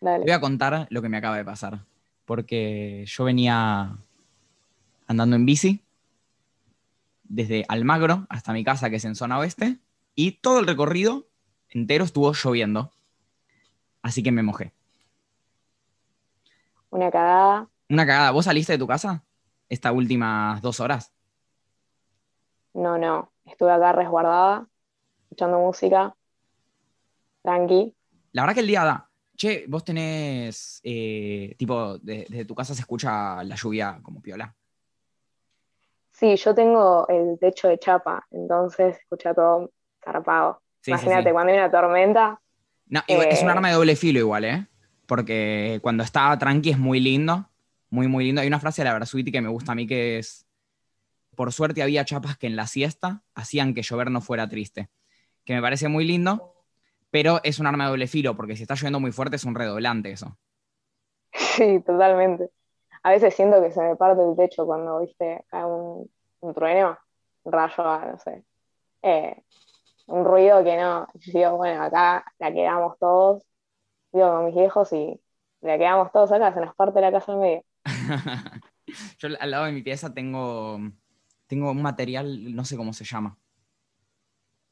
Dale. 0.00 0.24
Voy 0.24 0.32
a 0.32 0.40
contar 0.40 0.86
lo 0.90 1.02
que 1.02 1.08
me 1.08 1.16
acaba 1.16 1.36
de 1.36 1.44
pasar. 1.44 1.80
Porque 2.24 3.04
yo 3.06 3.24
venía 3.24 3.96
andando 5.06 5.36
en 5.36 5.46
bici 5.46 5.82
desde 7.24 7.64
Almagro 7.68 8.26
hasta 8.28 8.52
mi 8.52 8.64
casa, 8.64 8.90
que 8.90 8.96
es 8.96 9.04
en 9.04 9.14
zona 9.14 9.38
oeste, 9.38 9.78
y 10.14 10.32
todo 10.32 10.60
el 10.60 10.66
recorrido 10.66 11.26
entero 11.70 12.04
estuvo 12.04 12.32
lloviendo. 12.32 12.90
Así 14.02 14.22
que 14.22 14.32
me 14.32 14.42
mojé. 14.42 14.72
Una 16.90 17.10
cagada. 17.10 17.68
Una 17.88 18.06
cagada. 18.06 18.30
¿Vos 18.30 18.46
saliste 18.46 18.72
de 18.72 18.78
tu 18.78 18.86
casa 18.86 19.24
estas 19.68 19.92
últimas 19.92 20.62
dos 20.62 20.80
horas? 20.80 21.12
No, 22.74 22.96
no. 22.98 23.30
Estuve 23.44 23.72
acá 23.72 23.92
resguardada, 23.92 24.66
escuchando 25.24 25.58
música. 25.58 26.14
Tranqui. 27.42 27.94
La 28.32 28.42
verdad 28.42 28.54
que 28.54 28.60
el 28.60 28.66
día 28.66 28.84
da. 28.84 29.07
Che, 29.38 29.66
vos 29.68 29.84
tenés, 29.84 30.80
eh, 30.82 31.54
tipo, 31.56 31.96
de- 31.98 32.26
desde 32.28 32.44
tu 32.44 32.56
casa 32.56 32.74
se 32.74 32.80
escucha 32.80 33.44
la 33.44 33.54
lluvia 33.54 34.00
como 34.02 34.20
piola. 34.20 34.52
Sí, 36.10 36.34
yo 36.34 36.52
tengo 36.52 37.06
el 37.08 37.38
techo 37.38 37.68
de 37.68 37.78
chapa, 37.78 38.26
entonces 38.32 38.96
escucha 38.98 39.32
todo 39.32 39.70
zarpado. 40.04 40.60
Sí, 40.80 40.90
Imagínate, 40.90 41.28
sí. 41.28 41.32
cuando 41.32 41.52
hay 41.52 41.58
una 41.58 41.70
tormenta, 41.70 42.40
No, 42.90 43.00
es 43.06 43.42
un 43.42 43.48
Eh. 43.48 43.52
arma 43.52 43.68
de 43.68 43.74
doble 43.74 43.96
filo 43.96 44.18
igual, 44.18 44.44
¿eh? 44.46 44.66
Porque 45.06 45.78
cuando 45.82 46.02
está 46.02 46.36
tranqui 46.38 46.70
es 46.70 46.78
muy 46.78 47.00
lindo, 47.00 47.48
muy, 47.90 48.08
muy 48.08 48.24
lindo. 48.24 48.40
Hay 48.40 48.48
una 48.48 48.58
frase 48.60 48.80
de 48.80 48.86
la 48.88 48.94
Versuiti 48.94 49.30
que 49.30 49.42
me 49.42 49.48
gusta 49.50 49.72
a 49.72 49.74
mí 49.74 49.86
que 49.86 50.18
es, 50.18 50.46
por 51.36 51.52
suerte 51.52 51.82
había 51.82 52.04
chapas 52.06 52.38
que 52.38 52.46
en 52.46 52.56
la 52.56 52.66
siesta 52.66 53.22
hacían 53.34 53.74
que 53.74 53.82
llover 53.82 54.10
no 54.10 54.20
fuera 54.22 54.48
triste. 54.48 54.88
Que 55.44 55.52
me 55.54 55.60
parece 55.60 55.88
muy 55.88 56.06
lindo, 56.06 56.54
pero 57.10 57.40
es 57.42 57.58
un 57.58 57.66
arma 57.66 57.84
de 57.84 57.90
doble 57.90 58.06
filo, 58.06 58.36
porque 58.36 58.56
si 58.56 58.62
está 58.62 58.74
lloviendo 58.74 59.00
muy 59.00 59.12
fuerte 59.12 59.36
es 59.36 59.44
un 59.44 59.54
redoblante 59.54 60.10
eso. 60.10 60.36
sí, 61.32 61.80
totalmente. 61.80 62.50
A 63.02 63.10
veces 63.10 63.34
siento 63.34 63.62
que 63.62 63.70
se 63.70 63.80
me 63.80 63.96
parte 63.96 64.22
el 64.22 64.36
techo 64.36 64.66
cuando, 64.66 65.00
viste, 65.00 65.44
cae 65.48 65.64
un, 65.64 66.10
un 66.40 66.54
trueno, 66.54 66.98
un 67.44 67.52
rayo, 67.52 67.84
no 67.84 68.18
sé. 68.18 68.44
Eh, 69.02 69.42
un 70.06 70.24
ruido 70.24 70.64
que 70.64 70.76
no. 70.76 71.06
Yo 71.14 71.38
digo, 71.38 71.56
bueno, 71.56 71.82
acá 71.82 72.24
la 72.38 72.52
quedamos 72.52 72.98
todos, 72.98 73.42
digo 74.12 74.30
con 74.30 74.46
mis 74.46 74.54
viejos 74.54 74.92
y 74.92 75.20
la 75.60 75.78
quedamos 75.78 76.12
todos 76.12 76.32
acá, 76.32 76.52
se 76.52 76.60
nos 76.60 76.74
parte 76.74 77.00
la 77.00 77.12
casa 77.12 77.32
en 77.32 77.40
medio. 77.40 77.64
Yo 79.18 79.28
al 79.38 79.50
lado 79.50 79.66
de 79.66 79.72
mi 79.72 79.82
pieza 79.82 80.12
tengo, 80.14 80.78
tengo 81.46 81.70
un 81.70 81.82
material, 81.82 82.54
no 82.54 82.64
sé 82.64 82.76
cómo 82.76 82.92
se 82.92 83.04
llama. 83.04 83.38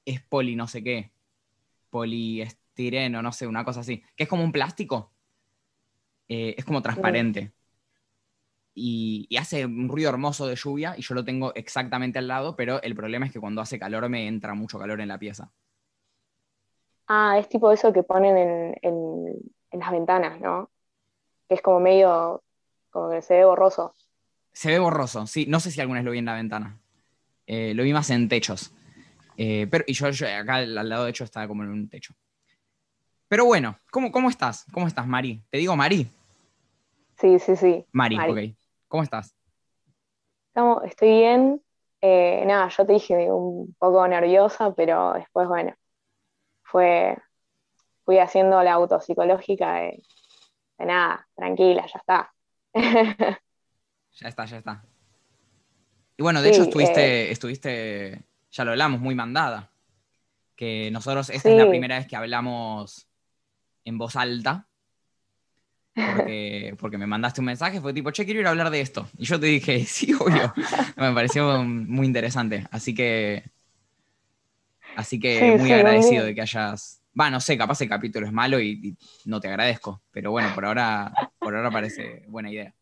Es 0.04 0.22
poli 0.22 0.56
no 0.56 0.66
sé 0.66 0.82
qué. 0.82 1.12
Poliestireno, 1.90 3.22
no 3.22 3.32
sé, 3.32 3.46
una 3.46 3.64
cosa 3.64 3.80
así. 3.80 4.02
Que 4.16 4.24
es 4.24 4.28
como 4.28 4.44
un 4.44 4.52
plástico. 4.52 5.12
Eh, 6.28 6.54
es 6.58 6.64
como 6.64 6.82
transparente. 6.82 7.52
Y, 8.74 9.26
y 9.30 9.36
hace 9.38 9.64
un 9.64 9.88
ruido 9.88 10.10
hermoso 10.10 10.46
de 10.46 10.54
lluvia 10.56 10.94
y 10.98 11.02
yo 11.02 11.14
lo 11.14 11.24
tengo 11.24 11.54
exactamente 11.54 12.18
al 12.18 12.28
lado, 12.28 12.56
pero 12.56 12.82
el 12.82 12.94
problema 12.94 13.24
es 13.26 13.32
que 13.32 13.40
cuando 13.40 13.62
hace 13.62 13.78
calor 13.78 14.06
me 14.10 14.26
entra 14.28 14.52
mucho 14.54 14.78
calor 14.78 15.00
en 15.00 15.08
la 15.08 15.18
pieza. 15.18 15.50
Ah, 17.08 17.38
es 17.38 17.48
tipo 17.48 17.70
eso 17.72 17.92
que 17.92 18.02
ponen 18.02 18.36
en, 18.36 18.74
en- 18.82 19.34
en 19.70 19.80
las 19.80 19.90
ventanas, 19.92 20.40
¿no? 20.40 20.70
Que 21.48 21.54
es 21.54 21.62
como 21.62 21.80
medio, 21.80 22.42
como 22.90 23.10
que 23.10 23.22
se 23.22 23.34
ve 23.34 23.44
borroso. 23.44 23.94
Se 24.52 24.70
ve 24.70 24.78
borroso, 24.78 25.26
sí. 25.26 25.46
No 25.46 25.60
sé 25.60 25.70
si 25.70 25.80
alguna 25.80 26.00
vez 26.00 26.04
lo 26.04 26.10
vi 26.12 26.18
en 26.18 26.24
la 26.24 26.34
ventana. 26.34 26.78
Eh, 27.46 27.74
lo 27.74 27.82
vi 27.84 27.92
más 27.92 28.10
en 28.10 28.28
techos. 28.28 28.72
Eh, 29.36 29.66
pero, 29.70 29.84
y 29.86 29.92
yo, 29.92 30.10
yo 30.10 30.26
acá 30.26 30.56
al 30.56 30.88
lado 30.88 31.04
de 31.04 31.10
hecho 31.10 31.24
estaba 31.24 31.46
como 31.48 31.62
en 31.62 31.70
un 31.70 31.88
techo. 31.88 32.14
Pero 33.28 33.44
bueno, 33.44 33.78
¿cómo, 33.90 34.10
cómo 34.12 34.30
estás? 34.30 34.64
¿Cómo 34.72 34.86
estás, 34.86 35.06
Mari? 35.06 35.42
¿Te 35.50 35.58
digo 35.58 35.76
Mari? 35.76 36.08
Sí, 37.18 37.38
sí, 37.38 37.56
sí. 37.56 37.84
Mari, 37.92 38.16
Mari. 38.16 38.32
ok. 38.32 38.56
¿Cómo 38.88 39.02
estás? 39.02 39.34
Estamos- 40.48 40.84
estoy 40.84 41.08
bien. 41.08 41.62
Eh, 42.00 42.44
nada, 42.46 42.68
yo 42.68 42.86
te 42.86 42.92
dije 42.92 43.32
un 43.32 43.74
poco 43.78 44.06
nerviosa, 44.06 44.72
pero 44.74 45.14
después, 45.14 45.48
bueno, 45.48 45.74
fue, 46.62 47.16
fui 48.04 48.18
haciendo 48.18 48.62
la 48.62 48.74
autopsicológica 48.74 49.74
de, 49.76 50.02
de 50.78 50.86
nada, 50.86 51.26
tranquila, 51.34 51.86
ya 51.86 51.98
está. 51.98 52.34
Ya 54.18 54.28
está, 54.28 54.46
ya 54.46 54.56
está. 54.56 54.82
Y 56.16 56.22
bueno, 56.22 56.40
de 56.40 56.48
hecho 56.48 56.62
estuviste, 56.62 57.30
estuviste, 57.30 58.22
ya 58.56 58.64
lo 58.64 58.70
hablamos, 58.70 59.00
muy 59.00 59.14
mandada. 59.14 59.70
Que 60.56 60.90
nosotros, 60.90 61.28
esta 61.28 61.50
es 61.50 61.56
la 61.56 61.68
primera 61.68 61.98
vez 61.98 62.06
que 62.06 62.16
hablamos 62.16 63.06
en 63.84 63.98
voz 63.98 64.16
alta. 64.16 64.66
Porque, 65.94 66.74
porque 66.80 66.98
me 66.98 67.06
mandaste 67.06 67.40
un 67.42 67.46
mensaje, 67.46 67.80
fue 67.80 67.92
tipo, 67.92 68.10
che, 68.10 68.24
quiero 68.24 68.40
ir 68.40 68.46
a 68.46 68.50
hablar 68.50 68.70
de 68.70 68.80
esto. 68.80 69.08
Y 69.18 69.26
yo 69.26 69.38
te 69.38 69.46
dije, 69.46 69.84
sí, 69.84 70.14
obvio. 70.14 70.52
Me 70.96 71.12
pareció 71.12 71.62
muy 71.62 72.06
interesante. 72.06 72.66
Así 72.70 72.94
que. 72.94 73.44
Así 74.96 75.20
que 75.20 75.38
Sí, 75.38 75.58
muy 75.58 75.68
sí, 75.68 75.72
agradecido 75.72 76.22
muy 76.22 76.28
de 76.30 76.34
que 76.34 76.40
hayas. 76.40 77.02
Va, 77.18 77.30
no 77.30 77.40
sé, 77.40 77.56
capaz 77.56 77.80
el 77.82 77.88
capítulo 77.88 78.26
es 78.26 78.32
malo 78.32 78.60
y, 78.60 78.80
y 78.82 78.96
no 79.28 79.40
te 79.40 79.48
agradezco. 79.48 80.02
Pero 80.10 80.30
bueno, 80.30 80.54
por 80.54 80.64
ahora, 80.64 81.12
por 81.38 81.54
ahora 81.54 81.70
parece 81.70 82.24
buena 82.28 82.50
idea. 82.50 82.74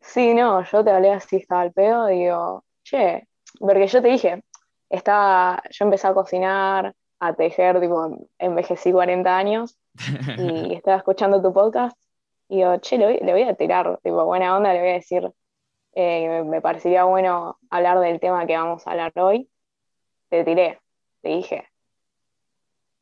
Sí, 0.00 0.34
no, 0.34 0.64
yo 0.64 0.84
te 0.84 0.90
hablé 0.90 1.12
así, 1.12 1.36
estaba 1.36 1.62
al 1.62 1.72
pedo, 1.72 2.06
digo, 2.06 2.64
che, 2.82 3.27
porque 3.58 3.86
yo 3.86 4.02
te 4.02 4.08
dije, 4.08 4.42
estaba, 4.90 5.62
yo 5.70 5.84
empecé 5.84 6.06
a 6.06 6.14
cocinar, 6.14 6.94
a 7.20 7.34
tejer, 7.34 7.80
tipo, 7.80 8.28
envejecí 8.38 8.92
40 8.92 9.36
años 9.36 9.78
y 10.38 10.74
estaba 10.74 10.96
escuchando 10.98 11.42
tu 11.42 11.52
podcast 11.52 11.96
y 12.48 12.58
digo, 12.58 12.78
che, 12.78 12.98
le 12.98 13.06
voy, 13.06 13.18
le 13.18 13.32
voy 13.32 13.42
a 13.42 13.54
tirar, 13.54 13.98
tipo, 14.02 14.24
buena 14.24 14.56
onda, 14.56 14.72
le 14.72 14.80
voy 14.80 14.90
a 14.90 14.94
decir, 14.94 15.30
eh, 15.94 16.42
me 16.44 16.60
parecería 16.60 17.04
bueno 17.04 17.58
hablar 17.70 18.00
del 18.00 18.20
tema 18.20 18.46
que 18.46 18.56
vamos 18.56 18.86
a 18.86 18.92
hablar 18.92 19.12
hoy. 19.16 19.50
Te 20.28 20.44
tiré, 20.44 20.80
te 21.22 21.30
dije, 21.30 21.68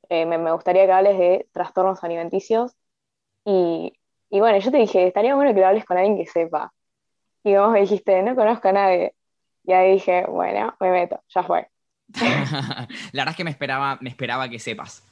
eh, 0.09 0.27
me, 0.27 0.39
me 0.39 0.53
gustaría 0.53 0.87
que 0.87 0.93
hables 0.93 1.19
de 1.19 1.49
trastornos 1.53 2.03
alimenticios 2.05 2.77
y, 3.45 3.93
y 4.31 4.41
bueno, 4.41 4.59
yo 4.59 4.71
te 4.71 4.79
dije, 4.79 5.07
estaría 5.07 5.35
bueno 5.35 5.55
que 5.55 5.61
lo 5.61 5.67
hables 5.67 5.85
con 5.85 5.99
alguien 5.99 6.17
que 6.17 6.27
sepa. 6.27 6.73
Y 7.45 7.57
vos 7.57 7.71
me 7.71 7.81
dijiste, 7.81 8.23
no 8.23 8.35
conozco 8.35 8.69
a 8.69 8.73
nadie. 8.73 9.16
Y 9.67 9.73
ahí 9.73 9.93
dije, 9.95 10.25
bueno, 10.29 10.77
me 10.81 10.91
meto, 10.91 11.21
ya 11.35 11.43
fue. 11.43 11.69
La 12.15 12.87
verdad 13.13 13.31
es 13.31 13.37
que 13.37 13.45
me 13.45 13.51
esperaba, 13.51 13.99
me 14.01 14.09
esperaba 14.11 14.49
que 14.49 14.59
sepas. 14.59 15.03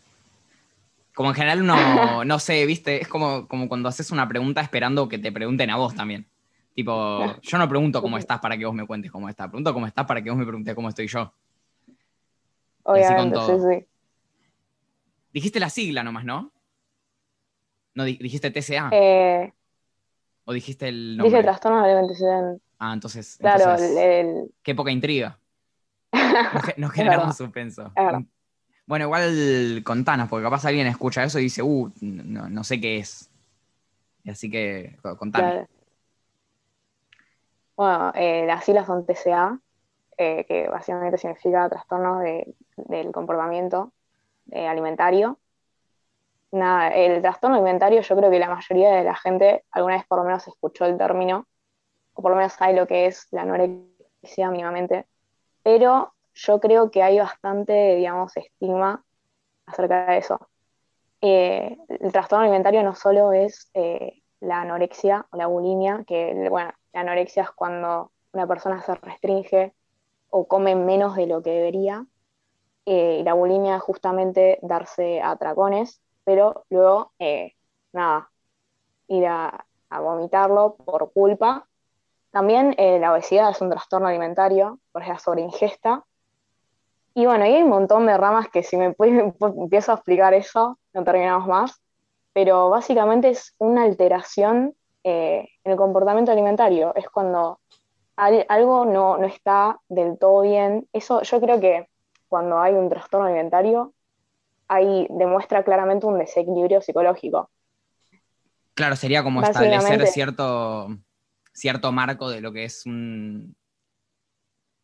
Como 1.14 1.30
en 1.30 1.34
general 1.34 1.62
uno, 1.62 2.24
no 2.24 2.38
sé, 2.38 2.64
viste, 2.66 3.00
es 3.00 3.08
como, 3.08 3.48
como 3.48 3.68
cuando 3.68 3.88
haces 3.88 4.10
una 4.10 4.28
pregunta 4.28 4.60
esperando 4.60 5.08
que 5.08 5.18
te 5.18 5.32
pregunten 5.32 5.70
a 5.70 5.76
vos 5.76 5.94
también. 5.94 6.26
Tipo, 6.74 7.40
yo 7.40 7.58
no 7.58 7.68
pregunto 7.68 8.00
cómo 8.02 8.18
estás 8.18 8.40
para 8.40 8.56
que 8.56 8.64
vos 8.64 8.74
me 8.74 8.86
cuentes 8.86 9.10
cómo 9.12 9.28
estás, 9.28 9.48
pregunto 9.48 9.72
cómo 9.72 9.86
estás 9.86 10.06
para 10.06 10.22
que 10.22 10.30
vos 10.30 10.38
me 10.38 10.44
preguntes 10.44 10.74
cómo 10.74 10.88
estoy 10.88 11.06
yo. 11.06 11.32
Obviamente, 12.84 13.36
sí, 13.46 13.52
sí. 13.58 13.86
Dijiste 15.32 15.58
la 15.60 15.70
sigla 15.70 16.02
nomás, 16.04 16.24
¿no? 16.24 16.52
No 17.94 18.04
di- 18.04 18.18
dijiste 18.20 18.50
TCA 18.50 18.90
Eh, 18.92 19.52
o 20.44 20.52
dijiste 20.52 20.88
el 20.88 21.12
dije 21.16 21.22
nombre. 21.24 21.42
trastornos 21.42 21.84
de 21.84 21.92
alimentación. 21.92 22.60
Ah, 22.90 22.92
entonces, 22.94 23.36
Claro, 23.40 23.64
entonces, 23.64 23.90
el, 23.90 23.98
el- 23.98 24.54
qué 24.62 24.74
poca 24.74 24.90
intriga. 24.90 25.38
Nos, 26.12 26.62
ge- 26.64 26.74
nos 26.76 26.92
generamos 26.94 27.36
suspenso. 27.36 27.92
Bueno, 28.86 29.06
igual 29.06 29.82
contanos, 29.84 30.28
porque 30.28 30.44
capaz 30.44 30.64
alguien 30.66 30.86
escucha 30.86 31.24
eso 31.24 31.38
y 31.38 31.44
dice, 31.44 31.62
uh, 31.62 31.90
no, 32.02 32.48
no 32.50 32.64
sé 32.64 32.80
qué 32.80 32.98
es. 32.98 33.30
Así 34.28 34.50
que 34.50 34.96
co- 35.02 35.16
contanos. 35.16 35.52
claro. 35.52 35.68
Bueno, 37.76 38.12
eh, 38.14 38.44
las 38.46 38.64
siglas 38.64 38.86
son 38.86 39.04
TCA, 39.04 39.58
eh, 40.18 40.44
que 40.46 40.68
básicamente 40.68 41.18
significa 41.18 41.68
trastornos 41.68 42.20
de- 42.20 42.54
del 42.76 43.10
comportamiento 43.10 43.92
eh, 44.52 44.68
alimentario. 44.68 45.38
Nada, 46.52 46.88
el 46.94 47.20
trastorno 47.20 47.56
alimentario 47.56 48.00
yo 48.00 48.16
creo 48.16 48.30
que 48.30 48.38
la 48.38 48.48
mayoría 48.48 48.92
de 48.92 49.02
la 49.04 49.16
gente 49.16 49.64
alguna 49.72 49.96
vez 49.96 50.06
por 50.06 50.18
lo 50.18 50.24
menos 50.24 50.46
escuchó 50.46 50.84
el 50.84 50.96
término, 50.96 51.48
o 52.14 52.22
por 52.22 52.30
lo 52.30 52.36
menos 52.36 52.52
sabe 52.54 52.74
lo 52.74 52.86
que 52.86 53.06
es 53.06 53.28
la 53.30 53.42
anorexia 53.42 54.50
mínimamente, 54.50 55.06
pero 55.62 56.12
yo 56.34 56.60
creo 56.60 56.90
que 56.90 57.02
hay 57.02 57.18
bastante, 57.18 57.96
digamos, 57.96 58.36
estigma 58.36 59.04
acerca 59.66 60.06
de 60.06 60.18
eso. 60.18 60.48
Eh, 61.20 61.76
el 61.88 62.12
trastorno 62.12 62.44
alimentario 62.44 62.82
no 62.82 62.94
solo 62.94 63.32
es 63.32 63.70
eh, 63.74 64.22
la 64.40 64.60
anorexia 64.60 65.26
o 65.30 65.36
la 65.36 65.46
bulimia, 65.46 66.04
que 66.06 66.48
bueno, 66.50 66.72
la 66.92 67.00
anorexia 67.00 67.44
es 67.44 67.50
cuando 67.50 68.10
una 68.32 68.46
persona 68.46 68.82
se 68.82 68.94
restringe 68.94 69.72
o 70.30 70.46
come 70.46 70.74
menos 70.74 71.16
de 71.16 71.26
lo 71.26 71.42
que 71.42 71.50
debería, 71.50 72.06
eh, 72.86 73.18
y 73.20 73.22
la 73.22 73.34
bulimia 73.34 73.76
es 73.76 73.82
justamente 73.82 74.58
darse 74.62 75.22
atracones, 75.22 76.02
pero 76.24 76.64
luego, 76.68 77.12
eh, 77.18 77.54
nada, 77.92 78.30
ir 79.08 79.26
a, 79.26 79.64
a 79.88 80.00
vomitarlo 80.00 80.74
por 80.76 81.12
culpa. 81.12 81.66
También 82.34 82.74
eh, 82.78 82.98
la 82.98 83.12
obesidad 83.12 83.48
es 83.50 83.60
un 83.60 83.70
trastorno 83.70 84.08
alimentario, 84.08 84.80
por 84.90 85.06
la 85.06 85.20
sobreingesta. 85.20 86.02
Y 87.14 87.26
bueno, 87.26 87.46
y 87.46 87.54
hay 87.54 87.62
un 87.62 87.68
montón 87.68 88.06
de 88.06 88.16
ramas 88.18 88.48
que 88.48 88.64
si 88.64 88.76
me 88.76 88.92
empiezo 89.40 89.92
a 89.92 89.94
explicar 89.94 90.34
eso, 90.34 90.76
no 90.92 91.04
terminamos 91.04 91.46
más. 91.46 91.80
pero 92.32 92.70
básicamente 92.70 93.28
es 93.28 93.54
una 93.58 93.84
alteración 93.84 94.74
eh, 95.04 95.48
en 95.62 95.72
el 95.72 95.78
comportamiento 95.78 96.32
alimentario. 96.32 96.92
Es 96.96 97.08
cuando 97.08 97.60
algo 98.16 98.84
no, 98.84 99.16
no, 99.16 99.26
está 99.28 99.78
del 99.88 100.18
todo 100.18 100.40
bien. 100.40 100.88
Eso 100.92 101.22
yo 101.22 101.40
creo 101.40 101.60
que 101.60 101.88
cuando 102.26 102.58
hay 102.58 102.74
un 102.74 102.88
trastorno 102.88 103.26
alimentario, 103.26 103.92
ahí 104.66 105.06
demuestra 105.08 105.62
claramente 105.62 106.06
un 106.06 106.18
desequilibrio 106.18 106.82
psicológico. 106.82 107.48
Claro, 108.74 108.96
sería 108.96 109.22
como 109.22 109.40
establecer 109.40 110.04
cierto, 110.08 110.88
cierto 111.54 111.92
marco 111.92 112.28
de 112.28 112.40
lo 112.40 112.52
que 112.52 112.64
es 112.64 112.84
un, 112.84 113.56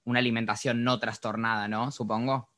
una 0.04 0.18
alimentación 0.18 0.84
no 0.84 0.98
trastornada, 0.98 1.68
¿no? 1.68 1.90
Supongo 1.90 2.48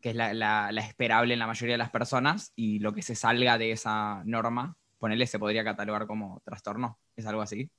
que 0.00 0.10
es 0.10 0.16
la, 0.16 0.70
esperable 0.78 1.34
en 1.34 1.40
la 1.40 1.46
mayoría 1.46 1.74
de 1.74 1.78
las 1.78 1.90
personas 1.90 2.52
y 2.56 2.78
lo 2.78 2.94
que 2.94 3.02
se 3.02 3.14
salga 3.14 3.58
de 3.58 3.72
esa 3.72 4.22
norma, 4.24 4.76
ponerle, 4.98 5.26
se 5.26 5.38
podría 5.38 5.64
catalogar 5.64 6.06
como 6.06 6.40
trastorno. 6.44 6.98
¿Es 7.16 7.26
algo 7.26 7.42
así? 7.42 7.70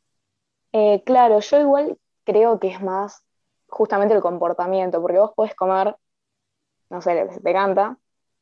Eh, 0.71 1.01
claro, 1.03 1.39
yo 1.39 1.59
igual 1.59 1.97
creo 2.23 2.59
que 2.59 2.67
es 2.67 2.81
más 2.81 3.23
justamente 3.67 4.13
el 4.13 4.21
comportamiento, 4.21 5.01
porque 5.01 5.17
vos 5.17 5.31
podés 5.35 5.55
comer, 5.55 5.95
no 6.89 7.01
sé, 7.01 7.27
te 7.43 7.53
canta, 7.53 7.97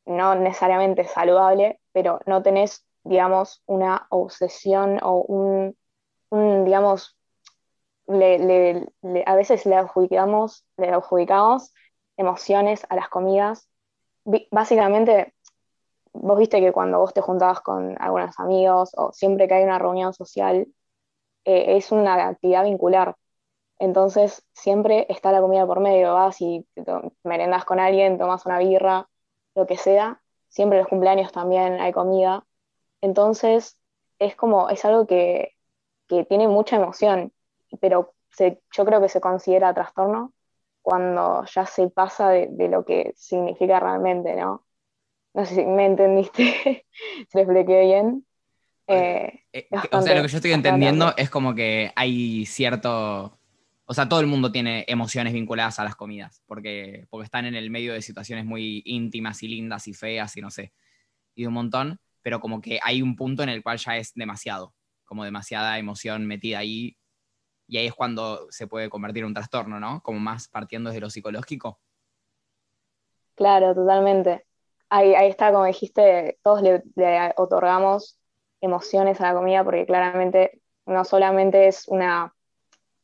no 0.06 0.36
necesariamente 0.36 1.06
saludable, 1.06 1.80
pero 1.94 2.20
no 2.25 2.42
tenés, 2.42 2.86
digamos, 3.04 3.62
una 3.66 4.08
obsesión 4.10 5.00
o 5.02 5.22
un, 5.22 6.66
digamos, 6.66 7.19
a 8.10 9.36
veces 9.36 9.66
le 9.66 9.76
adjudicamos, 9.76 10.66
le 10.78 10.90
adjudicamos 10.90 11.74
emociones 12.18 12.86
a 12.90 12.96
las 12.96 13.10
comidas. 13.10 13.70
Básicamente, 14.52 15.34
vos 16.14 16.40
viste 16.40 16.60
que 16.60 16.72
cuando 16.72 17.00
vos 17.00 17.14
te 17.14 17.22
juntabas 17.22 17.62
con 17.62 17.96
algunos 18.02 18.40
amigos 18.40 18.92
o 18.98 19.12
siempre 19.14 19.48
que 19.48 19.56
hay 19.56 19.64
una 19.64 19.80
reunión 19.80 20.14
social, 20.14 20.68
eh, 21.46 21.78
es 21.78 21.92
una 21.92 22.30
actividad 22.30 22.64
vincular. 22.66 23.16
Entonces, 23.80 24.44
siempre 24.54 25.06
está 25.10 25.32
la 25.32 25.42
comida 25.42 25.66
por 25.66 25.80
medio, 25.80 26.14
vas 26.14 26.42
y 26.42 26.68
merendas 27.24 27.66
con 27.66 27.80
alguien, 27.80 28.18
tomas 28.18 28.46
una 28.46 28.60
birra, 28.60 29.10
lo 29.56 29.66
que 29.68 29.78
sea. 29.78 30.22
Siempre 30.50 30.78
en 30.80 30.84
los 30.84 30.90
cumpleaños 30.90 31.32
también 31.32 31.80
hay 31.80 31.94
comida. 31.94 32.46
Entonces, 33.02 33.80
es 34.20 34.36
como, 34.36 34.70
es 34.70 34.84
algo 34.86 35.08
que, 35.08 35.56
que 36.08 36.26
tiene 36.26 36.48
mucha 36.48 36.76
emoción, 36.78 37.34
pero 37.80 38.13
yo 38.39 38.86
creo 38.86 39.01
que 39.01 39.10
se 39.10 39.21
considera 39.21 39.74
trastorno 39.74 40.33
cuando 40.81 41.45
ya 41.45 41.66
se 41.66 41.89
pasa 41.89 42.30
de, 42.30 42.68
lo 42.69 42.86
que 42.86 43.13
significa 43.16 43.80
realmente, 43.80 44.36
¿no? 44.36 44.66
No 45.33 45.45
sé 45.45 45.56
si 45.56 45.66
me 45.66 45.86
entendiste, 45.86 46.86
se 47.30 47.38
lo 47.38 47.42
expliqué 47.42 47.81
bien. 47.81 48.25
Eh, 48.88 49.44
eh, 49.54 49.68
o 49.92 50.01
sea, 50.01 50.16
lo 50.16 50.24
que 50.24 50.27
yo 50.27 50.38
estoy 50.38 50.51
entendiendo 50.51 51.13
es 51.16 51.30
como 51.30 51.54
que 51.54 51.92
hay 51.95 52.45
cierto... 52.45 53.38
O 53.86 53.94
sea, 53.94 54.07
todo 54.07 54.19
el 54.19 54.27
mundo 54.27 54.51
tiene 54.51 54.86
emociones 54.88 55.33
vinculadas 55.33 55.80
a 55.80 55.83
las 55.83 55.95
comidas, 55.95 56.44
porque, 56.45 57.07
porque 57.10 57.25
están 57.25 57.45
en 57.45 57.56
el 57.56 57.72
medio 57.72 57.94
de 57.94 58.04
situaciones 58.04 58.45
muy 58.45 58.83
íntimas 58.86 59.42
y 59.42 59.48
lindas 59.48 59.88
y 59.88 59.94
feas 59.94 60.38
y 60.38 60.42
no 60.42 60.51
sé, 60.51 60.74
y 61.33 61.48
un 61.48 61.54
montón, 61.54 62.00
pero 62.22 62.39
como 62.39 62.62
que 62.62 62.80
hay 62.83 63.01
un 63.01 63.15
punto 63.15 63.42
en 63.42 63.50
el 63.50 63.63
cual 63.63 63.80
ya 63.80 63.98
es 63.98 64.13
demasiado, 64.13 64.75
como 65.06 65.24
demasiada 65.24 65.80
emoción 65.80 66.27
metida 66.27 66.60
ahí 66.60 66.99
y 67.69 67.77
ahí 67.77 67.86
es 67.86 67.94
cuando 67.94 68.51
se 68.51 68.66
puede 68.66 68.89
convertir 68.89 69.21
en 69.21 69.27
un 69.27 69.33
trastorno, 69.36 69.80
¿no? 69.80 70.01
Como 70.01 70.19
más 70.19 70.48
partiendo 70.48 70.89
desde 70.89 71.01
lo 71.01 71.12
psicológico. 71.12 71.80
Claro, 73.36 73.75
totalmente. 73.75 74.45
Ahí, 74.89 75.13
está, 75.30 75.51
como 75.51 75.66
dijiste, 75.66 76.39
todos 76.42 76.63
le, 76.63 76.81
otorgamos 77.38 78.19
emociones 78.60 79.21
a 79.21 79.25
la 79.25 79.33
comida 79.36 79.63
porque 79.63 79.86
claramente 79.86 80.62
no 80.88 81.06
solamente 81.06 81.68
es 81.68 81.88
una, 81.88 82.33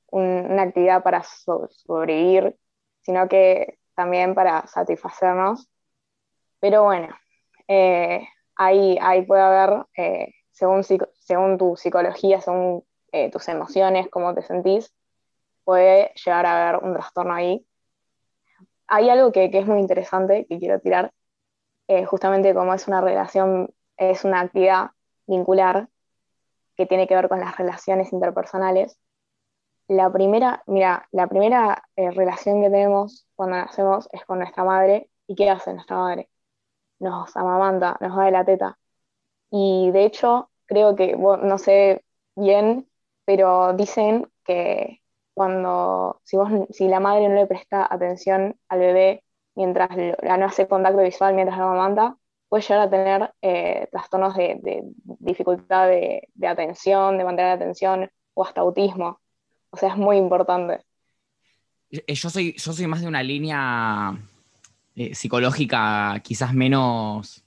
una 0.10 0.64
actividad 0.64 1.04
para 1.04 1.24
sobrevivir, 1.24 2.58
sino 3.02 3.28
que 3.28 3.78
también 3.94 4.34
para 4.34 4.66
satisfacernos. 4.66 5.70
Pero 6.60 6.84
bueno, 6.84 7.16
eh, 7.68 8.28
ahí, 8.56 8.98
ahí, 9.00 9.22
puede 9.22 9.44
haber, 9.44 9.86
eh, 9.96 10.34
según, 10.50 10.84
según 10.84 11.60
tu 11.60 11.76
psicología, 11.78 12.42
según 12.42 12.84
eh, 13.16 13.32
tus 13.32 13.48
emociones, 13.48 14.10
cómo 14.10 14.34
te 14.36 14.42
sentís, 14.42 14.94
puede 15.64 16.12
llegar 16.26 16.46
a 16.46 16.70
haber 16.70 16.84
un 16.84 16.94
trastorno 16.94 17.34
ahí. 17.34 17.66
Hay 18.88 19.10
algo 19.10 19.32
que, 19.32 19.50
es 19.54 19.66
muy 19.66 19.80
interesante 19.80 20.46
que 20.48 20.60
quiero 20.60 20.82
tirar, 20.82 21.14
eh, 21.88 22.06
justamente 22.06 22.54
como 22.54 22.74
es 22.74 22.88
una 22.90 23.00
relación, 23.02 23.74
es 23.98 24.26
una 24.26 24.42
actividad 24.42 24.92
vincular 25.28 25.88
que 26.76 26.86
tiene 26.88 27.08
que 27.08 27.16
ver 27.16 27.30
con 27.30 27.40
las 27.40 27.58
relaciones 27.58 28.12
interpersonales. 28.12 29.00
La 29.88 30.12
primera, 30.12 30.64
mira, 30.68 31.08
la 31.12 31.28
primera 31.28 31.84
eh, 31.96 32.12
relación 32.12 32.62
que 32.62 32.70
tenemos 32.70 33.28
cuando 33.36 33.58
nacemos 33.58 34.10
es 34.12 34.26
con 34.26 34.40
nuestra 34.40 34.66
madre. 34.66 35.10
¿Y 35.28 35.36
qué 35.36 35.50
hace 35.50 35.74
nuestra 35.74 35.98
madre? 35.98 36.30
Nos 37.00 37.36
amamanta, 37.38 37.98
nos 38.02 38.16
da 38.16 38.26
de 38.26 38.32
la 38.32 38.46
teta. 38.46 38.78
Y 39.52 39.92
de 39.92 40.06
hecho, 40.06 40.52
creo 40.66 40.96
que, 40.96 41.16
no 41.16 41.58
sé 41.58 42.04
bien 42.36 42.90
pero 43.26 43.74
dicen 43.74 44.28
que 44.44 45.02
cuando, 45.34 46.22
si, 46.24 46.88
la 46.88 47.00
madre 47.00 47.28
no 47.28 47.36
le 47.36 47.48
presta 47.48 47.88
atención 47.92 48.56
al 48.70 48.80
bebé 48.80 49.24
mientras 49.56 49.90
no 49.98 50.46
hace 50.46 50.68
contacto 50.68 51.02
visual 51.02 51.34
mientras 51.34 51.58
lo 51.58 51.66
amamanta, 51.66 52.18
puede 52.48 52.64
llegar 52.64 52.88
a 52.88 52.90
tener 52.90 53.34
eh, 53.42 53.88
trastornos 53.92 54.36
de, 54.36 54.84
dificultad 55.20 55.88
de, 55.88 56.30
atención, 56.48 57.18
de 57.18 57.24
mantener 57.24 57.50
la 57.52 57.66
atención 57.66 58.10
o 58.34 58.46
hasta 58.46 58.62
autismo. 58.62 59.20
O 59.72 59.78
sea, 59.78 59.90
es 59.90 59.98
muy 59.98 60.18
importante. 60.18 60.86
Eh, 61.90 62.14
yo 62.14 62.30
soy, 62.30 62.56
yo 62.58 62.74
soy 62.74 62.88
más 62.88 63.02
de 63.02 63.08
una 63.08 63.24
línea 63.24 64.18
eh, 64.96 65.14
psicológica 65.16 66.22
quizás 66.24 66.54
menos 66.54 67.45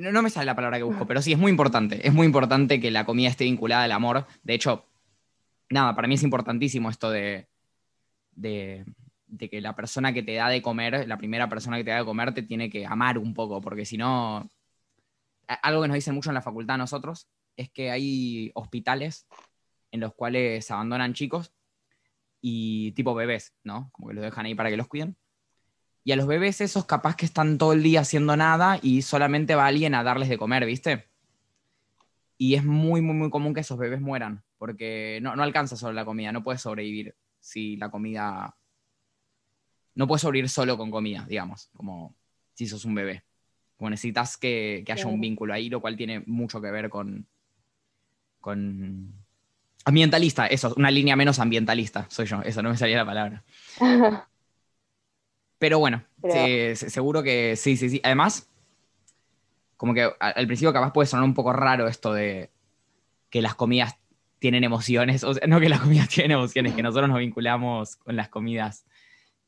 no, 0.00 0.22
me 0.22 0.30
sale 0.30 0.46
la 0.46 0.54
palabra 0.54 0.78
que 0.78 0.84
busco, 0.84 1.06
pero 1.06 1.22
sí, 1.22 1.32
es 1.32 1.38
muy 1.38 1.50
importante. 1.50 2.06
Es 2.06 2.12
muy 2.12 2.26
importante 2.26 2.80
que 2.80 2.90
la 2.90 3.04
comida 3.04 3.28
esté 3.28 3.44
vinculada 3.44 3.84
al 3.84 3.92
amor. 3.92 4.26
De 4.42 4.54
hecho, 4.54 4.84
nada, 5.70 5.94
para 5.94 6.08
mí 6.08 6.14
es 6.14 6.22
importantísimo 6.22 6.90
esto 6.90 7.10
de, 7.10 7.48
de, 8.32 8.84
que 9.50 9.60
la 9.60 9.74
persona 9.74 10.12
que 10.12 10.22
te 10.22 10.34
da 10.34 10.48
de 10.48 10.62
comer, 10.62 11.06
la 11.08 11.18
primera 11.18 11.48
persona 11.48 11.76
que 11.76 11.84
te 11.84 11.90
da 11.90 11.98
de 11.98 12.04
comer, 12.04 12.34
te 12.34 12.42
tiene 12.42 12.70
que 12.70 12.86
amar 12.86 13.18
un 13.18 13.34
poco, 13.34 13.60
porque 13.60 13.84
si 13.84 13.96
no. 13.96 14.48
Algo 15.62 15.82
que 15.82 15.88
nos 15.88 15.94
dicen 15.94 16.14
mucho 16.14 16.30
en 16.30 16.34
la 16.34 16.42
facultad 16.42 16.74
a 16.74 16.78
nosotros 16.78 17.28
es 17.56 17.70
que 17.70 17.90
hay 17.90 18.50
hospitales 18.54 19.26
en 19.92 20.00
los 20.00 20.12
cuales 20.12 20.68
abandonan 20.70 21.14
chicos 21.14 21.52
y 22.40 22.92
tipo 22.92 23.14
bebés, 23.14 23.54
¿no? 23.62 23.90
Como 23.92 24.08
que 24.08 24.14
los 24.14 24.24
dejan 24.24 24.46
ahí 24.46 24.54
para 24.54 24.70
que 24.70 24.76
los 24.76 24.88
cuiden. 24.88 25.16
Y 26.06 26.12
a 26.12 26.16
los 26.16 26.28
bebés 26.28 26.60
esos 26.60 26.84
capaz 26.84 27.16
que 27.16 27.26
están 27.26 27.58
todo 27.58 27.72
el 27.72 27.82
día 27.82 28.02
haciendo 28.02 28.36
nada 28.36 28.78
y 28.80 29.02
solamente 29.02 29.56
va 29.56 29.66
alguien 29.66 29.92
a 29.92 30.04
darles 30.04 30.28
de 30.28 30.38
comer, 30.38 30.64
¿viste? 30.64 31.08
Y 32.38 32.54
es 32.54 32.62
muy, 32.62 33.00
muy, 33.00 33.16
muy 33.16 33.28
común 33.28 33.52
que 33.52 33.58
esos 33.58 33.76
bebés 33.76 34.00
mueran, 34.00 34.44
porque 34.56 35.18
no, 35.20 35.34
no 35.34 35.42
alcanza 35.42 35.74
solo 35.74 35.94
la 35.94 36.04
comida, 36.04 36.30
no 36.30 36.44
puedes 36.44 36.62
sobrevivir 36.62 37.16
si 37.40 37.76
la 37.76 37.90
comida... 37.90 38.56
No 39.96 40.06
puedes 40.06 40.22
sobrevivir 40.22 40.48
solo 40.48 40.76
con 40.76 40.92
comida, 40.92 41.26
digamos, 41.28 41.70
como 41.74 42.14
si 42.54 42.68
sos 42.68 42.84
un 42.84 42.94
bebé. 42.94 43.24
Como 43.76 43.90
necesitas 43.90 44.36
que, 44.36 44.84
que 44.86 44.92
haya 44.92 45.08
un 45.08 45.20
vínculo 45.20 45.54
ahí, 45.54 45.68
lo 45.68 45.80
cual 45.80 45.96
tiene 45.96 46.22
mucho 46.26 46.60
que 46.60 46.70
ver 46.70 46.88
con, 46.88 47.26
con 48.40 49.12
ambientalista, 49.84 50.46
eso, 50.46 50.72
una 50.76 50.92
línea 50.92 51.16
menos 51.16 51.40
ambientalista, 51.40 52.06
soy 52.08 52.26
yo, 52.26 52.42
eso 52.42 52.62
no 52.62 52.70
me 52.70 52.76
salía 52.76 52.98
la 52.98 53.06
palabra. 53.06 53.42
Pero 55.58 55.78
bueno, 55.78 56.04
seguro 56.74 57.22
que 57.22 57.56
sí, 57.56 57.76
sí, 57.76 57.88
sí. 57.88 58.00
Además, 58.04 58.50
como 59.76 59.94
que 59.94 60.10
al 60.18 60.46
principio 60.46 60.72
capaz 60.72 60.92
puede 60.92 61.06
sonar 61.06 61.24
un 61.24 61.34
poco 61.34 61.52
raro 61.52 61.88
esto 61.88 62.12
de 62.12 62.50
que 63.30 63.42
las 63.42 63.54
comidas 63.54 63.98
tienen 64.38 64.64
emociones, 64.64 65.24
o 65.24 65.32
sea, 65.32 65.46
no 65.46 65.58
que 65.60 65.68
las 65.68 65.80
comidas 65.80 66.08
tienen 66.14 66.32
emociones, 66.32 66.74
que 66.74 66.82
nosotros 66.82 67.08
nos 67.08 67.18
vinculamos 67.18 67.96
con 67.96 68.16
las 68.16 68.28
comidas 68.28 68.86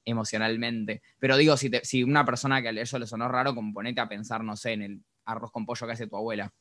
emocionalmente. 0.04 1.02
Pero 1.18 1.36
digo, 1.36 1.56
si, 1.58 1.70
si 1.82 2.02
una 2.02 2.24
persona 2.24 2.62
que 2.62 2.68
a 2.68 2.72
eso 2.72 2.98
le 2.98 3.06
sonó 3.06 3.28
raro, 3.28 3.54
como 3.54 3.74
ponete 3.74 4.00
a 4.00 4.08
pensar, 4.08 4.42
no 4.42 4.56
sé, 4.56 4.72
en 4.72 4.82
el 4.82 5.02
arroz 5.26 5.52
con 5.52 5.66
pollo 5.66 5.86
que 5.86 5.92
hace 5.92 6.06
tu 6.06 6.16
abuela. 6.16 6.52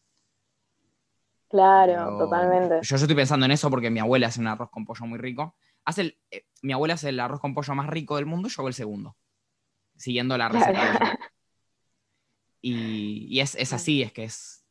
Claro, 1.50 2.18
totalmente. 2.18 2.80
Yo, 2.82 2.82
yo, 2.82 2.96
estoy 2.98 3.16
pensando 3.16 3.46
en 3.46 3.54
eso 3.54 3.70
porque 3.70 3.90
mi 3.90 4.02
abuela 4.02 4.28
hace 4.28 4.42
un 4.42 4.48
arroz 4.48 4.70
con 4.70 4.84
pollo 4.84 5.06
muy 5.06 5.18
rico. 5.18 5.56
Hace 5.86 6.02
el, 6.02 6.18
eh, 6.30 6.44
mi 6.62 6.74
abuela 6.74 6.96
hace 6.96 7.08
el 7.08 7.20
arroz 7.22 7.40
con 7.40 7.54
pollo 7.54 7.74
más 7.74 7.88
rico 7.88 8.18
del 8.18 8.26
mundo, 8.26 8.50
yo 8.50 8.56
hago 8.60 8.68
el 8.68 8.74
segundo 8.74 9.16
siguiendo 9.98 10.38
la 10.38 10.50
receta. 10.50 11.20
Y, 12.60 13.40
es, 13.40 13.56
así, 13.72 14.02
es 14.02 14.12
que 14.12 14.26
es. 14.26 14.66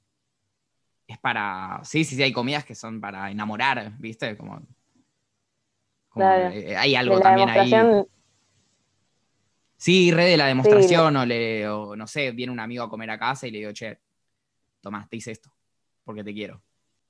Es 1.06 1.16
para. 1.18 1.80
Sí, 1.82 2.04
sí, 2.04 2.16
sí, 2.16 2.22
hay 2.22 2.32
comidas 2.32 2.64
que 2.64 2.74
son 2.74 3.00
para 3.00 3.30
enamorar, 3.30 3.92
¿viste? 3.98 4.36
Como. 4.36 4.60
Eh, 6.16 6.76
hay 6.76 6.94
algo 6.94 7.20
también 7.20 7.48
ahí. 7.48 7.72
Sí, 9.76 10.10
re 10.10 10.24
de 10.24 10.36
la 10.36 10.46
demostración, 10.46 11.16
o, 11.16 11.26
le, 11.26 11.68
o 11.68 11.94
no 11.96 12.06
sé, 12.06 12.32
viene 12.32 12.52
un 12.52 12.60
amigo 12.60 12.84
a 12.84 12.90
comer 12.90 13.10
a 13.10 13.18
casa 13.18 13.46
y 13.46 13.50
le 13.50 13.58
digo, 13.58 13.72
che, 13.72 13.98
tomás, 14.80 15.08
te 15.08 15.16
hice 15.16 15.32
esto, 15.32 15.50
porque 16.04 16.24
te 16.24 16.32
quiero. 16.32 16.62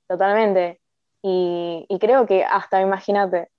Totalmente. 0.07 0.81
Y, 1.21 1.85
creo 1.99 2.25
que 2.25 2.43
hasta, 2.43 2.81
imagínate, 2.81 3.49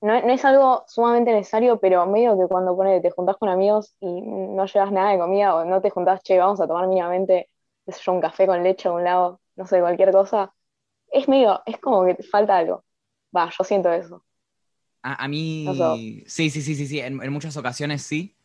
no, 0.00 0.14
es 0.14 0.44
algo 0.44 0.84
sumamente 0.86 1.32
necesario, 1.32 1.80
pero 1.80 2.06
medio 2.06 2.38
que 2.38 2.46
cuando 2.46 2.76
pone, 2.76 3.00
te 3.00 3.10
juntás 3.10 3.36
con 3.36 3.48
amigos 3.48 3.96
y 4.00 4.20
no 4.20 4.66
llevas 4.66 4.92
nada 4.92 5.10
de 5.12 5.18
comida 5.18 5.54
o 5.54 5.64
no 5.64 5.80
te 5.80 5.90
juntás, 5.90 6.22
che, 6.22 6.38
vamos 6.38 6.60
a 6.60 6.66
tomar 6.66 6.86
mínimamente 6.86 7.48
un 8.08 8.20
café 8.20 8.46
con 8.46 8.62
leche 8.62 8.88
a 8.88 8.92
un 8.92 9.04
lado, 9.04 9.40
no 9.54 9.66
sé, 9.66 9.80
cualquier 9.80 10.12
cosa, 10.12 10.52
es 11.10 11.28
medio, 11.28 11.62
es 11.66 11.78
como 11.78 12.04
que 12.04 12.14
te 12.14 12.22
falta 12.22 12.58
algo. 12.58 12.84
Va, 13.34 13.50
yo 13.56 13.64
siento 13.64 13.92
eso. 13.92 14.24
A, 15.02 15.28
mí, 15.28 16.24
sí, 16.26 16.50
sí, 16.50 16.60
sí, 16.60 16.74
sí, 16.74 16.86
sí, 16.86 16.98
en, 16.98 17.16
muchas 17.32 17.56
ocasiones 17.56 18.02
sí, 18.02 18.36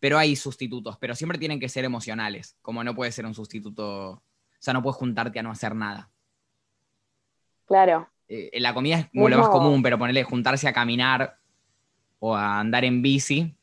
pero 0.00 0.18
hay 0.18 0.34
sustitutos, 0.34 0.98
pero 0.98 1.14
siempre 1.14 1.38
tienen 1.38 1.60
que 1.60 1.68
ser 1.68 1.84
emocionales, 1.84 2.56
como 2.62 2.82
no 2.82 2.96
puede 2.96 3.12
ser 3.12 3.26
un 3.26 3.34
sustituto, 3.34 4.10
o 4.10 4.22
sea, 4.58 4.74
no 4.74 4.82
puedes 4.82 4.96
juntarte 4.96 5.38
a 5.38 5.42
no 5.44 5.52
hacer 5.52 5.76
nada. 5.76 6.10
Claro. 7.66 8.10
Eh, 8.28 8.50
la 8.60 8.74
comida 8.74 8.98
es 9.00 9.06
como 9.10 9.28
lo 9.28 9.38
más 9.38 9.48
común, 9.48 9.82
pero 9.82 9.98
ponerle 9.98 10.24
juntarse 10.24 10.66
a 10.68 10.72
caminar 10.72 11.36
o 12.18 12.34
a 12.34 12.58
andar 12.58 12.84
en 12.84 13.02
bici, 13.02 13.54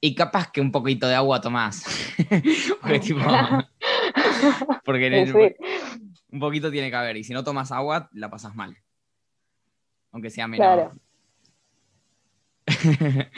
y 0.00 0.14
capaz 0.14 0.50
que 0.50 0.60
un 0.60 0.70
poquito 0.70 1.08
de 1.08 1.14
agua 1.14 1.40
tomás. 1.40 1.84
porque 2.80 3.00
tipo, 3.00 3.20
porque 4.84 5.56
un 6.30 6.40
poquito 6.40 6.70
tiene 6.70 6.90
que 6.90 6.96
haber, 6.96 7.16
y 7.16 7.24
si 7.24 7.32
no 7.32 7.42
tomas 7.42 7.72
agua, 7.72 8.08
la 8.12 8.30
pasas 8.30 8.54
mal. 8.54 8.76
Aunque 10.12 10.30
sea 10.30 10.46
menos. 10.46 10.66
Claro. 10.66 10.92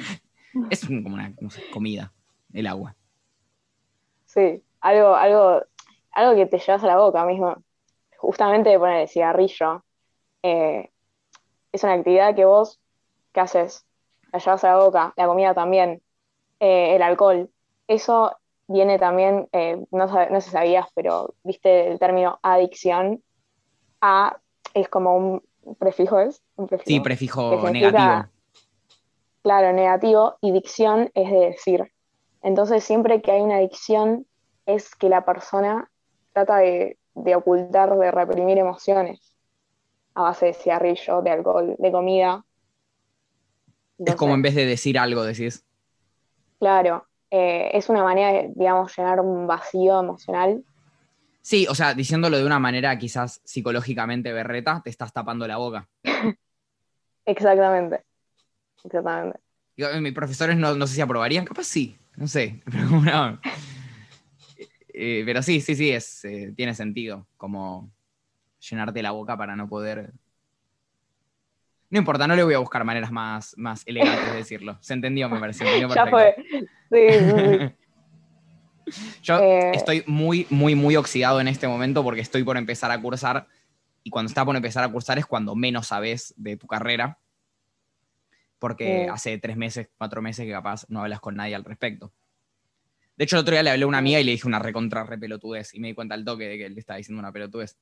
es 0.70 0.84
como 0.84 1.14
una 1.14 1.32
comida, 1.72 2.12
el 2.52 2.66
agua. 2.66 2.94
Sí, 4.26 4.62
algo, 4.80 5.14
algo, 5.14 5.62
algo 6.12 6.36
que 6.36 6.46
te 6.46 6.58
llevas 6.58 6.84
a 6.84 6.86
la 6.86 6.98
boca 6.98 7.24
mismo. 7.24 7.62
Justamente 8.18 8.70
de 8.70 8.78
poner 8.78 9.02
el 9.02 9.08
cigarrillo. 9.08 9.84
Eh, 10.42 10.90
es 11.72 11.84
una 11.84 11.94
actividad 11.94 12.34
que 12.34 12.44
vos, 12.44 12.80
¿qué 13.32 13.40
haces? 13.40 13.86
La 14.32 14.38
llevas 14.38 14.64
a 14.64 14.68
la 14.68 14.84
boca, 14.84 15.12
la 15.16 15.26
comida 15.26 15.54
también, 15.54 16.02
eh, 16.60 16.96
el 16.96 17.02
alcohol. 17.02 17.50
Eso 17.88 18.36
viene 18.68 18.98
también, 18.98 19.48
eh, 19.52 19.84
no, 19.90 20.06
no 20.06 20.40
sé 20.40 20.42
si 20.42 20.50
sabías, 20.50 20.86
pero 20.94 21.34
viste 21.42 21.90
el 21.90 21.98
término 21.98 22.38
adicción. 22.42 23.22
A 24.00 24.38
es 24.72 24.88
como 24.88 25.16
un 25.16 25.42
prefijo, 25.78 26.18
¿es? 26.20 26.42
Un 26.56 26.66
prefijo, 26.68 26.88
sí, 26.88 27.00
prefijo 27.00 27.70
negativo 27.70 28.30
claro, 29.42 29.72
negativo, 29.72 30.36
y 30.40 30.52
dicción 30.52 31.10
es 31.14 31.30
de 31.30 31.38
decir. 31.38 31.92
Entonces, 32.42 32.84
siempre 32.84 33.22
que 33.22 33.32
hay 33.32 33.40
una 33.40 33.58
dicción, 33.58 34.26
es 34.66 34.94
que 34.94 35.08
la 35.08 35.24
persona 35.24 35.90
trata 36.32 36.58
de, 36.58 36.96
ocultar, 37.34 37.96
de 37.96 38.10
reprimir 38.10 38.58
emociones 38.58 39.29
a 40.14 40.22
base 40.22 40.46
de 40.46 40.54
cigarrillo, 40.54 41.22
de 41.22 41.30
alcohol, 41.30 41.76
de 41.78 41.92
comida. 41.92 42.44
es 43.98 44.14
como 44.16 44.34
en 44.34 44.42
vez 44.42 44.54
de 44.54 44.66
decir 44.66 44.98
algo, 44.98 45.22
decís. 45.22 45.64
Claro, 46.58 47.06
eh, 47.30 47.70
es 47.72 47.88
una 47.88 48.02
manera 48.02 48.32
de, 48.32 48.52
digamos, 48.54 48.96
llenar 48.96 49.20
un 49.20 49.46
vacío 49.46 50.00
emocional. 50.00 50.64
Sí, 51.42 51.66
o 51.68 51.74
sea, 51.74 51.94
diciéndolo 51.94 52.36
de 52.36 52.44
una 52.44 52.58
manera 52.58 52.96
quizás 52.98 53.40
psicológicamente 53.44 54.32
berreta, 54.32 54.80
te 54.84 54.90
estás 54.90 55.12
tapando 55.12 55.46
la 55.46 55.56
boca. 55.56 55.88
Exactamente. 57.24 58.04
Exactamente. 58.84 59.40
mis 60.00 60.12
profesores 60.12 60.56
no, 60.56 60.86
sé 60.86 60.94
si 60.94 61.00
aprobarían, 61.00 61.44
capaz 61.44 61.64
sí, 61.64 61.96
no 62.16 62.26
sé. 62.26 62.62
Eh, 64.92 65.22
pero, 65.24 65.40
sí, 65.40 65.60
sí, 65.60 65.76
sí, 65.76 65.90
es, 65.90 66.24
eh, 66.24 66.52
tiene 66.54 66.74
sentido, 66.74 67.26
como 67.38 67.90
llenarte 68.60 69.02
la 69.02 69.10
boca 69.12 69.36
para 69.36 69.56
no 69.56 69.68
poder... 69.68 70.12
No 71.88 71.98
importa, 71.98 72.28
no 72.28 72.36
le 72.36 72.44
voy 72.44 72.54
a 72.54 72.58
buscar 72.58 72.84
maneras 72.84 73.10
más, 73.10 73.54
más 73.58 73.82
elegantes 73.84 74.30
de 74.30 74.36
decirlo. 74.36 74.78
Se 74.80 74.94
entendió, 74.94 75.28
me 75.28 75.40
parece. 75.40 75.64
ya 75.94 76.06
fue. 76.06 76.36
Yo 79.22 79.38
eh. 79.38 79.72
estoy 79.74 80.04
muy, 80.06 80.46
muy, 80.50 80.76
muy 80.76 80.96
oxidado 80.96 81.40
en 81.40 81.48
este 81.48 81.66
momento 81.66 82.04
porque 82.04 82.20
estoy 82.20 82.44
por 82.44 82.56
empezar 82.56 82.90
a 82.92 83.00
cursar 83.00 83.48
y 84.04 84.10
cuando 84.10 84.28
está 84.28 84.44
por 84.44 84.54
empezar 84.54 84.84
a 84.84 84.88
cursar 84.88 85.18
es 85.18 85.26
cuando 85.26 85.54
menos 85.56 85.88
sabes 85.88 86.32
de 86.36 86.56
tu 86.56 86.66
carrera 86.66 87.18
porque 88.60 89.08
hace 89.10 89.38
tres 89.38 89.56
meses, 89.56 89.88
cuatro 89.96 90.22
meses 90.22 90.44
que 90.44 90.52
capaz 90.52 90.84
no 90.88 91.00
hablas 91.00 91.18
con 91.18 91.34
nadie 91.34 91.54
al 91.54 91.64
respecto. 91.64 92.12
De 93.16 93.24
hecho, 93.24 93.36
el 93.36 93.40
otro 93.40 93.52
día 93.52 93.62
le 93.62 93.70
hablé 93.70 93.84
a 93.84 93.88
una 93.88 93.98
amiga 93.98 94.20
y 94.20 94.24
le 94.24 94.32
dije 94.32 94.46
una 94.46 94.58
recontra 94.58 95.02
re 95.02 95.18
pelotudez 95.18 95.74
y 95.74 95.80
me 95.80 95.88
di 95.88 95.94
cuenta 95.94 96.14
al 96.14 96.24
toque 96.24 96.46
de 96.46 96.58
que 96.58 96.66
él 96.66 96.74
le 96.74 96.80
estaba 96.80 96.98
diciendo 96.98 97.20
una 97.20 97.32
pelotudez. 97.32 97.76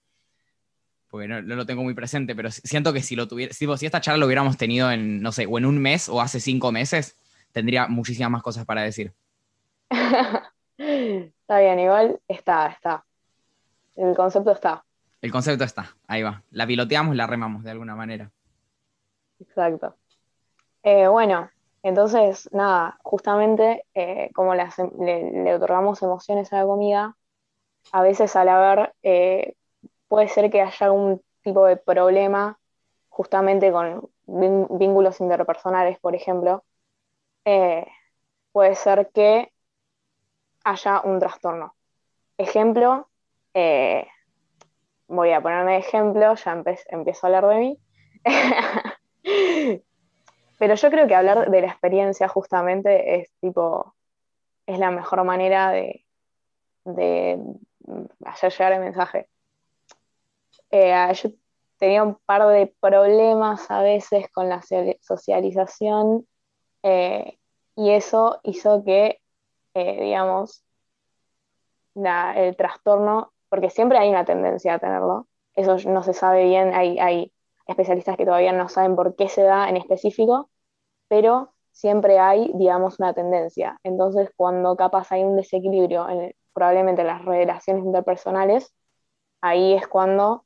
Porque 1.08 1.28
no, 1.28 1.40
lo 1.40 1.66
tengo 1.66 1.82
muy 1.82 1.94
presente, 1.94 2.34
pero 2.34 2.50
siento 2.50 2.92
que 2.92 3.02
si 3.02 3.16
lo 3.16 3.26
tuviera, 3.28 3.52
si, 3.52 3.66
si 3.76 3.86
esta 3.86 4.00
charla 4.00 4.18
lo 4.18 4.26
hubiéramos 4.26 4.56
tenido 4.56 4.90
en, 4.90 5.22
no 5.22 5.32
sé, 5.32 5.46
o 5.46 5.58
en 5.58 5.64
un 5.64 5.78
mes 5.78 6.08
o 6.08 6.20
hace 6.20 6.40
cinco 6.40 6.70
meses, 6.70 7.16
tendría 7.52 7.88
muchísimas 7.88 8.30
más 8.30 8.42
cosas 8.42 8.64
para 8.64 8.82
decir. 8.82 9.12
está 10.78 11.58
bien, 11.60 11.80
igual 11.80 12.20
está, 12.28 12.66
está. 12.68 13.04
El 13.96 14.14
concepto 14.14 14.52
está. 14.52 14.84
El 15.20 15.32
concepto 15.32 15.64
está, 15.64 15.96
ahí 16.06 16.22
va. 16.22 16.42
La 16.50 16.66
piloteamos, 16.66 17.16
la 17.16 17.26
remamos 17.26 17.64
de 17.64 17.70
alguna 17.70 17.96
manera. 17.96 18.30
Exacto. 19.40 19.96
Eh, 20.82 21.08
bueno, 21.08 21.50
entonces, 21.82 22.48
nada, 22.52 22.98
justamente 23.02 23.84
eh, 23.94 24.30
como 24.34 24.54
le, 24.54 25.54
otorgamos 25.54 26.02
emociones 26.02 26.52
a 26.52 26.58
la 26.58 26.64
comida, 26.64 27.16
a 27.92 28.02
veces 28.02 28.36
al 28.36 28.48
haber, 28.48 28.94
eh, 29.02 29.54
puede 30.08 30.28
ser 30.28 30.50
que 30.50 30.62
haya 30.62 30.86
algún 30.86 31.22
tipo 31.42 31.66
de 31.66 31.76
problema 31.76 32.58
justamente 33.08 33.72
con 33.72 34.10
vínculos 34.26 35.20
interpersonales, 35.20 35.98
por 35.98 36.14
ejemplo, 36.14 36.64
puede 38.52 38.74
ser 38.74 39.10
que 39.12 39.52
haya 40.64 41.00
un 41.02 41.18
trastorno. 41.18 41.74
Ejemplo, 42.36 43.08
voy 45.08 45.32
a 45.32 45.40
ponerme 45.40 45.72
de 45.72 45.78
ejemplo, 45.78 46.34
ya 46.34 46.62
empiezo 46.88 47.26
a 47.26 47.28
hablar 47.28 47.46
de 47.48 47.58
mí. 47.58 47.78
Pero 50.58 50.74
yo 50.74 50.90
creo 50.90 51.06
que 51.06 51.14
hablar 51.14 51.50
de 51.50 51.60
la 51.60 51.68
experiencia 51.68 52.28
justamente 52.28 53.20
es 53.20 53.30
tipo, 53.40 53.94
es 54.66 54.78
la 54.78 54.90
mejor 54.90 55.24
manera 55.24 55.70
de, 55.70 56.04
hacer 58.24 58.52
llegar 58.52 58.72
el 58.72 58.80
mensaje. 58.80 59.28
Eh, 60.70 60.94
yo 61.14 61.30
tenía 61.78 62.02
un 62.02 62.16
par 62.26 62.46
de 62.48 62.74
problemas 62.80 63.70
a 63.70 63.82
veces 63.82 64.26
con 64.32 64.48
la 64.48 64.62
socialización 65.00 66.26
eh, 66.82 67.38
y 67.76 67.90
eso 67.90 68.40
hizo 68.42 68.84
que, 68.84 69.20
eh, 69.74 70.00
digamos, 70.02 70.64
el 71.94 72.56
trastorno, 72.56 73.32
porque 73.48 73.70
siempre 73.70 73.98
hay 73.98 74.10
una 74.10 74.24
tendencia 74.24 74.74
a 74.74 74.78
tenerlo, 74.78 75.26
eso 75.54 75.76
no 75.88 76.02
se 76.02 76.14
sabe 76.14 76.44
bien, 76.44 76.74
hay, 76.74 76.98
hay 76.98 77.32
especialistas 77.66 78.16
que 78.16 78.24
todavía 78.24 78.52
no 78.52 78.68
saben 78.68 78.94
por 78.96 79.16
qué 79.16 79.28
se 79.28 79.42
da 79.42 79.68
en 79.68 79.76
específico, 79.76 80.50
pero 81.08 81.54
siempre 81.72 82.18
hay, 82.18 82.52
digamos, 82.54 82.98
una 83.00 83.14
tendencia. 83.14 83.78
Entonces, 83.82 84.30
cuando 84.36 84.76
capaz 84.76 85.10
hay 85.12 85.24
un 85.24 85.36
desequilibrio, 85.36 86.08
en, 86.08 86.34
probablemente 86.52 87.02
en 87.02 87.08
las 87.08 87.24
relaciones 87.24 87.84
interpersonales, 87.84 88.74
ahí 89.40 89.74
es 89.74 89.86
cuando 89.88 90.44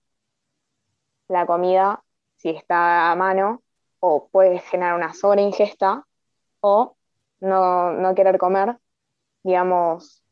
la 1.32 1.46
comida, 1.46 2.02
si 2.36 2.50
está 2.50 3.10
a 3.10 3.16
mano, 3.16 3.62
o 4.00 4.28
puede 4.28 4.58
generar 4.60 4.94
una 4.94 5.14
sobreingesta, 5.14 6.06
o 6.60 6.96
no, 7.40 7.92
no 7.92 8.14
querer 8.14 8.38
comer, 8.38 8.78
digamos, 9.42 10.22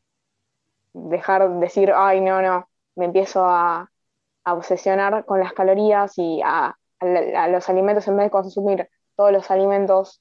dejar 0.92 1.48
decir, 1.58 1.92
ay, 1.94 2.20
no, 2.20 2.42
no, 2.42 2.68
me 2.96 3.06
empiezo 3.06 3.44
a, 3.44 3.90
obsesionar 4.42 5.24
con 5.26 5.38
las 5.38 5.52
calorías 5.52 6.18
y 6.18 6.40
a, 6.42 6.76
los 7.00 7.68
alimentos 7.68 8.08
en 8.08 8.16
vez 8.16 8.26
de 8.26 8.30
consumir 8.30 8.90
todos 9.14 9.30
los 9.30 9.50
alimentos 9.50 10.20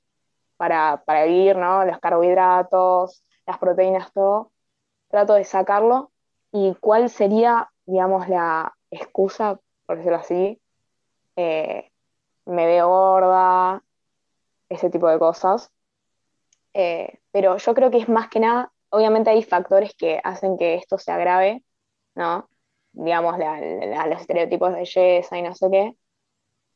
para, 0.57 1.01
vivir, 1.25 1.55
¿no? 1.57 1.86
Los 1.86 2.00
carbohidratos, 2.00 3.24
las 3.48 3.57
proteínas, 3.57 4.12
todo. 4.13 4.51
Trato 5.09 5.33
de 5.33 5.45
sacarlo. 5.45 6.12
¿Y 6.51 6.75
cuál 6.75 7.09
sería, 7.09 7.71
digamos, 7.86 8.27
la 8.29 8.75
excusa, 8.91 9.59
por 9.86 9.98
decirlo 9.98 10.19
así? 10.19 10.62
Eh, 11.41 11.89
me 12.48 12.65
veo 12.65 12.89
gorda, 12.89 13.81
ese 14.67 14.89
tipo 14.89 15.08
de 15.08 15.17
cosas. 15.17 15.72
Eh, 16.74 17.19
pero 17.31 17.55
yo 17.55 17.74
creo 17.74 17.89
que 17.89 18.00
es 18.00 18.10
más 18.10 18.27
que 18.27 18.41
nada, 18.41 18.74
obviamente 18.89 19.29
hay 19.29 19.41
factores 19.43 19.93
que 19.96 20.19
hacen 20.22 20.58
que 20.58 20.75
esto 20.75 20.98
se 20.98 21.13
agrave, 21.13 21.63
¿no? 22.13 22.50
Digamos, 22.91 23.38
los 23.38 24.22
estereotipos 24.22 24.72
de 24.74 24.79
belleza 24.79 25.38
y 25.38 25.41
no 25.41 25.55
sé 25.55 25.69
qué, 25.72 25.96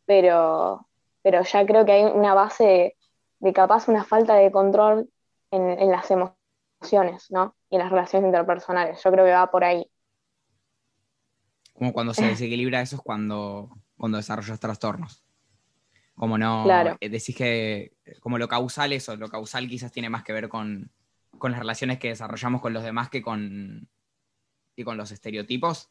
pero, 0.05 0.87
pero 1.21 1.43
ya 1.43 1.65
creo 1.65 1.85
que 1.85 1.91
hay 1.91 2.03
una 2.05 2.33
base 2.33 2.95
de, 3.39 3.53
capaz 3.53 3.89
una 3.89 4.05
falta 4.05 4.35
de 4.35 4.49
control 4.49 5.09
en, 5.51 5.91
las 5.91 6.09
emociones, 6.09 7.29
¿no? 7.31 7.53
Y 7.69 7.75
en 7.75 7.81
las 7.81 7.91
relaciones 7.91 8.27
interpersonales. 8.29 9.03
Yo 9.03 9.11
creo 9.11 9.25
que 9.25 9.31
va 9.31 9.51
por 9.51 9.65
ahí. 9.65 9.85
Como 11.73 11.91
cuando 11.91 12.13
se 12.13 12.27
desequilibra 12.27 12.81
eso 12.81 12.95
es 12.95 13.01
cuando, 13.01 13.69
cuando 14.03 14.17
desarrollas 14.17 14.59
trastornos. 14.59 15.23
Como 16.15 16.37
no, 16.37 16.83
Claro. 16.83 16.97
eh, 16.99 17.09
decís 17.09 17.37
que 17.37 17.93
como 18.19 18.37
lo 18.37 18.49
causal 18.49 18.91
eso, 18.93 19.15
lo 19.15 19.29
causal 19.29 19.69
quizás 19.69 19.93
tiene 19.93 20.09
más 20.09 20.23
que 20.25 20.33
ver 20.33 20.49
con, 20.49 20.91
con 21.39 21.51
las 21.51 21.59
relaciones 21.61 21.99
que 21.99 22.09
desarrollamos 22.09 22.59
con 22.61 22.73
los 22.73 22.83
demás 22.83 23.09
que 23.09 23.21
con, 23.21 23.87
y 24.75 24.83
con 24.83 24.97
los 24.97 25.11
estereotipos. 25.11 25.89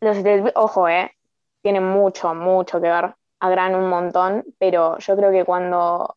Los 0.00 0.16
estereotipos, 0.16 0.52
ojo, 0.56 0.88
eh, 0.88 1.12
tienen 1.62 1.84
mucho, 1.84 2.34
mucho 2.34 2.80
que 2.80 2.88
ver, 2.88 3.14
agran 3.40 3.74
un 3.74 3.88
montón, 3.88 4.44
pero 4.58 4.98
yo 4.98 5.16
creo 5.16 5.30
que 5.32 5.44
cuando 5.44 6.16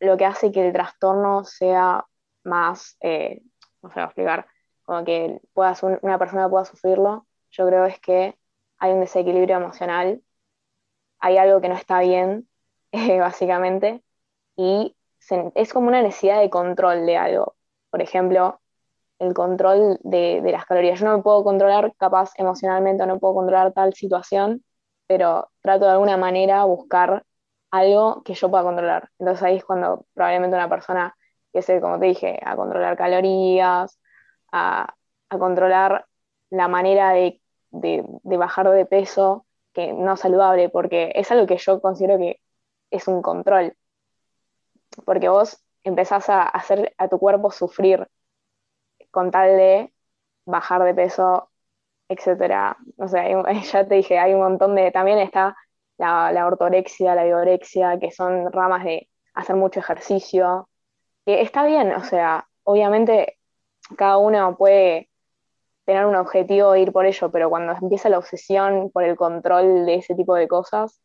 lo 0.00 0.16
que 0.16 0.24
hace 0.24 0.52
que 0.52 0.66
el 0.66 0.72
trastorno 0.72 1.44
sea 1.44 2.04
más, 2.44 2.96
eh, 3.00 3.42
no 3.82 3.88
sé 3.90 3.94
cómo 3.94 4.06
explicar, 4.06 4.46
como 4.82 5.04
que 5.04 5.40
puedas, 5.52 5.82
un- 5.82 5.98
una 6.02 6.18
persona 6.18 6.48
pueda 6.48 6.64
sufrirlo, 6.64 7.26
yo 7.50 7.66
creo 7.66 7.84
es 7.86 8.00
que 8.00 8.36
hay 8.78 8.92
un 8.92 9.00
desequilibrio 9.00 9.56
emocional, 9.58 10.22
hay 11.20 11.36
algo 11.38 11.60
que 11.60 11.68
no 11.68 11.74
está 11.74 12.00
bien, 12.00 12.48
eh, 12.92 13.18
básicamente, 13.20 14.02
y 14.56 14.96
se- 15.18 15.52
es 15.56 15.72
como 15.74 15.88
una 15.88 16.02
necesidad 16.02 16.40
de 16.40 16.50
control 16.50 17.06
de 17.06 17.16
algo. 17.16 17.56
Por 17.90 18.02
ejemplo, 18.02 18.60
el 19.18 19.34
control 19.34 19.98
de, 20.02 20.40
de 20.42 20.52
las 20.52 20.66
calorías. 20.66 21.00
Yo 21.00 21.06
no 21.06 21.16
me 21.16 21.22
puedo 21.22 21.44
controlar, 21.44 21.94
capaz 21.98 22.32
emocionalmente, 22.36 23.02
o 23.04 23.06
no 23.06 23.18
puedo 23.18 23.34
controlar 23.34 23.72
tal 23.72 23.94
situación, 23.94 24.64
pero 25.06 25.50
trato 25.62 25.86
de 25.86 25.92
alguna 25.92 26.16
manera 26.16 26.64
buscar 26.64 27.24
algo 27.70 28.22
que 28.24 28.34
yo 28.34 28.50
pueda 28.50 28.64
controlar. 28.64 29.10
Entonces 29.18 29.42
ahí 29.44 29.56
es 29.56 29.64
cuando 29.64 30.06
probablemente 30.14 30.56
una 30.56 30.68
persona 30.68 31.16
empiece, 31.52 31.80
como 31.80 31.98
te 31.98 32.06
dije, 32.06 32.40
a 32.44 32.56
controlar 32.56 32.96
calorías, 32.96 33.98
a, 34.52 34.94
a 35.30 35.38
controlar 35.38 36.06
la 36.50 36.68
manera 36.68 37.10
de, 37.12 37.40
de- 37.70 38.04
bajar 38.24 38.70
de 38.70 38.86
peso, 38.86 39.46
que 39.72 39.92
no 39.92 40.16
saludable, 40.16 40.68
porque 40.70 41.12
es 41.14 41.30
algo 41.30 41.46
que 41.46 41.58
yo 41.58 41.80
considero 41.80 42.18
que 42.18 42.40
es 42.90 43.08
un 43.08 43.22
control. 43.22 43.76
Porque 45.04 45.28
vos 45.28 45.60
empezás 45.82 46.28
a 46.28 46.42
hacer 46.44 46.94
a 46.98 47.08
tu 47.08 47.18
cuerpo 47.18 47.50
sufrir 47.50 48.06
con 49.10 49.30
tal 49.30 49.56
de 49.56 49.92
bajar 50.46 50.82
de 50.84 50.94
peso, 50.94 51.50
etcétera. 52.08 52.78
O 52.98 53.08
sea, 53.08 53.22
hay 53.24 53.34
un- 53.34 53.46
ya 53.72 53.86
te 53.88 53.96
dije, 53.96 54.18
hay 54.18 54.34
un 54.34 54.40
montón 54.40 54.74
de. 54.74 54.90
También 54.92 55.18
está 55.18 55.56
la, 55.98 56.46
ortorexia, 56.46 57.14
la 57.14 57.24
vigorexia, 57.24 57.98
que 58.00 58.10
son 58.12 58.52
ramas 58.52 58.84
de 58.84 59.08
hacer 59.34 59.56
mucho 59.56 59.80
ejercicio, 59.80 60.68
que 61.26 61.42
está 61.42 61.64
bien, 61.66 61.92
o 61.94 62.04
sea, 62.04 62.48
obviamente 62.64 63.38
cada 63.98 64.18
uno 64.18 64.56
puede 64.58 65.10
tener 65.88 66.04
un 66.04 66.16
objetivo 66.16 66.74
e 66.74 66.82
ir 66.82 66.92
por 66.92 67.06
ello, 67.06 67.30
pero 67.30 67.48
cuando 67.48 67.72
empieza 67.72 68.10
la 68.10 68.18
obsesión 68.18 68.90
por 68.92 69.04
el 69.04 69.16
control 69.16 69.86
de 69.86 69.94
ese 69.94 70.14
tipo 70.14 70.34
de 70.34 70.46
cosas, 70.46 71.00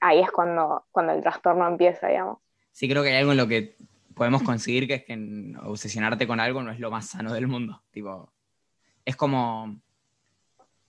ahí 0.00 0.20
es 0.20 0.30
cuando, 0.30 0.86
cuando 0.92 1.12
el 1.12 1.20
trastorno 1.20 1.66
empieza, 1.66 2.06
digamos. 2.06 2.38
Sí, 2.70 2.88
creo 2.88 3.02
que 3.02 3.08
hay 3.08 3.16
algo 3.16 3.32
en 3.32 3.38
lo 3.38 3.48
que 3.48 3.76
podemos 4.14 4.44
conseguir 4.44 4.86
que 4.86 4.94
es 4.94 5.04
que 5.04 5.56
obsesionarte 5.64 6.28
con 6.28 6.38
algo 6.38 6.62
no 6.62 6.70
es 6.70 6.78
lo 6.78 6.92
más 6.92 7.08
sano 7.08 7.32
del 7.32 7.48
mundo. 7.48 7.82
Tipo, 7.90 8.32
es 9.04 9.16
como. 9.16 9.80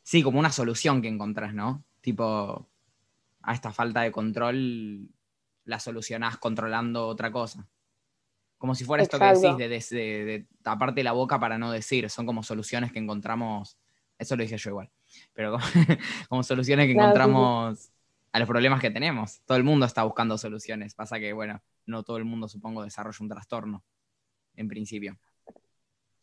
Sí, 0.03 0.21
como 0.21 0.37
una 0.37 0.51
solución 0.51 1.01
que 1.01 1.07
encontrás, 1.07 1.55
¿no? 1.55 1.83
Tipo, 2.01 2.69
a 3.41 3.53
esta 3.53 3.71
falta 3.71 4.01
de 4.01 4.11
control 4.11 5.09
la 5.63 5.79
solucionás 5.79 6.37
controlando 6.37 7.07
otra 7.07 7.31
cosa. 7.31 7.67
Como 8.61 8.75
si 8.75 8.83
fuera 8.85 9.01
esto 9.01 9.17
que 9.17 9.25
decís 9.25 9.57
de, 9.57 9.67
des- 9.69 9.89
de- 9.89 10.23
de 10.23 10.45
taparte 10.61 11.03
la 11.03 11.13
boca 11.13 11.39
para 11.39 11.57
no 11.57 11.71
decir. 11.71 12.07
Son 12.11 12.27
como 12.27 12.43
soluciones 12.43 12.91
que 12.91 12.99
encontramos. 12.99 13.79
Eso 14.19 14.35
lo 14.35 14.43
dije 14.43 14.55
yo 14.55 14.69
igual. 14.69 14.91
Pero 15.33 15.53
como, 15.53 15.63
como 16.29 16.43
soluciones 16.43 16.85
que 16.85 16.91
sí. 16.93 16.99
encontramos 16.99 17.91
a 18.31 18.37
los 18.37 18.47
problemas 18.47 18.79
que 18.79 18.91
tenemos. 18.91 19.41
Todo 19.47 19.57
el 19.57 19.63
mundo 19.63 19.87
está 19.87 20.03
buscando 20.03 20.37
soluciones. 20.37 20.93
Pasa 20.93 21.19
que, 21.19 21.33
bueno, 21.33 21.59
no 21.87 22.03
todo 22.03 22.17
el 22.17 22.23
mundo, 22.25 22.47
supongo, 22.47 22.83
desarrolla 22.83 23.17
un 23.21 23.29
trastorno, 23.29 23.83
en 24.55 24.67
principio. 24.67 25.17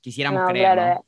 Quisiéramos 0.00 0.42
No, 0.42 0.46
creer, 0.46 0.74
claro, 0.74 0.94
¿no? 0.94 1.00
eh. 1.00 1.02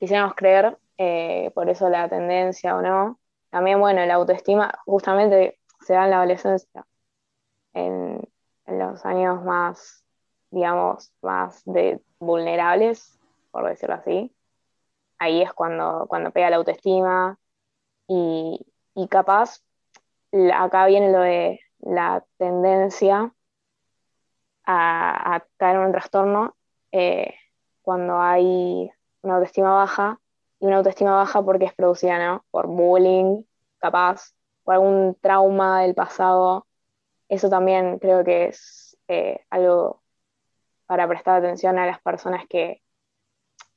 Quisiéramos 0.00 0.34
creer, 0.34 0.78
eh, 0.98 1.52
por 1.54 1.68
eso 1.70 1.88
la 1.88 2.08
tendencia 2.08 2.74
o 2.74 2.82
no. 2.82 3.20
También, 3.50 3.78
bueno, 3.78 4.04
la 4.04 4.14
autoestima 4.14 4.72
justamente 4.84 5.60
se 5.86 5.92
da 5.92 6.06
en 6.06 6.10
la 6.10 6.16
adolescencia, 6.16 6.84
en, 7.72 7.92
en 8.14 8.28
los 8.78 9.04
años 9.04 9.42
más, 9.44 10.04
digamos, 10.50 11.12
más 11.22 11.62
de 11.64 12.00
vulnerables, 12.18 13.18
por 13.50 13.68
decirlo 13.68 13.96
así. 13.96 14.34
Ahí 15.18 15.42
es 15.42 15.52
cuando, 15.52 16.06
cuando 16.08 16.30
pega 16.30 16.50
la 16.50 16.56
autoestima 16.56 17.38
y, 18.08 18.66
y 18.94 19.08
capaz, 19.08 19.62
acá 20.54 20.86
viene 20.86 21.12
lo 21.12 21.20
de 21.20 21.60
la 21.80 22.24
tendencia 22.38 23.32
a, 24.66 25.44
caer 25.56 25.76
en 25.76 25.82
un 25.82 25.92
trastorno 25.92 26.56
eh, 26.92 27.34
cuando 27.82 28.20
hay 28.20 28.90
una 29.22 29.34
autoestima 29.34 29.72
baja, 29.72 30.20
y 30.60 30.66
una 30.66 30.76
autoestima 30.76 31.12
baja 31.16 31.42
porque 31.42 31.64
es 31.64 31.74
producida. 31.74 32.42
Por 32.50 32.66
bullying, 32.66 33.42
capaz, 33.78 34.34
por 34.62 34.74
algún 34.74 35.16
trauma 35.20 35.82
del 35.82 35.94
pasado. 35.94 36.66
Eso 37.30 37.48
también 37.48 38.00
creo 38.00 38.24
que 38.24 38.46
es 38.46 38.98
eh, 39.06 39.46
algo 39.50 40.02
para 40.86 41.06
prestar 41.06 41.36
atención 41.36 41.78
a 41.78 41.86
las 41.86 42.00
personas 42.00 42.44
que, 42.48 42.82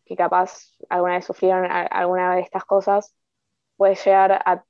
que 0.06 0.16
capaz 0.16 0.72
alguna 0.90 1.14
vez 1.14 1.26
sufrieron 1.26 1.70
alguna 1.72 2.34
de 2.34 2.42
estas 2.42 2.66
cosas, 2.66 3.16
puede 3.78 3.94
llegar 3.94 4.32
a, 4.44 4.66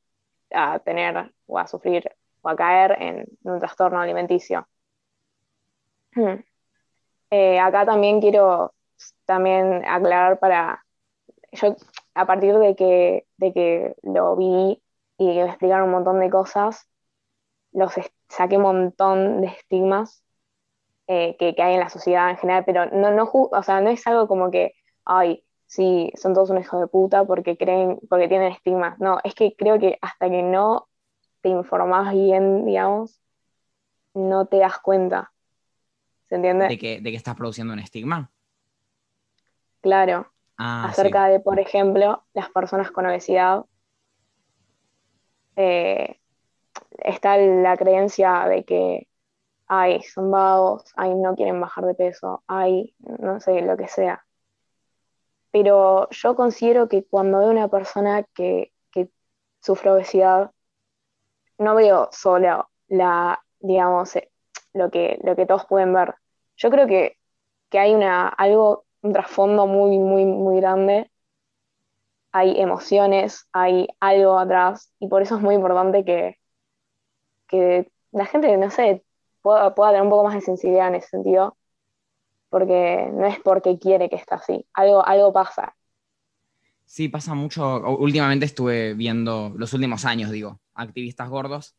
a 0.51 0.79
tener 0.79 1.33
o 1.47 1.57
a 1.57 1.65
sufrir 1.65 2.11
o 2.41 2.49
a 2.49 2.57
caer 2.57 2.97
en 3.01 3.25
un 3.43 3.59
trastorno 3.59 4.01
alimenticio. 4.01 4.67
Hmm. 6.13 6.43
Eh, 7.29 7.59
acá 7.61 7.85
también 7.85 8.19
quiero 8.19 8.73
también 9.23 9.85
aclarar 9.87 10.39
para, 10.39 10.85
yo 11.53 11.77
a 12.15 12.25
partir 12.25 12.57
de 12.57 12.75
que, 12.75 13.27
de 13.37 13.53
que 13.53 13.95
lo 14.03 14.35
vi 14.35 14.83
y 15.17 15.33
que 15.35 15.43
me 15.43 15.49
explicaron 15.49 15.85
un 15.85 15.91
montón 15.91 16.19
de 16.19 16.29
cosas, 16.29 16.89
los 17.71 17.97
est- 17.97 18.13
saqué 18.35 18.57
un 18.57 18.63
montón 18.63 19.41
de 19.41 19.47
estigmas 19.47 20.23
eh, 21.07 21.35
que, 21.37 21.55
que 21.55 21.61
hay 21.61 21.75
en 21.75 21.79
la 21.79 21.89
sociedad 21.89 22.29
en 22.29 22.37
general, 22.37 22.63
pero 22.65 22.85
no, 22.87 23.11
no, 23.11 23.29
o 23.31 23.63
sea, 23.63 23.81
no 23.81 23.89
es 23.89 24.05
algo 24.07 24.27
como 24.27 24.49
que, 24.51 24.73
ay, 25.05 25.43
sí, 25.65 26.11
son 26.15 26.33
todos 26.33 26.49
unos 26.49 26.63
hijos 26.63 26.81
de 26.81 26.87
puta 26.87 27.25
porque 27.25 27.57
creen, 27.57 27.99
porque 28.09 28.27
tienen 28.27 28.51
estigmas. 28.51 28.99
No, 28.99 29.19
es 29.23 29.35
que 29.35 29.55
creo 29.55 29.79
que 29.79 29.97
hasta 30.01 30.29
que 30.29 30.41
no 30.41 30.87
te 31.41 31.49
informás 31.49 32.13
bien, 32.13 32.65
digamos, 32.65 33.21
no 34.13 34.45
te 34.45 34.57
das 34.57 34.79
cuenta. 34.79 35.31
¿Se 36.29 36.35
entiende? 36.35 36.67
De 36.67 36.77
que, 36.77 37.01
de 37.01 37.11
que 37.11 37.17
estás 37.17 37.35
produciendo 37.35 37.73
un 37.73 37.79
estigma. 37.79 38.31
Claro. 39.81 40.31
Ah, 40.57 40.85
acerca 40.85 41.27
de, 41.27 41.39
por 41.39 41.59
ejemplo, 41.59 42.23
las 42.33 42.49
personas 42.49 42.91
con 42.91 43.05
obesidad. 43.05 43.65
Eh, 45.55 46.19
está 46.99 47.37
la 47.37 47.77
creencia 47.77 48.47
de 48.47 48.63
que, 48.65 49.07
ay, 49.67 50.01
son 50.03 50.31
vagos, 50.31 50.83
ay, 50.95 51.15
no 51.15 51.35
quieren 51.35 51.61
bajar 51.61 51.85
de 51.85 51.95
peso, 51.95 52.43
ay, 52.47 52.95
no 52.99 53.39
sé, 53.39 53.61
lo 53.61 53.77
que 53.77 53.87
sea. 53.87 54.25
Pero 55.51 56.09
yo 56.09 56.35
considero 56.35 56.87
que 56.89 57.03
cuando 57.05 57.39
veo 57.39 57.51
una 57.51 57.67
persona 57.69 58.23
que, 58.33 58.73
que 58.91 59.09
sufre 59.61 59.91
obesidad, 59.91 60.51
no 61.57 61.75
veo 61.75 62.09
solo 62.11 62.69
la, 62.87 63.43
digamos, 63.59 64.15
eh, 64.15 64.31
lo 64.73 64.89
que, 64.91 65.19
lo 65.23 65.35
que 65.35 65.45
todos 65.45 65.65
pueden 65.65 65.93
ver. 65.93 66.15
Yo 66.57 66.69
creo 66.71 66.87
que, 66.87 67.17
que 67.69 67.79
hay 67.79 67.93
una, 67.95 68.27
algo, 68.29 68.85
un 69.01 69.13
trasfondo 69.13 69.67
muy, 69.67 69.99
muy, 69.99 70.25
muy 70.25 70.57
grande. 70.57 71.11
Hay 72.31 72.59
emociones, 72.59 73.47
hay 73.53 73.87
algo 73.99 74.39
atrás, 74.39 74.91
y 74.99 75.07
por 75.07 75.21
eso 75.21 75.35
es 75.35 75.41
muy 75.41 75.55
importante 75.55 76.03
que, 76.03 76.39
que 77.53 77.91
la 78.11 78.25
gente, 78.25 78.57
no 78.57 78.71
sé, 78.71 79.03
pueda, 79.43 79.75
pueda 79.75 79.91
tener 79.91 80.03
un 80.03 80.09
poco 80.09 80.23
más 80.23 80.33
de 80.33 80.41
sensibilidad 80.41 80.87
en 80.87 80.95
ese 80.95 81.09
sentido, 81.09 81.55
porque 82.49 83.09
no 83.13 83.27
es 83.27 83.39
porque 83.39 83.77
quiere 83.77 84.09
que 84.09 84.15
esté 84.15 84.33
así, 84.33 84.65
algo, 84.73 85.05
algo 85.05 85.31
pasa. 85.31 85.75
Sí, 86.85 87.09
pasa 87.09 87.33
mucho. 87.33 87.79
Últimamente 87.97 88.45
estuve 88.45 88.93
viendo, 88.93 89.53
los 89.55 89.73
últimos 89.73 90.05
años, 90.05 90.31
digo, 90.31 90.59
activistas 90.73 91.29
gordos 91.29 91.75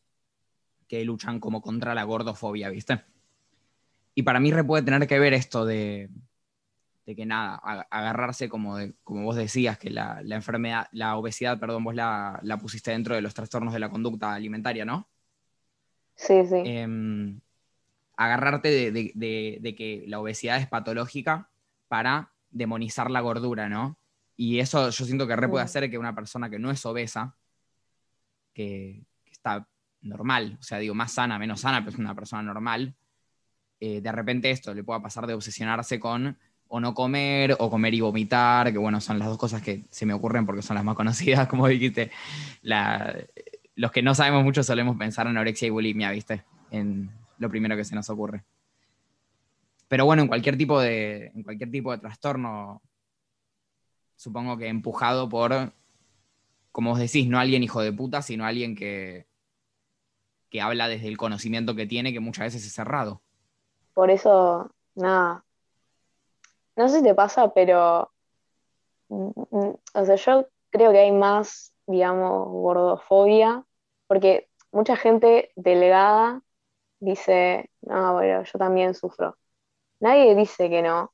que 0.88 1.04
luchan 1.04 1.40
como 1.40 1.60
contra 1.60 1.94
la 1.94 2.04
gordofobia, 2.04 2.68
¿viste? 2.68 3.04
Y 4.14 4.22
para 4.22 4.40
mí 4.40 4.52
re 4.52 4.64
puede 4.64 4.84
tener 4.84 5.06
que 5.08 5.18
ver 5.18 5.34
esto 5.34 5.64
de, 5.66 6.08
de 7.06 7.16
que 7.16 7.26
nada, 7.26 7.56
agarrarse 7.90 8.48
como, 8.48 8.76
de, 8.76 8.94
como 9.02 9.24
vos 9.24 9.36
decías, 9.36 9.78
que 9.78 9.90
la, 9.90 10.20
la 10.22 10.36
enfermedad, 10.36 10.88
la 10.92 11.16
obesidad, 11.16 11.58
perdón, 11.58 11.84
vos 11.84 11.94
la, 11.94 12.38
la 12.42 12.58
pusiste 12.58 12.92
dentro 12.92 13.14
de 13.14 13.22
los 13.22 13.34
trastornos 13.34 13.72
de 13.72 13.80
la 13.80 13.90
conducta 13.90 14.34
alimentaria, 14.34 14.84
¿no? 14.84 15.08
Sí, 16.16 16.44
sí. 16.46 16.62
Em, 16.64 17.40
agarrarte 18.16 18.68
de, 18.70 18.92
de- 18.92 19.12
de- 19.14 19.58
de 19.60 19.74
que 19.74 20.04
la 20.06 20.20
obesidad 20.20 20.58
es 20.58 20.66
patológica 20.68 21.50
para 21.88 22.32
demonizar 22.50 23.10
la 23.10 23.20
gordura, 23.20 23.68
¿no? 23.68 23.98
Y 24.36 24.58
eso 24.60 24.90
yo 24.90 25.04
siento 25.04 25.26
que 25.26 25.36
re 25.36 25.48
puede 25.48 25.64
Mm. 25.64 25.66
hacer 25.66 25.90
que 25.90 25.98
una 25.98 26.14
persona 26.14 26.48
que 26.50 26.58
no 26.58 26.70
es 26.70 26.84
obesa, 26.86 27.34
que, 28.52 29.02
que 29.24 29.32
está 29.32 29.66
normal, 30.02 30.56
o 30.60 30.62
sea, 30.62 30.78
digo, 30.78 30.94
más 30.94 31.12
sana, 31.12 31.38
menos 31.38 31.60
sana, 31.60 31.80
pero 31.80 31.90
es 31.90 31.98
una 31.98 32.14
persona 32.14 32.42
normal, 32.42 32.94
eh, 33.80 34.00
de 34.00 34.12
repente 34.12 34.50
esto 34.50 34.72
le 34.74 34.84
pueda 34.84 35.00
pasar 35.02 35.26
de 35.26 35.34
obsesionarse 35.34 35.98
con 35.98 36.36
o 36.68 36.80
no 36.80 36.94
comer 36.94 37.56
o 37.58 37.70
comer 37.70 37.94
y 37.94 38.00
vomitar, 38.00 38.72
que 38.72 38.78
bueno, 38.78 39.00
son 39.00 39.18
las 39.18 39.28
dos 39.28 39.38
cosas 39.38 39.62
que 39.62 39.84
se 39.90 40.06
me 40.06 40.12
ocurren 40.14 40.46
porque 40.46 40.62
son 40.62 40.74
las 40.76 40.84
más 40.84 40.96
conocidas, 40.96 41.48
como 41.48 41.66
dijiste. 41.68 42.10
La- 42.62 43.14
los 43.76 43.90
que 43.90 44.02
no 44.02 44.14
sabemos 44.14 44.44
mucho 44.44 44.62
solemos 44.62 44.96
pensar 44.96 45.26
en 45.26 45.32
anorexia 45.32 45.66
y 45.66 45.70
bulimia, 45.70 46.10
¿viste? 46.10 46.44
En 46.70 47.10
lo 47.38 47.48
primero 47.48 47.76
que 47.76 47.84
se 47.84 47.94
nos 47.94 48.08
ocurre. 48.10 48.44
Pero 49.88 50.06
bueno, 50.06 50.22
en 50.22 50.28
cualquier 50.28 50.56
tipo 50.56 50.80
de, 50.80 51.26
en 51.34 51.42
cualquier 51.42 51.70
tipo 51.70 51.92
de 51.92 51.98
trastorno, 51.98 52.80
supongo 54.16 54.56
que 54.56 54.68
empujado 54.68 55.28
por, 55.28 55.72
como 56.72 56.90
vos 56.90 56.98
decís, 56.98 57.28
no 57.28 57.38
alguien 57.38 57.62
hijo 57.62 57.82
de 57.82 57.92
puta, 57.92 58.22
sino 58.22 58.44
alguien 58.44 58.74
que, 58.76 59.26
que 60.50 60.60
habla 60.60 60.88
desde 60.88 61.08
el 61.08 61.18
conocimiento 61.18 61.74
que 61.74 61.86
tiene, 61.86 62.12
que 62.12 62.20
muchas 62.20 62.46
veces 62.46 62.66
es 62.66 62.72
cerrado. 62.72 63.22
Por 63.92 64.10
eso, 64.10 64.70
nada. 64.94 65.44
No 66.76 66.88
sé 66.88 66.98
si 66.98 67.04
te 67.04 67.14
pasa, 67.14 67.52
pero. 67.52 68.10
mm, 69.08 69.30
mm, 69.50 69.74
O 69.94 70.04
sea, 70.04 70.14
yo 70.14 70.48
creo 70.70 70.92
que 70.92 70.98
hay 70.98 71.12
más, 71.12 71.73
digamos, 71.86 72.48
gordofobia, 72.48 73.64
porque 74.06 74.48
mucha 74.72 74.96
gente 74.96 75.52
delgada 75.56 76.42
dice, 77.00 77.70
no, 77.82 78.14
bueno, 78.14 78.44
yo 78.44 78.58
también 78.58 78.94
sufro. 78.94 79.36
Nadie 80.00 80.34
dice 80.36 80.70
que 80.70 80.82
no, 80.82 81.12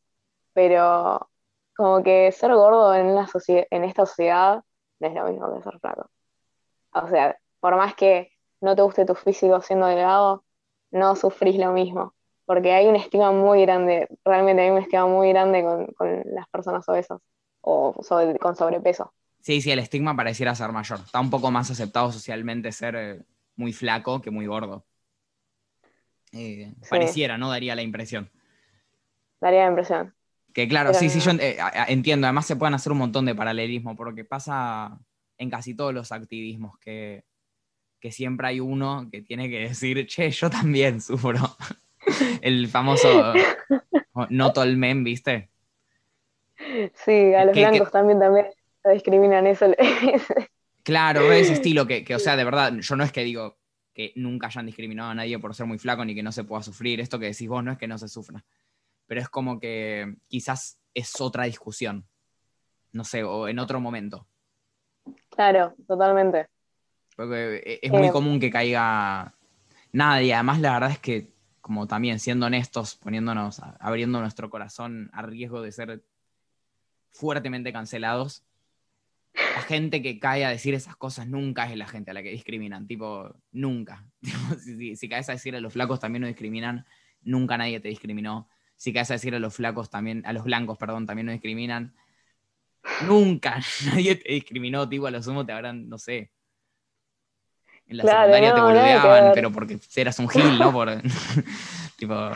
pero 0.55 1.31
como 1.77 2.03
que 2.05 2.33
ser 2.33 2.55
gordo 2.55 2.95
en, 2.95 3.09
socie- 3.29 3.67
en 3.71 3.85
esta 3.85 4.07
sociedad 4.07 4.65
no 5.01 5.09
es 5.09 5.15
lo 5.15 5.25
mismo 5.31 5.55
que 5.57 5.63
ser 5.63 5.79
flaco. 5.81 6.11
O 6.93 7.09
sea, 7.09 7.39
por 7.61 7.77
más 7.77 7.95
que 7.95 8.33
no 8.61 8.75
te 8.77 8.83
guste 8.83 9.05
tu 9.07 9.15
físico 9.15 9.61
siendo 9.61 9.87
delgado, 9.87 10.45
no 10.91 11.17
sufrís 11.17 11.57
lo 11.59 11.73
mismo 11.73 12.15
porque 12.47 12.73
hay 12.73 12.89
un 12.89 12.97
estigma 12.97 13.31
muy 13.31 13.63
grande, 13.63 14.09
realmente 14.25 14.63
hay 14.63 14.71
un 14.71 14.79
estigma 14.79 15.07
muy 15.07 15.29
grande 15.31 15.63
con, 15.63 15.87
con 15.95 16.23
las 16.35 16.49
personas 16.49 16.89
obesas 16.89 17.21
o 17.61 17.95
sobre- 18.03 18.39
con 18.41 18.57
sobrepeso. 18.57 19.13
Sí, 19.41 19.61
sí, 19.63 19.71
el 19.71 19.79
estigma 19.79 20.15
pareciera 20.17 20.55
ser 20.55 20.71
mayor. 20.73 21.01
Está 21.01 21.21
un 21.21 21.31
poco 21.31 21.51
más 21.51 21.71
aceptado 21.71 22.13
socialmente 22.13 22.73
ser 22.73 22.95
eh, 22.97 23.23
muy 23.57 23.73
flaco 23.73 24.21
que 24.21 24.31
muy 24.31 24.47
gordo. 24.47 24.85
Eh, 26.33 26.73
Sí. 26.83 26.89
Pareciera, 26.91 27.39
¿no? 27.39 27.49
Daría 27.51 27.75
la 27.75 27.83
impresión. 27.83 28.31
Daría 29.41 29.63
la 29.63 29.69
impresión. 29.71 30.15
Que 30.53 30.69
claro, 30.69 30.91
Pero 30.91 30.99
sí, 31.01 31.09
sí, 31.09 31.19
no. 31.27 31.33
yo 31.39 31.43
eh, 31.43 31.57
entiendo. 31.89 32.27
Además 32.27 32.47
se 32.47 32.57
pueden 32.57 32.75
hacer 32.75 32.93
un 32.93 32.99
montón 32.99 33.25
de 33.25 33.35
paralelismo, 33.35 33.97
porque 33.97 34.25
pasa 34.25 34.99
en 35.39 35.49
casi 35.51 35.75
todos 35.75 35.95
los 35.95 36.13
activismos 36.13 36.77
que, 36.79 37.25
que 37.99 38.13
siempre 38.13 38.49
hay 38.49 38.61
uno 38.61 39.09
que 39.11 39.23
tiene 39.23 39.49
que 39.49 39.61
decir, 39.61 40.07
che, 40.07 40.31
yo 40.31 40.51
también 40.51 41.01
sufro. 41.01 41.39
el 42.43 42.69
famoso 42.69 43.09
oh, 44.13 44.27
not 44.29 44.59
all 44.59 44.77
men, 44.77 45.03
¿viste? 45.05 45.49
Sí, 46.95 47.33
a 47.35 47.45
los 47.47 47.55
Que- 47.55 47.63
que- 47.63 47.69
blancos 47.71 47.91
también, 47.91 48.19
también 48.21 48.47
lo 48.85 48.91
discriminan 48.93 49.47
eso. 49.47 49.67
Claro, 50.83 51.29
de 51.29 51.41
ese 51.41 51.53
estilo 51.55 51.87
que, 51.87 52.05
que, 52.05 52.15
o 52.15 52.19
sea, 52.19 52.37
de 52.37 52.45
verdad, 52.45 52.73
yo 52.75 52.97
no 52.97 53.05
es 53.05 53.13
que 53.13 53.23
digo 53.23 53.59
que 53.93 54.13
nunca 54.17 54.47
hayan 54.47 54.67
discriminado 54.67 55.11
a 55.11 55.15
nadie 55.15 55.39
por 55.39 55.55
ser 55.55 55.67
muy 55.67 55.79
flaco 55.79 56.05
ni 56.05 56.15
que 56.15 56.23
no 56.23 56.33
se 56.33 56.45
pueda 56.45 56.63
sufrir. 56.63 57.01
Esto 57.01 57.19
que 57.19 57.27
decís 57.27 57.49
vos 57.49 57.63
no 57.63 57.73
es 57.73 57.79
que 57.79 57.87
no 57.89 57.99
se 57.99 58.09
sufra. 58.09 58.45
Pero 59.07 59.21
es 59.21 59.29
como 59.29 59.61
que 59.61 60.15
quizás 60.29 60.79
es 60.95 61.21
otra 61.21 61.45
discusión. 61.45 62.07
No 62.93 63.05
sé, 63.05 63.23
o 63.25 63.47
en 63.49 63.59
otro 63.59 63.79
momento. 63.81 64.27
Claro, 65.29 65.75
totalmente. 65.87 66.49
Porque 67.17 67.57
e- 67.65 67.81
es 67.83 67.91
muy 67.93 68.09
Eh. 68.09 68.13
común 68.13 68.41
que 68.41 68.51
caiga 68.51 69.35
nada. 69.93 70.23
Y 70.23 70.33
además 70.33 70.61
la 70.61 70.73
verdad 70.73 70.91
es 70.93 70.99
que, 70.99 71.29
como 71.61 71.87
también 71.87 72.19
siendo 72.19 72.47
honestos, 72.47 72.97
poniéndonos, 72.97 73.61
abriendo 73.81 74.21
nuestro 74.21 74.49
corazón 74.49 75.11
a 75.13 75.23
riesgo 75.23 75.61
de 75.61 75.73
ser 75.73 76.03
fuertemente 77.11 77.73
cancelados, 77.73 78.45
la 79.49 79.63
gente 79.63 80.03
que 80.03 80.19
cae 80.21 80.45
a 80.45 80.51
decir 80.51 80.75
esas 80.75 80.97
cosas 80.97 81.27
nunca 81.27 81.71
es 81.71 81.77
la 81.77 81.87
gente 81.87 82.11
a 82.11 82.15
la 82.15 82.23
que 82.23 82.31
discriminan, 82.31 82.87
tipo, 82.87 83.35
nunca. 83.53 84.07
Si, 84.61 84.77
si- 84.77 84.97
si 84.97 85.09
caes 85.09 85.29
a 85.29 85.33
decir 85.33 85.57
a 85.57 85.61
los 85.61 85.73
flacos 85.73 86.01
también 86.01 86.23
nos 86.23 86.29
discriminan, 86.29 86.87
nunca 87.23 87.57
nadie 87.59 87.81
te 87.81 87.89
discriminó. 87.89 88.49
Si 88.77 88.93
caes 88.93 89.11
a 89.11 89.15
decir 89.15 89.35
a 89.35 89.39
los 89.39 89.55
flacos 89.55 89.91
también, 89.91 90.25
a 90.25 90.33
los 90.33 90.45
blancos, 90.45 90.79
perdón, 90.79 91.07
también 91.07 91.27
nos 91.27 91.35
discriminan. 91.35 91.95
Nunca 93.07 93.61
nadie 93.87 94.17
te 94.17 94.33
discriminó, 94.33 94.89
tipo, 94.89 95.07
a 95.07 95.11
lo 95.11 95.23
sumo 95.23 95.45
te 95.45 95.53
habrán, 95.53 95.89
no 95.89 95.99
sé. 95.99 96.31
En 97.87 97.97
la 97.97 98.05
Claro, 98.05 98.19
secundaria 98.21 98.55
te 98.55 98.61
no, 98.61 98.67
boludeaban, 98.67 99.33
pero 99.35 99.51
porque 99.51 99.79
eras 99.97 100.19
un 100.21 100.29
gil, 100.29 100.61
¿no? 100.61 100.73
Por, 100.73 100.91
tipo, 101.97 102.31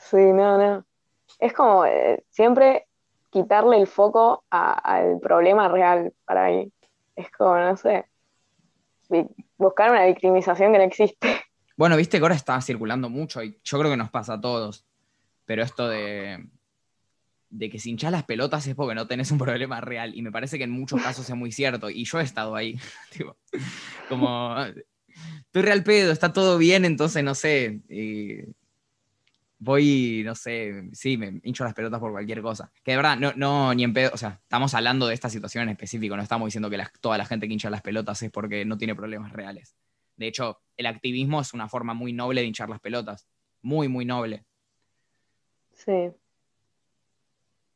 Sí, 0.00 0.16
no, 0.16 0.56
no. 0.58 0.86
Es 1.38 1.52
como 1.52 1.84
eh, 1.84 2.24
siempre 2.30 2.87
quitarle 3.30 3.78
el 3.78 3.86
foco 3.86 4.44
al 4.50 5.20
problema 5.20 5.68
real 5.68 6.12
para 6.24 6.48
mí. 6.48 6.72
Es 7.16 7.30
como, 7.30 7.56
no 7.58 7.76
sé, 7.76 8.06
buscar 9.56 9.90
una 9.90 10.06
victimización 10.06 10.72
que 10.72 10.78
no 10.78 10.84
existe. 10.84 11.28
Bueno, 11.76 11.96
viste 11.96 12.18
que 12.18 12.24
ahora 12.24 12.34
está 12.34 12.60
circulando 12.60 13.08
mucho 13.08 13.40
y 13.40 13.56
yo 13.62 13.78
creo 13.78 13.92
que 13.92 13.96
nos 13.96 14.10
pasa 14.10 14.32
a 14.32 14.40
todos. 14.40 14.84
Pero 15.44 15.62
esto 15.62 15.86
de, 15.86 16.44
de 17.50 17.70
que 17.70 17.78
si 17.78 17.90
hinchás 17.90 18.10
las 18.10 18.24
pelotas 18.24 18.66
es 18.66 18.74
porque 18.74 18.96
no 18.96 19.06
tenés 19.06 19.30
un 19.30 19.38
problema 19.38 19.80
real. 19.80 20.12
Y 20.16 20.22
me 20.22 20.32
parece 20.32 20.58
que 20.58 20.64
en 20.64 20.72
muchos 20.72 21.00
casos 21.00 21.30
es 21.30 21.36
muy 21.36 21.52
cierto. 21.52 21.88
Y 21.88 22.04
yo 22.04 22.18
he 22.18 22.24
estado 22.24 22.56
ahí. 22.56 22.80
tipo, 23.16 23.36
como, 24.08 24.56
estoy 25.46 25.62
real 25.62 25.84
pedo, 25.84 26.10
está 26.10 26.32
todo 26.32 26.58
bien, 26.58 26.84
entonces 26.84 27.22
no 27.22 27.36
sé. 27.36 27.80
Voy, 29.58 30.22
no 30.24 30.34
sé, 30.34 30.88
sí, 30.92 31.16
me 31.16 31.40
hincho 31.42 31.64
las 31.64 31.74
pelotas 31.74 32.00
por 32.00 32.12
cualquier 32.12 32.42
cosa. 32.42 32.70
Que 32.82 32.92
de 32.92 32.96
verdad, 32.96 33.16
no, 33.16 33.32
no 33.36 33.74
ni 33.74 33.84
en 33.84 33.92
pedo. 33.92 34.10
O 34.14 34.16
sea, 34.16 34.40
estamos 34.42 34.74
hablando 34.74 35.06
de 35.06 35.14
esta 35.14 35.28
situación 35.28 35.64
en 35.64 35.70
específico. 35.70 36.16
No 36.16 36.22
estamos 36.22 36.46
diciendo 36.46 36.70
que 36.70 36.82
toda 37.00 37.18
la 37.18 37.24
gente 37.24 37.46
que 37.46 37.52
hincha 37.52 37.70
las 37.70 37.82
pelotas 37.82 38.22
es 38.22 38.30
porque 38.30 38.64
no 38.64 38.78
tiene 38.78 38.94
problemas 38.94 39.32
reales. 39.32 39.76
De 40.16 40.26
hecho, 40.26 40.60
el 40.76 40.86
activismo 40.86 41.40
es 41.40 41.54
una 41.54 41.68
forma 41.68 41.94
muy 41.94 42.12
noble 42.12 42.40
de 42.40 42.46
hinchar 42.46 42.68
las 42.68 42.80
pelotas. 42.80 43.28
Muy, 43.62 43.88
muy 43.88 44.04
noble. 44.04 44.44
Sí. 45.72 46.10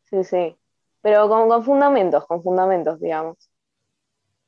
Sí, 0.05 0.25
sí. 0.25 0.57
Pero 1.01 1.29
con, 1.29 1.49
con 1.49 1.65
fundamentos, 1.65 2.27
con 2.27 2.43
fundamentos, 2.43 3.01
digamos. 3.01 3.51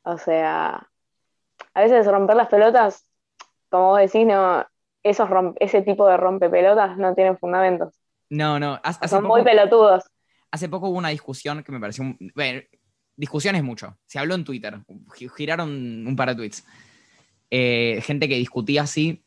O 0.02 0.18
sea, 0.18 0.88
a 1.72 1.80
veces 1.80 2.06
romper 2.06 2.36
las 2.36 2.48
pelotas, 2.48 3.08
como 3.70 3.90
vos 3.90 4.00
decís, 4.00 4.26
no, 4.26 4.64
esos 5.04 5.28
ese 5.60 5.82
tipo 5.82 6.08
de 6.08 6.16
rompepelotas 6.16 6.96
no 6.96 7.14
tienen 7.14 7.38
fundamentos. 7.38 7.94
No, 8.30 8.58
no. 8.58 8.80
Hace, 8.82 8.98
hace 9.02 9.08
Son 9.08 9.22
poco, 9.22 9.36
muy 9.36 9.44
pelotudos. 9.44 10.04
hace 10.50 10.68
poco 10.68 10.88
hubo 10.88 10.98
una 10.98 11.10
discusión 11.10 11.62
que 11.62 11.70
me 11.70 11.78
pareció. 11.78 12.02
un- 12.04 12.18
Bueno, 12.34 12.62
discusión 13.16 13.54
es 13.54 13.62
mucho. 13.62 13.96
Se 14.06 14.18
habló 14.18 14.34
en 14.34 14.44
Twitter. 14.44 14.80
gi- 15.14 15.28
Giraron 15.28 15.70
un 16.06 16.16
par 16.16 16.30
de 16.30 16.34
tweets. 16.36 16.66
Eh, 17.50 18.00
gente 18.02 18.28
que 18.28 18.34
discutía 18.36 18.82
así 18.82 19.22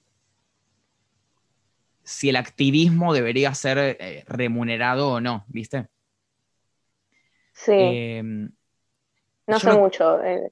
si 2.03 2.29
el 2.29 2.37
activismo 2.37 3.13
debería 3.13 3.53
ser 3.53 3.77
eh, 3.99 4.23
remunerado 4.27 5.11
o 5.11 5.21
no, 5.21 5.45
¿viste? 5.47 5.87
Sí, 7.53 7.71
Eh, 7.73 8.23
no 8.23 9.59
sé 9.59 9.67
no- 9.67 9.79
mucho 9.79 10.21
eh, 10.23 10.51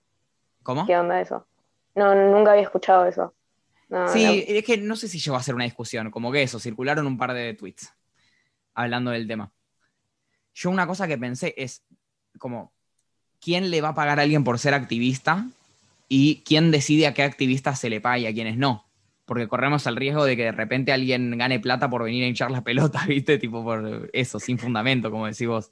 ¿Cómo? 0.63 0.85
qué 0.85 0.97
onda 0.97 1.21
eso. 1.21 1.47
No, 1.95 2.13
nunca 2.15 2.51
había 2.51 2.63
escuchado 2.63 3.05
eso. 3.05 3.33
No, 3.89 4.07
Sí, 4.07 4.45
es 4.47 4.63
que 4.63 4.77
no 4.77 4.95
sé 4.95 5.07
si 5.07 5.19
llegó 5.19 5.37
a 5.37 5.43
ser 5.43 5.55
una 5.55 5.63
discusión, 5.63 6.09
como 6.11 6.31
que 6.31 6.41
eso, 6.41 6.59
circularon 6.59 7.05
un 7.05 7.17
par 7.17 7.33
de 7.33 7.53
tweets 7.53 7.93
hablando 8.73 9.11
del 9.11 9.27
tema. 9.27 9.51
Yo 10.53 10.69
una 10.69 10.87
cosa 10.87 11.07
que 11.07 11.17
pensé 11.17 11.53
es 11.57 11.83
como, 12.37 12.73
¿quién 13.39 13.69
le 13.71 13.81
va 13.81 13.89
a 13.89 13.95
pagar 13.95 14.19
a 14.19 14.23
alguien 14.23 14.43
por 14.43 14.59
ser 14.59 14.73
activista? 14.73 15.47
Y 16.07 16.43
quién 16.45 16.71
decide 16.71 17.07
a 17.07 17.13
qué 17.13 17.23
activistas 17.23 17.79
se 17.79 17.89
le 17.89 17.99
paga 17.99 18.19
y 18.19 18.27
a 18.27 18.33
quiénes 18.33 18.57
no. 18.57 18.85
Porque 19.25 19.47
corremos 19.47 19.87
el 19.87 19.95
riesgo 19.95 20.23
de 20.23 20.37
que 20.37 20.43
de 20.43 20.51
repente 20.51 20.91
alguien 20.91 21.35
gane 21.37 21.59
plata 21.59 21.89
por 21.89 22.03
venir 22.03 22.23
a 22.23 22.27
hinchar 22.27 22.51
las 22.51 22.61
pelotas, 22.61 23.07
¿viste? 23.07 23.37
Tipo 23.37 23.63
por 23.63 24.09
eso, 24.13 24.39
sin 24.39 24.59
fundamento, 24.59 25.09
como 25.09 25.25
decís 25.25 25.47
vos. 25.47 25.71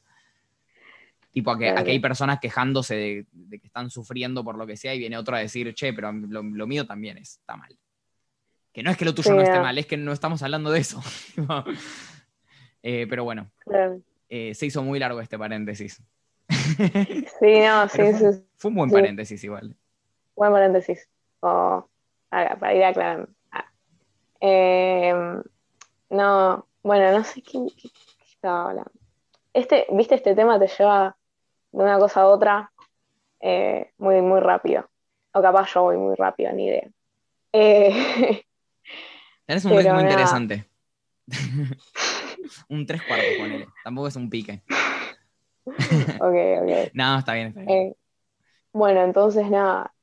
Tipo, 1.32 1.52
a 1.52 1.58
que, 1.58 1.70
a 1.70 1.84
que 1.84 1.92
hay 1.92 2.00
personas 2.00 2.40
quejándose 2.40 2.96
de, 2.96 3.26
de 3.32 3.60
que 3.60 3.68
están 3.68 3.90
sufriendo 3.90 4.44
por 4.44 4.56
lo 4.56 4.68
que 4.68 4.78
sea 4.78 4.94
y 4.94 5.00
viene 5.00 5.18
otro 5.18 5.36
a 5.36 5.40
decir, 5.40 5.74
che, 5.74 5.94
pero 5.94 6.12
lo, 6.12 6.44
lo 6.44 6.68
mío 6.68 6.86
también 6.86 7.18
está 7.18 7.56
mal. 7.56 7.76
Que 8.74 8.84
no 8.84 8.90
es 8.92 8.98
que 8.98 9.06
lo 9.06 9.14
tuyo 9.14 9.30
Sí, 9.30 9.36
no 9.36 9.42
esté 9.44 9.60
mal, 9.60 9.78
es 9.78 9.86
que 9.86 9.98
no 9.98 10.12
estamos 10.12 10.42
hablando 10.44 10.72
de 10.72 10.80
eso. 10.80 11.02
Eh, 12.86 13.08
pero 13.10 13.24
bueno, 13.24 13.50
Claro. 13.60 14.02
eh, 14.28 14.54
se 14.56 14.66
hizo 14.66 14.84
muy 14.84 15.00
largo 15.00 15.22
este 15.22 15.40
paréntesis. 15.40 16.04
Sí, 16.50 17.60
no, 17.62 17.88
sí, 17.88 17.98
fue, 17.98 18.14
sí. 18.14 18.44
fue 18.58 18.70
un 18.72 18.76
buen 18.76 18.90
sí. 18.90 18.96
paréntesis 18.96 19.42
igual. 19.46 19.74
Buen 20.36 20.52
paréntesis. 20.52 21.08
O- 21.40 21.88
para, 22.28 22.58
para 22.60 22.74
ir 22.74 22.84
aclarando. 22.84 23.30
Ah. 23.52 23.66
Eh, 24.42 25.14
no, 26.10 26.68
bueno, 26.84 27.18
no 27.18 27.24
sé 27.24 27.42
qué, 27.42 27.60
qué- 27.82 27.90
qué 27.90 28.26
estaba 28.34 28.70
hablando. 28.72 28.92
este, 29.54 29.86
viste, 29.92 30.16
este 30.16 30.36
tema 30.36 30.60
te 30.60 30.68
lleva 30.68 31.16
de 31.72 31.84
una 31.84 31.98
cosa 32.00 32.22
a 32.24 32.28
otra 32.28 32.72
eh, 33.40 33.92
muy, 33.98 34.22
muy 34.22 34.42
rápido. 34.42 34.90
O 35.32 35.42
capaz 35.42 35.74
yo 35.74 35.84
voy 35.84 35.96
muy 35.96 36.16
rápido, 36.16 36.52
ni 36.52 36.68
idea. 36.68 36.90
Eh, 37.54 38.44
Tenés 39.46 39.66
un 39.66 39.78
ritmo 39.78 40.00
interesante. 40.00 40.70
un 42.70 42.86
tres 42.86 43.02
cuartos, 43.04 43.30
ponele. 43.38 43.68
Tampoco 43.84 44.08
es 44.08 44.16
un 44.16 44.30
pique. 44.30 44.64
ok, 45.66 46.36
ok. 46.62 46.92
no, 46.94 47.20
está 47.20 47.34
bien, 47.34 47.48
está 47.48 47.62
bien. 47.62 47.70
Eh, 47.70 47.96
bueno, 48.72 49.04
entonces 49.04 49.50
nada. 49.50 49.94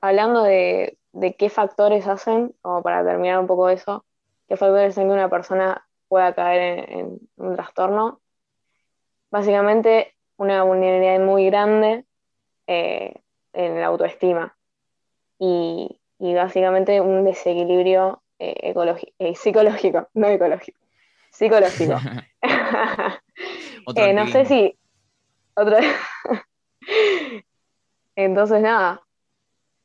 Hablando 0.00 0.42
de, 0.42 0.98
de 1.12 1.36
qué 1.36 1.48
factores 1.48 2.06
hacen, 2.06 2.54
como 2.60 2.82
para 2.82 3.04
terminar 3.04 3.38
un 3.38 3.46
poco 3.46 3.68
eso, 3.68 4.04
qué 4.48 4.56
factores 4.56 4.90
hacen 4.90 5.08
que 5.08 5.14
una 5.14 5.30
persona 5.30 5.86
pueda 6.08 6.34
caer 6.34 6.90
en, 6.90 7.18
un 7.36 7.54
trastorno. 7.54 8.20
Básicamente, 9.30 10.14
una 10.36 10.62
vulnerabilidad 10.64 11.20
muy 11.20 11.46
grande 11.46 12.04
eh, 12.66 13.14
en 13.52 13.80
la 13.80 13.86
autoestima 13.86 14.56
y, 15.38 16.00
básicamente 16.18 17.00
un 17.00 17.24
desequilibrio 17.24 18.22
eh, 18.38 18.74
eh, 19.18 19.34
psicológico, 19.34 20.08
no 20.14 20.28
ecológico, 20.28 20.78
psicológico. 21.30 21.96
no 24.14 24.26
sé 24.28 24.44
si... 24.44 24.78
Otra 25.56 25.78
Entonces, 28.16 28.60
nada, 28.60 29.02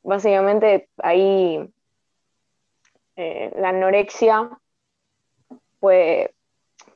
básicamente 0.02 0.88
ahí 0.98 1.72
la 3.16 3.68
anorexia 3.68 4.50
puede, 5.80 6.34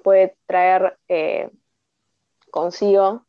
puede 0.03 0.37
traer 0.47 0.99
eh, 1.09 1.51
consigo 2.51 3.25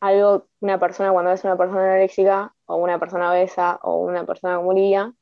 algo, 0.00 0.46
una 0.60 0.78
persona 0.78 1.12
cuando 1.12 1.32
es 1.32 1.42
una 1.44 1.56
persona 1.56 1.82
anoréxica 1.82 2.54
o 2.66 2.76
una 2.76 2.98
persona 2.98 3.30
obesa 3.30 3.78
o 3.82 3.96
una 3.96 4.26
persona 4.26 4.56
con 4.56 4.66
bulimia, 4.66 5.14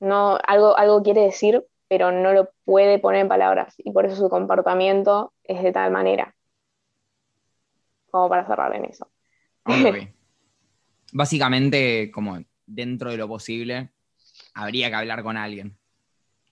no, 0.00 0.38
algo, 0.46 0.76
algo 0.76 1.02
quiere 1.02 1.22
decir, 1.22 1.64
pero 1.88 2.12
no 2.12 2.32
lo 2.32 2.50
puede 2.64 2.98
poner 2.98 3.22
en 3.22 3.28
palabras 3.28 3.74
y 3.78 3.92
por 3.92 4.06
eso 4.06 4.16
su 4.16 4.28
comportamiento 4.28 5.32
es 5.44 5.62
de 5.62 5.72
tal 5.72 5.90
manera. 5.90 6.34
Como 8.10 8.28
para 8.28 8.46
cerrar 8.46 8.74
en 8.74 8.86
eso. 8.86 9.08
Básicamente, 11.12 12.10
como 12.10 12.38
dentro 12.66 13.10
de 13.10 13.16
lo 13.16 13.28
posible, 13.28 13.90
habría 14.54 14.88
que 14.88 14.96
hablar 14.96 15.22
con 15.22 15.36
alguien 15.36 15.78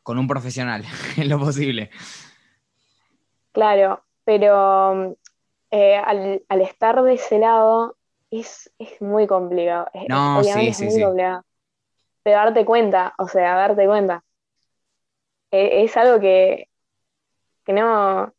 con 0.05 0.19
un 0.19 0.29
profesional, 0.29 0.85
en 1.17 1.29
lo 1.29 1.41
posible. 1.41 1.91
Claro, 3.51 4.05
pero 4.25 5.17
eh, 5.71 5.97
al, 5.97 6.61
estar 6.61 7.03
de 7.03 7.15
ese 7.15 7.39
lado 7.41 7.97
es, 8.31 8.71
muy 9.01 9.27
complicado. 9.27 9.89
No, 10.09 10.45
sí, 10.45 10.73
sí, 10.73 10.91
sí. 10.91 11.03
Pero 12.25 12.39
darte 12.39 12.65
cuenta, 12.65 13.15
o 13.19 13.29
sea, 13.29 13.55
darte 13.57 13.87
cuenta. 13.87 14.25
E, 15.51 15.85
es 15.85 15.97
algo 15.97 16.21
que, 16.21 16.69
que 17.65 17.73
no. 17.73 18.35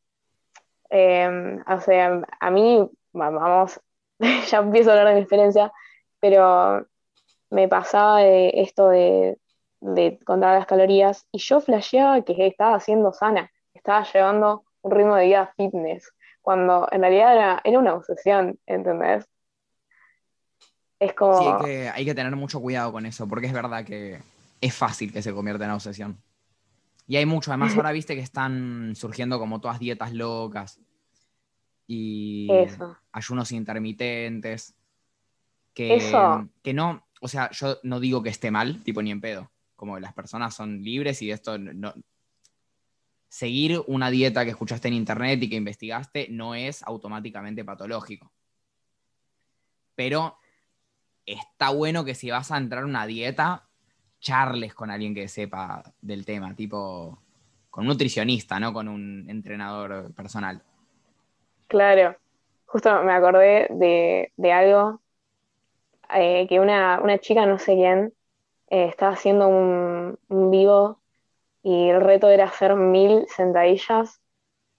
Em, 0.90 1.64
o 1.68 1.80
sea, 1.82 2.22
a 2.40 2.52
mí, 2.52 2.90
vamos, 3.14 3.82
ya 4.50 4.60
empiezo 4.60 4.92
a 4.92 4.94
hablar 4.94 5.10
de 5.10 5.16
mi 5.16 5.22
experiencia, 5.22 5.72
pero 6.20 6.86
me 7.50 7.68
pasaba 7.68 8.20
de 8.20 8.52
esto 8.56 8.90
de, 8.90 9.40
de 9.82 10.20
contar 10.26 10.58
las 10.58 10.68
calorías 10.68 11.28
y 11.32 11.40
yo 11.40 11.62
flasheaba 11.62 12.22
que 12.24 12.48
estaba 12.48 12.76
haciendo 12.76 13.14
sana, 13.14 13.52
estaba 13.74 14.04
llevando 14.04 14.64
un 14.82 14.92
ritmo 14.92 15.16
de 15.16 15.26
vida 15.26 15.54
fitness, 15.58 16.12
cuando 16.42 16.88
en 16.92 17.02
realidad 17.02 17.62
era, 17.64 17.80
una 17.80 17.96
obsesión, 17.96 18.60
¿entendés? 18.66 19.28
Es 21.00 21.14
como... 21.14 21.38
Sí, 21.40 21.46
hay 21.46 21.66
que, 21.66 21.90
hay 21.90 22.06
que 22.06 22.16
tener 22.16 22.36
mucho 22.36 22.60
cuidado 22.60 22.92
con 22.92 23.06
eso, 23.06 23.28
porque 23.28 23.48
es 23.48 23.54
verdad 23.54 23.86
que 23.86 24.20
es 24.62 24.74
fácil 24.74 25.12
que 25.12 25.22
se 25.22 25.34
convierta 25.34 25.66
en 25.66 25.72
obsesión. 25.72 26.18
Y 27.08 27.18
hay 27.18 27.26
mucho, 27.26 27.52
además 27.52 27.76
ahora 27.76 27.92
viste 27.92 28.16
que 28.16 28.22
están 28.22 28.96
surgiendo 28.96 29.40
como 29.40 29.60
todas 29.62 29.80
dietas 29.80 30.14
locas 30.14 30.80
y 31.88 32.48
ayunos 33.12 33.52
intermitentes. 33.52 34.74
Que, 35.74 36.48
que 36.64 36.74
no, 36.74 37.06
o 37.20 37.28
sea, 37.28 37.52
yo 37.52 37.78
no 37.84 38.00
digo 38.00 38.24
que 38.24 38.30
esté 38.30 38.50
mal, 38.50 38.82
tipo 38.84 39.02
ni 39.02 39.12
en 39.12 39.20
pedo 39.20 39.52
como 39.76 40.00
las 40.00 40.14
personas 40.14 40.56
son 40.56 40.82
libres 40.82 41.22
y 41.22 41.32
esto 41.32 41.58
no, 41.58 41.94
seguir 43.28 43.82
una 43.88 44.10
dieta 44.10 44.44
que 44.46 44.52
escuchaste 44.52 44.88
en 44.88 44.94
internet 44.94 45.42
y 45.44 45.50
que 45.50 45.56
investigaste 45.56 46.28
no 46.30 46.56
es 46.56 46.84
automáticamente 46.84 47.66
patológico. 47.66 48.32
Pero 49.96 50.38
está 51.26 51.70
bueno 51.70 52.06
que 52.06 52.16
si 52.16 52.30
vas 52.32 52.52
a 52.52 52.58
entrar 52.58 52.84
a 52.84 52.88
una 52.88 53.08
dieta, 53.08 53.64
charles 54.20 54.74
con 54.74 54.90
alguien 54.92 55.14
que 55.14 55.28
sepa 55.28 55.84
del 56.02 56.26
tema, 56.26 56.56
tipo 56.56 57.20
con 57.70 57.84
un 57.84 57.90
nutricionista, 57.90 58.60
no 58.60 58.74
con 58.74 58.88
un 58.88 59.30
entrenador 59.30 60.14
personal. 60.14 60.62
Claro, 61.68 62.16
justo 62.66 63.04
me 63.04 63.14
acordé 63.14 63.68
de, 63.70 64.52
algo 64.52 65.02
eh, 66.14 66.46
que 66.48 66.60
una, 66.60 67.02
una, 67.02 67.18
chica, 67.18 67.46
no 67.46 67.60
sé 67.60 67.76
quién, 67.76 68.14
eh, 68.70 68.86
estaba 68.86 69.14
haciendo 69.14 69.48
un, 69.48 70.18
vivo 70.52 71.00
y 71.64 71.90
el 71.90 72.02
reto 72.02 72.30
era 72.30 72.46
hacer 72.46 72.76
mil 72.76 73.26
sentadillas. 73.28 74.22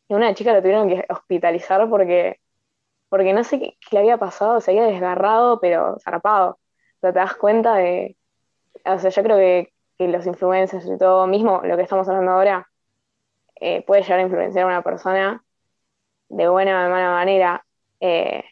Y 0.08 0.14
una 0.14 0.34
chica 0.34 0.52
la 0.52 0.62
tuvieron 0.62 0.88
que 0.88 1.04
hospitalizar 1.08 1.88
porque, 1.90 2.40
porque 3.16 3.32
no 3.32 3.44
sé 3.44 3.58
qué, 3.58 3.78
le 3.92 3.98
había 4.00 4.18
pasado, 4.18 4.60
se 4.60 4.72
había 4.72 4.84
desgarrado, 4.84 5.58
pero 5.58 5.96
zarpado. 6.00 6.50
O 6.50 7.00
sea, 7.00 7.12
te 7.14 7.18
das 7.18 7.34
cuenta 7.34 7.74
de. 7.76 8.14
O 8.84 8.98
sea, 8.98 9.10
yo 9.10 9.22
creo 9.22 9.36
que, 9.38 9.72
los 9.98 10.26
influencers 10.26 10.84
y 10.86 10.98
todo, 10.98 11.26
mismo 11.26 11.62
lo 11.64 11.76
que 11.76 11.82
estamos 11.82 12.06
hablando 12.08 12.32
ahora, 12.32 12.68
eh, 13.58 13.82
puede 13.86 14.02
llegar 14.02 14.18
a 14.18 14.22
influenciar 14.22 14.64
a 14.64 14.68
una 14.68 14.82
persona 14.82 15.42
de 16.28 16.48
buena 16.48 16.78
o 16.78 16.84
de 16.84 16.90
mala 16.90 17.10
manera. 17.12 17.66
Eh, 18.00 18.44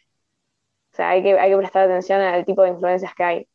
o 0.92 0.96
sea, 0.96 1.11
hay 1.11 1.22
que, 1.22 1.38
hay 1.38 1.50
que 1.50 1.59
prestar 1.59 1.83
atención 1.85 2.22
al 2.22 2.46
tipo 2.46 2.62
de 2.62 2.70
influencias 2.70 3.14
que 3.14 3.22
hay. 3.24 3.48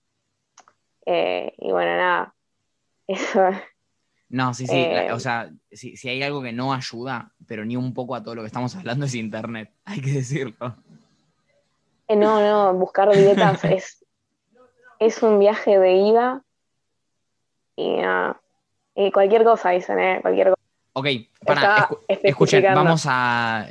Eh, 1.07 1.53
y 1.57 1.71
bueno, 1.71 1.97
nada, 1.97 2.35
eso. 3.07 3.49
No, 4.29 4.53
sí, 4.53 4.67
sí, 4.67 4.85
o 5.11 5.19
sea, 5.19 5.49
si, 5.71 6.07
hay 6.07 6.21
algo 6.21 6.43
que 6.43 6.53
no 6.53 6.71
ayuda, 6.71 7.33
pero 7.47 7.65
ni 7.65 7.75
un 7.75 7.95
poco 7.95 8.13
a 8.13 8.21
todo 8.21 8.35
lo 8.35 8.43
que 8.43 8.47
estamos 8.47 8.75
hablando 8.75 9.07
es 9.07 9.15
Internet, 9.15 9.73
hay 9.85 10.01
que 10.01 10.11
decirlo. 10.11 10.75
Eh, 12.09 12.15
no, 12.17 12.41
no, 12.41 12.77
buscar 12.77 13.09
dietas 13.15 13.63
es, 13.63 14.05
es 14.99 15.23
un 15.23 15.39
viaje 15.39 15.79
de 15.79 15.93
ida 15.93 16.43
y 17.77 18.01
y 18.99 19.11
cualquier 19.11 19.45
cosa 19.45 19.69
dicen, 19.69 19.97
¿eh? 19.97 20.19
Cualquier 20.21 20.49
cosa. 20.49 20.61
Ok, 20.91 21.07
para, 21.45 21.87
escuchen, 22.07 22.63
vamos 22.75 23.05
a... 23.07 23.65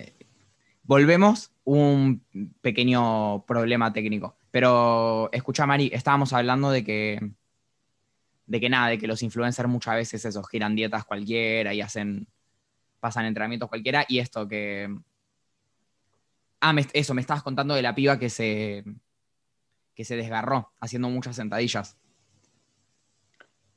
Volvemos 0.85 1.53
un 1.65 2.25
pequeño 2.63 3.45
problema 3.45 3.93
técnico. 3.93 4.37
Pero 4.51 5.29
escucha, 5.31 5.67
Mari, 5.67 5.91
estábamos 5.93 6.33
hablando 6.33 6.71
de 6.71 6.83
que, 6.83 7.31
de 8.47 8.61
que 8.61 8.71
nada, 8.71 8.89
de 8.89 8.99
que 8.99 9.07
los 9.07 9.23
influencers 9.23 9.69
muchas 9.69 9.97
veces 9.97 10.25
esos 10.25 10.49
giran 10.49 10.75
dietas 10.75 11.05
cualquiera 11.05 11.75
y 11.75 11.83
hacen, 11.83 12.27
pasan 12.99 13.27
entrenamientos 13.27 13.69
cualquiera. 13.69 14.07
Y 14.09 14.21
esto 14.21 14.49
que... 14.49 14.97
Ah, 16.61 16.75
eso, 16.93 17.15
me 17.15 17.21
estabas 17.21 17.43
contando 17.43 17.75
de 17.75 17.83
la 17.83 17.95
piba 17.95 18.19
que 18.19 18.31
se, 18.31 18.85
que 19.95 20.05
se 20.05 20.17
desgarró 20.17 20.73
haciendo 20.81 21.09
muchas 21.09 21.37
sentadillas. 21.37 21.97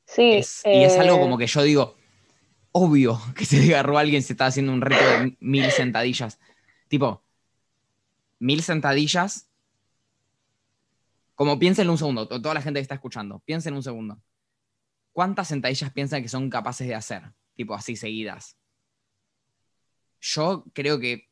Sí. 0.06 0.42
Y 0.66 0.84
es 0.84 0.98
algo 0.98 1.20
como 1.20 1.36
eh, 1.36 1.40
que 1.40 1.48
yo 1.48 1.64
digo, 1.64 1.96
obvio 2.72 3.22
que 3.36 3.46
se 3.46 3.60
desgarró 3.60 3.98
alguien, 3.98 4.24
se 4.24 4.34
está 4.34 4.48
haciendo 4.48 4.74
un 4.74 4.82
reto 4.82 5.04
de 5.04 5.38
mil 5.40 5.70
sentadillas. 5.72 6.40
Tipo, 6.88 7.24
mil 8.40 8.62
sentadillas 8.64 9.52
como 11.42 11.58
piensen 11.58 11.90
un 11.90 11.98
segundo, 11.98 12.28
toda 12.28 12.54
la 12.54 12.62
gente 12.62 12.78
que 12.78 12.84
está 12.84 12.94
escuchando, 12.94 13.40
piensen 13.40 13.74
un 13.74 13.82
segundo. 13.82 14.22
¿Cuántas 15.12 15.48
sentadillas 15.48 15.92
piensan 15.92 16.22
que 16.22 16.30
son 16.30 16.52
capaces 16.52 16.88
de 16.88 16.94
hacer? 16.94 17.24
Tipo 17.56 17.74
así 17.74 17.96
seguidas. 17.96 18.60
Yo 20.20 20.64
creo 20.72 21.00
que 21.00 21.31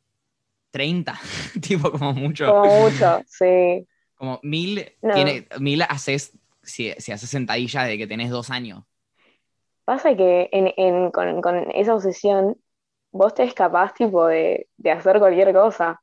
30, 0.70 1.18
tipo 1.60 1.90
como 1.90 2.12
mucho. 2.12 2.46
Como 2.46 2.80
mucho, 2.80 3.22
sí. 3.26 3.86
Como 4.14 4.38
mil, 4.42 4.92
tiene, 5.14 5.46
mil 5.58 5.82
haces, 5.82 6.38
si, 6.62 6.90
haces 6.90 7.28
sentadilla 7.28 7.84
de 7.84 7.96
que 7.96 8.06
tenés 8.06 8.30
dos 8.30 8.50
años. 8.50 8.84
Pasa 9.84 10.14
que 10.14 10.50
con, 11.12 11.70
esa 11.72 11.94
obsesión, 11.94 12.56
vos 13.10 13.34
te 13.34 13.44
es 13.44 13.54
capaz 13.54 13.94
tipo 13.94 14.26
de, 14.26 14.68
de 14.76 14.90
hacer 14.90 15.18
cualquier 15.18 15.52
cosa 15.52 16.00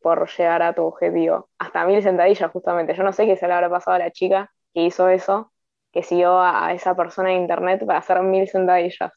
por 0.00 0.28
llegar 0.28 0.62
a 0.62 0.74
tu 0.74 0.82
objetivo. 0.82 1.48
Hasta 1.58 1.84
mil 1.86 2.02
sentadillas, 2.02 2.50
justamente. 2.50 2.94
Yo 2.94 3.02
no 3.02 3.12
sé 3.12 3.26
qué 3.26 3.36
se 3.36 3.46
le 3.46 3.54
habrá 3.54 3.70
pasado 3.70 3.96
a 3.96 3.98
la 3.98 4.10
chica 4.10 4.50
que 4.74 4.84
hizo 4.84 5.08
eso, 5.08 5.52
que 5.92 6.02
siguió 6.02 6.40
a, 6.40 6.72
esa 6.72 6.94
persona 6.94 7.30
de 7.30 7.36
internet 7.36 7.84
para 7.86 7.98
hacer 7.98 8.22
mil 8.22 8.48
sentadillas. 8.48 9.12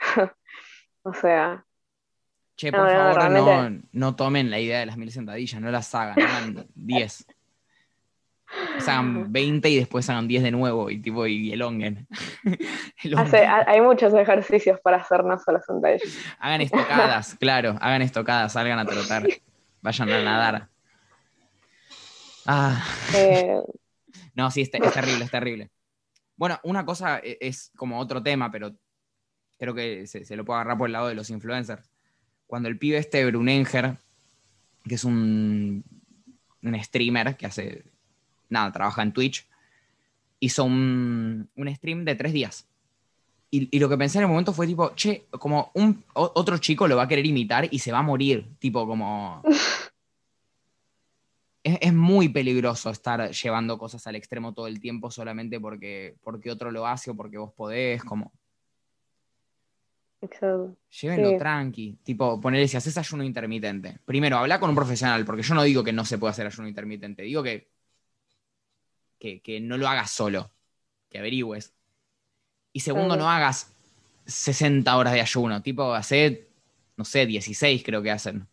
o 1.02 1.14
sea. 1.14 1.64
Che, 2.56 2.70
por 2.70 2.80
no, 2.80 2.86
favor, 2.88 3.30
no, 3.30 3.44
realmente- 3.44 3.88
no 3.92 4.14
tomen 4.16 4.50
la 4.50 4.60
idea 4.60 4.78
de 4.80 4.86
las 4.86 4.96
mil 4.96 5.10
sentadillas, 5.10 5.60
no 5.60 5.70
las 5.70 5.92
hagan, 5.94 6.20
hagan 6.22 6.66
10. 6.74 7.26
O 8.78 8.80
sea, 8.80 8.94
hagan 9.00 9.32
20 9.32 9.68
y 9.70 9.76
después 9.76 10.08
hagan 10.08 10.28
10 10.28 10.42
de 10.44 10.52
nuevo 10.52 10.88
y 10.88 11.00
tipo 11.00 11.26
y 11.26 11.52
elonguen. 11.52 12.06
Elonguen. 13.02 13.26
Hace- 13.26 13.44
ha- 13.46 13.64
hay 13.66 13.80
muchos 13.80 14.14
ejercicios 14.14 14.78
para 14.80 14.98
hacer 14.98 15.24
no 15.24 15.36
solo 15.38 15.60
sentadillas. 15.66 16.16
Hagan 16.38 16.60
estocadas, 16.60 17.34
claro, 17.40 17.76
hagan 17.80 18.02
estocadas, 18.02 18.52
salgan 18.52 18.78
a 18.78 18.84
trotar, 18.84 19.26
vayan 19.82 20.08
a 20.12 20.22
nadar. 20.22 20.68
Ah, 22.46 22.84
Eh, 23.14 23.60
no, 24.34 24.50
sí, 24.50 24.62
es, 24.62 24.70
te- 24.70 24.78
es 24.78 24.92
terrible, 24.92 25.24
es 25.24 25.30
terrible. 25.30 25.70
Bueno, 26.36 26.60
una 26.62 26.84
cosa 26.84 27.18
e- 27.18 27.38
es 27.40 27.72
como 27.76 27.98
otro 27.98 28.22
tema, 28.22 28.50
pero 28.52 28.72
creo 29.58 29.74
que 29.74 30.06
se, 30.06 30.24
se 30.24 30.36
lo 30.36 30.44
puedo 30.44 30.58
agarrar 30.58 30.78
por 30.78 30.88
el 30.88 30.92
lado 30.92 31.08
de 31.08 31.14
los 31.14 31.30
influencers. 31.30 31.90
Cuando 32.54 32.68
el 32.68 32.78
pibe 32.78 32.98
este 32.98 33.26
Brunenger, 33.26 33.96
que 34.84 34.94
es 34.94 35.02
un, 35.02 35.82
un 36.62 36.84
streamer 36.84 37.36
que 37.36 37.46
hace, 37.46 37.82
nada, 38.48 38.70
trabaja 38.70 39.02
en 39.02 39.12
Twitch, 39.12 39.44
hizo 40.38 40.62
un, 40.62 41.50
un 41.56 41.74
stream 41.74 42.04
de 42.04 42.14
tres 42.14 42.32
días. 42.32 42.68
Y, 43.50 43.76
y 43.76 43.80
lo 43.80 43.88
que 43.88 43.98
pensé 43.98 44.18
en 44.18 44.22
el 44.22 44.28
momento 44.28 44.52
fue 44.52 44.68
tipo, 44.68 44.94
che, 44.94 45.26
como 45.32 45.72
un, 45.74 46.04
otro 46.12 46.58
chico 46.58 46.86
lo 46.86 46.96
va 46.96 47.02
a 47.02 47.08
querer 47.08 47.26
imitar 47.26 47.66
y 47.68 47.80
se 47.80 47.90
va 47.90 47.98
a 47.98 48.02
morir. 48.02 48.46
Tipo, 48.60 48.86
como... 48.86 49.42
Es, 51.64 51.78
es 51.80 51.92
muy 51.92 52.28
peligroso 52.28 52.90
estar 52.90 53.32
llevando 53.32 53.78
cosas 53.78 54.06
al 54.06 54.14
extremo 54.14 54.54
todo 54.54 54.68
el 54.68 54.78
tiempo 54.78 55.10
solamente 55.10 55.58
porque, 55.58 56.14
porque 56.22 56.52
otro 56.52 56.70
lo 56.70 56.86
hace 56.86 57.10
o 57.10 57.16
porque 57.16 57.36
vos 57.36 57.52
podés, 57.52 58.04
como... 58.04 58.30
exacto. 60.24 60.76
Llévenlo 61.00 61.30
Sí. 61.30 61.38
tranqui. 61.38 61.98
Tipo, 62.02 62.40
ponerle 62.40 62.68
si 62.68 62.76
haces 62.76 62.96
ayuno 62.98 63.22
intermitente. 63.24 63.98
Primero, 64.04 64.38
habla 64.38 64.58
con 64.60 64.70
un 64.70 64.76
profesional, 64.76 65.24
porque 65.24 65.42
yo 65.42 65.54
no 65.54 65.62
digo 65.62 65.82
que 65.84 65.92
no 65.92 66.04
se 66.04 66.18
pueda 66.18 66.32
hacer 66.32 66.46
ayuno 66.46 66.68
intermitente. 66.68 67.22
Digo 67.22 67.42
que, 67.42 67.68
que, 69.18 69.40
que 69.40 69.60
no 69.60 69.76
lo 69.76 69.88
hagas 69.88 70.10
solo. 70.10 70.50
Que 71.10 71.18
averigües. 71.18 71.72
Y 72.72 72.80
segundo, 72.80 73.16
no 73.16 73.30
hagas 73.30 73.72
60 74.26 74.96
horas 74.96 75.12
de 75.14 75.20
ayuno. 75.20 75.62
Tipo, 75.62 75.94
hace, 75.94 76.48
no 76.96 77.04
sé, 77.04 77.24
16 77.26 77.82
creo 77.84 78.02
que 78.02 78.10
hacen. 78.10 78.46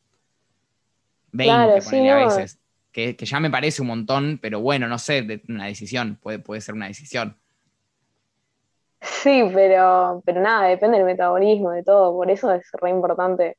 20, 1.32 1.54
Claro, 1.54 1.82
sí, 1.82 1.90
ponele 1.90 2.12
a 2.12 2.20
no. 2.20 2.28
veces. 2.28 2.60
Que, 2.92 3.16
que 3.16 3.26
ya 3.26 3.40
me 3.40 3.50
parece 3.50 3.82
un 3.82 3.88
montón, 3.88 4.38
pero 4.42 4.60
bueno, 4.60 4.88
no 4.88 5.00
sé, 5.00 5.22
de- 5.22 5.42
una 5.48 5.66
decisión. 5.66 6.20
Puede, 6.22 6.40
puede 6.40 6.60
ser 6.62 6.76
una 6.76 6.88
decisión. 6.88 7.38
Sí, 9.22 9.50
pero, 9.54 10.22
pero 10.26 10.42
nada, 10.42 10.68
depende 10.68 10.98
del 10.98 11.06
metabolismo, 11.06 11.72
de 11.72 11.84
todo. 11.84 12.14
Por 12.14 12.30
eso 12.30 12.52
es 12.54 12.68
re 12.74 12.92
importante, 12.92 13.58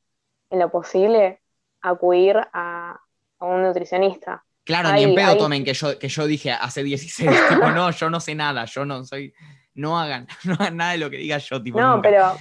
en 0.50 0.59
lo 0.61 0.70
posible, 0.70 1.40
acudir 1.81 2.37
a, 2.52 3.00
a 3.38 3.44
un 3.44 3.62
nutricionista. 3.62 4.44
Claro, 4.64 4.92
ni 4.92 5.02
en 5.02 5.14
pedo 5.14 5.37
tomen 5.37 5.64
que 5.64 5.74
yo, 5.74 5.98
que 5.98 6.09
yo 6.09 6.26
dije 6.26 6.52
hace 6.52 6.83
16. 6.85 7.31
tipo, 7.48 7.70
no, 7.70 7.90
yo 7.90 8.11
no 8.11 8.20
sé 8.20 8.35
nada, 8.35 8.64
yo 8.66 8.85
no 8.85 9.05
soy. 9.05 9.35
No 9.74 9.98
hagan, 9.98 10.26
no 10.44 10.55
hagan 10.55 10.76
nada 10.76 10.92
de 10.92 10.98
lo 10.98 11.11
que 11.11 11.16
diga 11.16 11.38
yo, 11.38 11.62
tipo. 11.62 11.81
No, 11.81 11.96
nunca. 11.96 12.09
pero, 12.09 12.37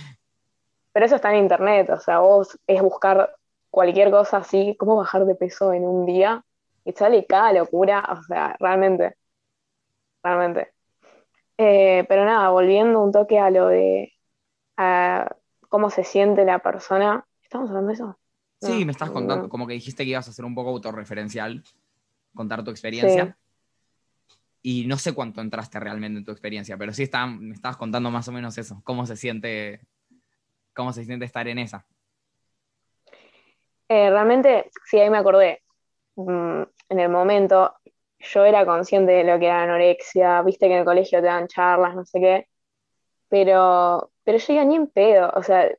pero 0.92 1.06
eso 1.06 1.16
está 1.16 1.32
en 1.32 1.40
internet, 1.40 1.90
o 1.90 2.00
sea, 2.00 2.20
vos 2.20 2.58
es 2.68 2.82
buscar 2.82 3.36
cualquier 3.70 4.12
cosa 4.12 4.38
así, 4.38 4.76
cómo 4.78 4.98
bajar 4.98 5.26
de 5.26 5.36
peso 5.36 5.74
en 5.74 5.84
un 5.86 6.06
día, 6.06 6.44
y 6.84 6.92
sale 6.92 7.26
cada 7.26 7.54
locura, 7.54 8.08
o 8.12 8.22
sea, 8.24 8.56
realmente, 8.60 9.16
realmente. 10.22 10.74
Eh, 11.64 12.06
pero 12.10 12.26
nada, 12.26 12.50
volviendo 12.50 13.04
un 13.04 13.12
toque 13.12 13.38
a 13.38 13.52
lo 13.52 13.68
de 13.68 14.14
a 14.78 15.36
cómo 15.70 15.92
se 15.92 16.04
siente 16.04 16.44
la 16.44 16.58
persona, 16.58 17.24
¿estamos 17.44 17.70
hablando 17.70 17.90
de 17.90 17.94
eso? 17.94 18.20
Sí, 18.60 18.84
me 18.84 18.92
estás 18.92 19.12
contando, 19.12 19.44
no. 19.44 19.50
como 19.50 19.68
que 19.68 19.74
dijiste 19.74 20.04
que 20.04 20.10
ibas 20.10 20.28
a 20.28 20.32
hacer 20.32 20.44
un 20.44 20.56
poco 20.56 20.72
autorreferencial, 20.72 21.64
contar 22.34 22.64
tu 22.64 22.72
experiencia. 22.72 23.38
Y 24.64 24.88
no 24.88 24.98
sé 24.98 25.14
cuánto 25.14 25.40
entraste 25.40 25.80
realmente 25.80 26.18
en 26.18 26.26
tu 26.26 26.32
experiencia, 26.32 26.78
pero 26.78 26.94
sí 26.94 27.04
está, 27.04 27.28
me 27.28 27.54
estabas 27.54 27.78
contando 27.78 28.10
más 28.10 28.28
o 28.28 28.32
menos 28.32 28.58
eso, 28.58 28.82
cómo 28.84 29.06
se 29.06 29.16
siente, 29.16 29.82
cómo 30.74 30.94
se 30.94 31.06
siente 31.06 31.26
estar 31.26 31.48
en 31.48 31.60
esa. 31.60 31.86
Eh, 33.88 34.10
realmente, 34.10 34.72
sí, 34.86 35.00
ahí 35.00 35.12
me 35.12 35.20
acordé. 35.20 35.62
Mm, 36.16 36.64
en 36.90 37.00
el 37.00 37.10
momento, 37.10 37.76
yo 38.22 38.46
era 38.46 38.66
consciente 38.66 39.12
de 39.14 39.24
lo 39.24 39.40
que 39.40 39.46
era 39.48 39.64
anorexia, 39.64 40.42
viste 40.44 40.68
que 40.68 40.74
en 40.74 40.80
el 40.80 40.86
colegio 40.86 41.20
te 41.20 41.28
dan 41.28 41.48
charlas, 41.48 41.96
no 41.96 42.06
sé 42.06 42.20
qué, 42.20 42.48
pero, 43.30 44.12
pero 44.24 44.38
yo 44.38 44.54
iba 44.54 44.66
ni 44.66 44.76
en 44.76 44.88
pedo. 44.88 45.32
O 45.36 45.44
sea, 45.44 45.70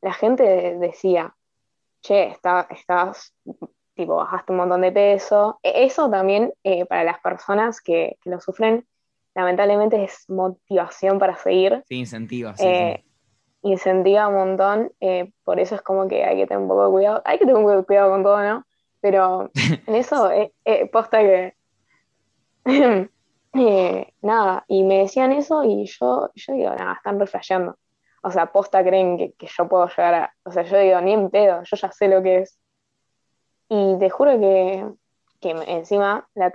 la 0.00 0.12
gente 0.12 0.76
decía, 0.78 1.34
che, 2.02 2.28
está, 2.28 2.66
estás, 2.70 3.34
tipo, 3.94 4.16
bajaste 4.16 4.52
un 4.52 4.58
montón 4.58 4.82
de 4.82 4.92
peso. 4.92 5.58
E- 5.62 5.84
Eso 5.84 6.10
también, 6.10 6.52
eh, 6.64 6.86
para 6.86 7.04
las 7.04 7.20
personas 7.20 7.80
que, 7.80 8.16
que 8.22 8.30
lo 8.30 8.40
sufren, 8.40 8.86
lamentablemente 9.34 10.02
es 10.04 10.24
motivación 10.28 11.18
para 11.18 11.36
seguir 11.36 11.82
Sí, 11.88 11.96
incentiva, 11.96 12.56
sí, 12.56 12.64
eh, 12.66 13.04
incentiva 13.62 14.28
un 14.28 14.34
montón, 14.34 14.92
eh, 15.00 15.32
por 15.44 15.60
eso 15.60 15.74
es 15.74 15.82
como 15.82 16.08
que 16.08 16.24
hay 16.24 16.36
que 16.36 16.46
tener 16.46 16.62
un 16.62 16.68
poco 16.68 16.84
de 16.86 16.90
cuidado, 16.90 17.22
hay 17.24 17.38
que 17.38 17.44
tener 17.44 17.56
un 17.56 17.62
poco 17.64 17.76
de 17.76 17.84
cuidado 17.84 18.10
con 18.10 18.22
todo, 18.22 18.42
¿no? 18.42 18.66
Pero 19.00 19.50
en 19.86 19.94
eso, 19.94 20.30
eh, 20.30 20.52
posta 20.92 21.20
que, 21.20 21.54
eh, 22.68 24.12
nada, 24.22 24.64
y 24.68 24.84
me 24.84 24.98
decían 24.98 25.32
eso 25.32 25.64
y 25.64 25.86
yo, 25.86 26.30
yo 26.34 26.54
digo, 26.54 26.70
nada, 26.70 26.94
están 26.94 27.18
reflejando. 27.18 27.78
O 28.22 28.30
sea, 28.30 28.52
posta 28.52 28.82
creen 28.82 29.16
que, 29.16 29.32
que 29.32 29.46
yo 29.46 29.68
puedo 29.68 29.88
llegar 29.88 30.14
a, 30.14 30.34
o 30.44 30.50
sea, 30.50 30.64
yo 30.64 30.78
digo, 30.78 31.00
ni 31.00 31.12
en 31.12 31.30
pedo, 31.30 31.62
yo 31.62 31.76
ya 31.76 31.92
sé 31.92 32.08
lo 32.08 32.22
que 32.22 32.38
es. 32.38 32.58
Y 33.68 33.98
te 33.98 34.10
juro 34.10 34.38
que, 34.40 34.86
que 35.40 35.50
encima 35.50 36.28
la, 36.34 36.50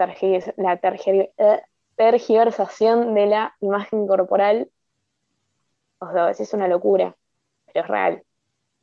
la 0.58 0.74
eh, 0.74 1.62
tergiversación 1.96 3.14
de 3.14 3.26
la 3.28 3.56
imagen 3.62 4.08
corporal 4.08 4.70
o 6.04 6.12
sea, 6.12 6.32
es 6.32 6.54
una 6.54 6.68
locura, 6.68 7.16
pero 7.66 7.86
es 7.86 7.88
real. 7.88 8.24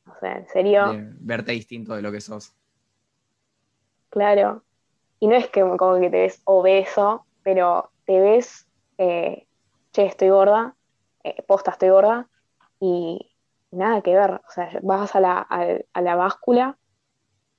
O 0.07 0.19
sea, 0.19 0.39
en 0.39 0.49
serio, 0.49 0.93
de 0.93 1.11
verte 1.21 1.53
distinto 1.53 1.95
de 1.95 2.03
lo 2.03 2.11
que 2.11 2.21
sos. 2.21 2.55
claro. 4.09 4.65
Y 5.21 5.29
no 5.29 5.37
es 5.37 5.49
que 5.51 5.61
como 5.61 6.01
que 6.01 6.11
te 6.11 6.23
ves 6.23 6.43
obeso, 6.45 7.27
pero 7.43 7.91
te 8.07 8.21
ves, 8.21 8.69
eh, 8.99 9.47
che, 9.93 10.07
estoy 10.07 10.31
gorda, 10.31 10.75
eh, 11.23 11.43
posta, 11.47 11.73
estoy 11.73 11.91
gorda, 11.91 12.29
y 12.81 13.31
nada 13.71 14.03
que 14.03 14.15
ver. 14.15 14.33
O 14.33 14.51
sea, 14.51 14.71
vas 14.83 15.15
a 15.15 15.21
la, 15.21 15.39
a, 15.39 16.01
la 16.03 16.17
báscula 16.17 16.79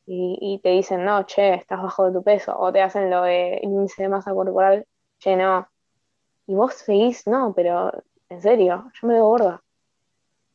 y, 0.06 0.38
y 0.42 0.60
te 0.60 0.70
dicen, 0.70 1.06
no, 1.06 1.24
che, 1.26 1.54
estás 1.54 1.82
bajo 1.82 2.06
de 2.06 2.14
tu 2.14 2.24
peso, 2.24 2.58
o 2.58 2.72
te 2.74 2.82
hacen 2.82 3.10
lo 3.12 3.24
de 3.24 3.60
índice 3.62 4.04
de 4.04 4.10
masa 4.10 4.34
corporal, 4.34 4.88
che, 5.20 5.36
no. 5.38 5.68
Y 6.48 6.56
vos 6.56 6.74
seguís, 6.74 7.28
no, 7.28 7.54
pero 7.56 7.92
en 8.30 8.42
serio, 8.42 8.92
yo 9.02 9.08
me 9.08 9.16
veo 9.16 9.28
gorda. 9.28 9.64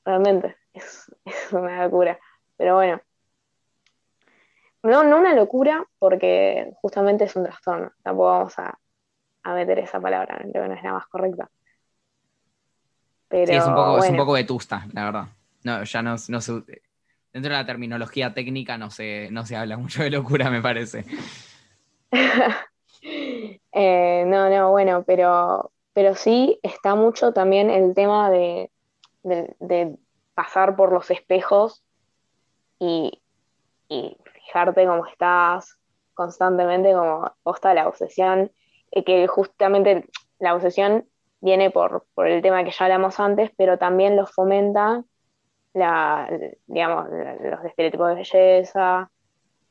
Realmente, 0.05 0.57
es, 0.75 1.13
es 1.25 1.53
una 1.53 1.85
locura. 1.85 2.19
Pero 2.57 2.77
bueno. 2.77 3.01
No, 4.87 5.05
no 5.05 5.19
una 5.19 5.35
locura, 5.35 5.85
porque 5.99 6.73
justamente 6.81 7.25
es 7.25 7.37
un 7.37 7.45
trastorno. 7.45 7.93
Tampoco 8.03 8.27
vamos 8.31 8.59
a, 8.59 8.79
a 9.45 9.55
meter 9.55 9.79
esa 9.81 10.01
palabra, 10.01 10.39
creo 10.51 10.65
que 10.65 10.69
no 10.69 10.75
es 10.75 10.83
la 10.85 10.93
más 10.95 11.07
correcta. 11.09 11.51
Pero 13.29 13.53
sí, 13.53 13.55
es 13.55 13.67
un, 13.67 13.75
poco, 13.75 13.99
es 13.99 14.09
un 14.11 14.17
bueno, 14.17 14.17
poco 14.17 14.33
vetusta, 14.33 14.87
la 14.93 15.05
verdad. 15.05 15.27
No, 15.65 15.83
ya 15.85 16.03
no, 16.03 16.17
no 16.29 16.41
se. 16.41 16.53
Dentro 17.33 17.53
de 17.53 17.59
la 17.59 17.67
terminología 17.67 18.33
técnica 18.35 18.79
no 18.79 18.91
se, 18.91 19.29
no 19.31 19.45
se 19.47 19.57
habla 19.57 19.77
mucho 19.79 20.03
de 20.03 20.11
locura, 20.11 20.51
me 20.51 20.63
parece. 20.63 21.05
Eh, 23.73 24.25
no, 24.27 24.49
no, 24.51 24.71
bueno, 24.71 25.05
pero, 25.07 25.73
pero 25.93 26.15
sí 26.15 26.59
está 26.63 26.95
mucho 26.95 27.33
también 27.33 27.71
el 27.71 27.95
tema 27.95 28.31
de, 28.31 28.71
de- 29.23 29.55
de 29.61 29.97
pasar 30.35 30.77
por 30.77 30.93
los 30.93 31.11
espejos 31.11 31.85
y, 32.81 33.23
y 33.89 34.17
cómo 34.65 35.07
estás 35.07 35.79
constantemente, 36.15 36.93
como 36.93 37.31
posta 37.43 37.75
la 37.75 37.89
obsesión, 37.89 38.51
eh, 38.91 39.05
que 39.05 39.27
justamente 39.27 40.09
la 40.39 40.55
obsesión 40.55 41.07
viene 41.41 41.71
por, 41.71 42.07
por 42.15 42.27
el 42.27 42.43
tema 42.43 42.65
que 42.65 42.71
ya 42.71 42.87
hablamos 42.87 43.21
antes, 43.21 43.51
pero 43.57 43.79
también 43.79 44.17
lo 44.17 44.27
fomenta 44.27 45.05
la, 45.75 46.29
digamos, 46.67 47.07
los 47.11 47.65
estereotipos 47.65 48.09
de 48.09 48.15
belleza. 48.15 49.11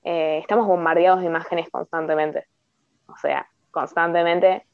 Eh, 0.04 0.38
estamos 0.38 0.68
bombardeados 0.68 1.22
de 1.22 1.26
imágenes 1.26 1.70
constantemente. 1.72 2.46
O 3.08 3.18
sea, 3.18 3.48
constantemente. 3.72 4.68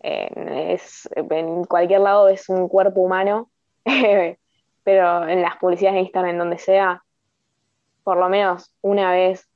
eh, 0.00 0.72
es, 0.72 1.08
en 1.14 1.64
cualquier 1.64 2.00
lado 2.00 2.28
es 2.28 2.48
un 2.48 2.68
cuerpo 2.68 3.02
humano, 3.02 3.50
pero 4.84 5.28
en 5.28 5.42
las 5.42 5.56
publicidades 5.56 5.96
de 5.96 6.00
Instagram, 6.00 6.30
en 6.30 6.38
donde 6.38 6.58
sea, 6.58 7.02
por 8.04 8.16
lo 8.18 8.28
menos 8.28 8.72
una 8.82 9.10
vez, 9.10 9.48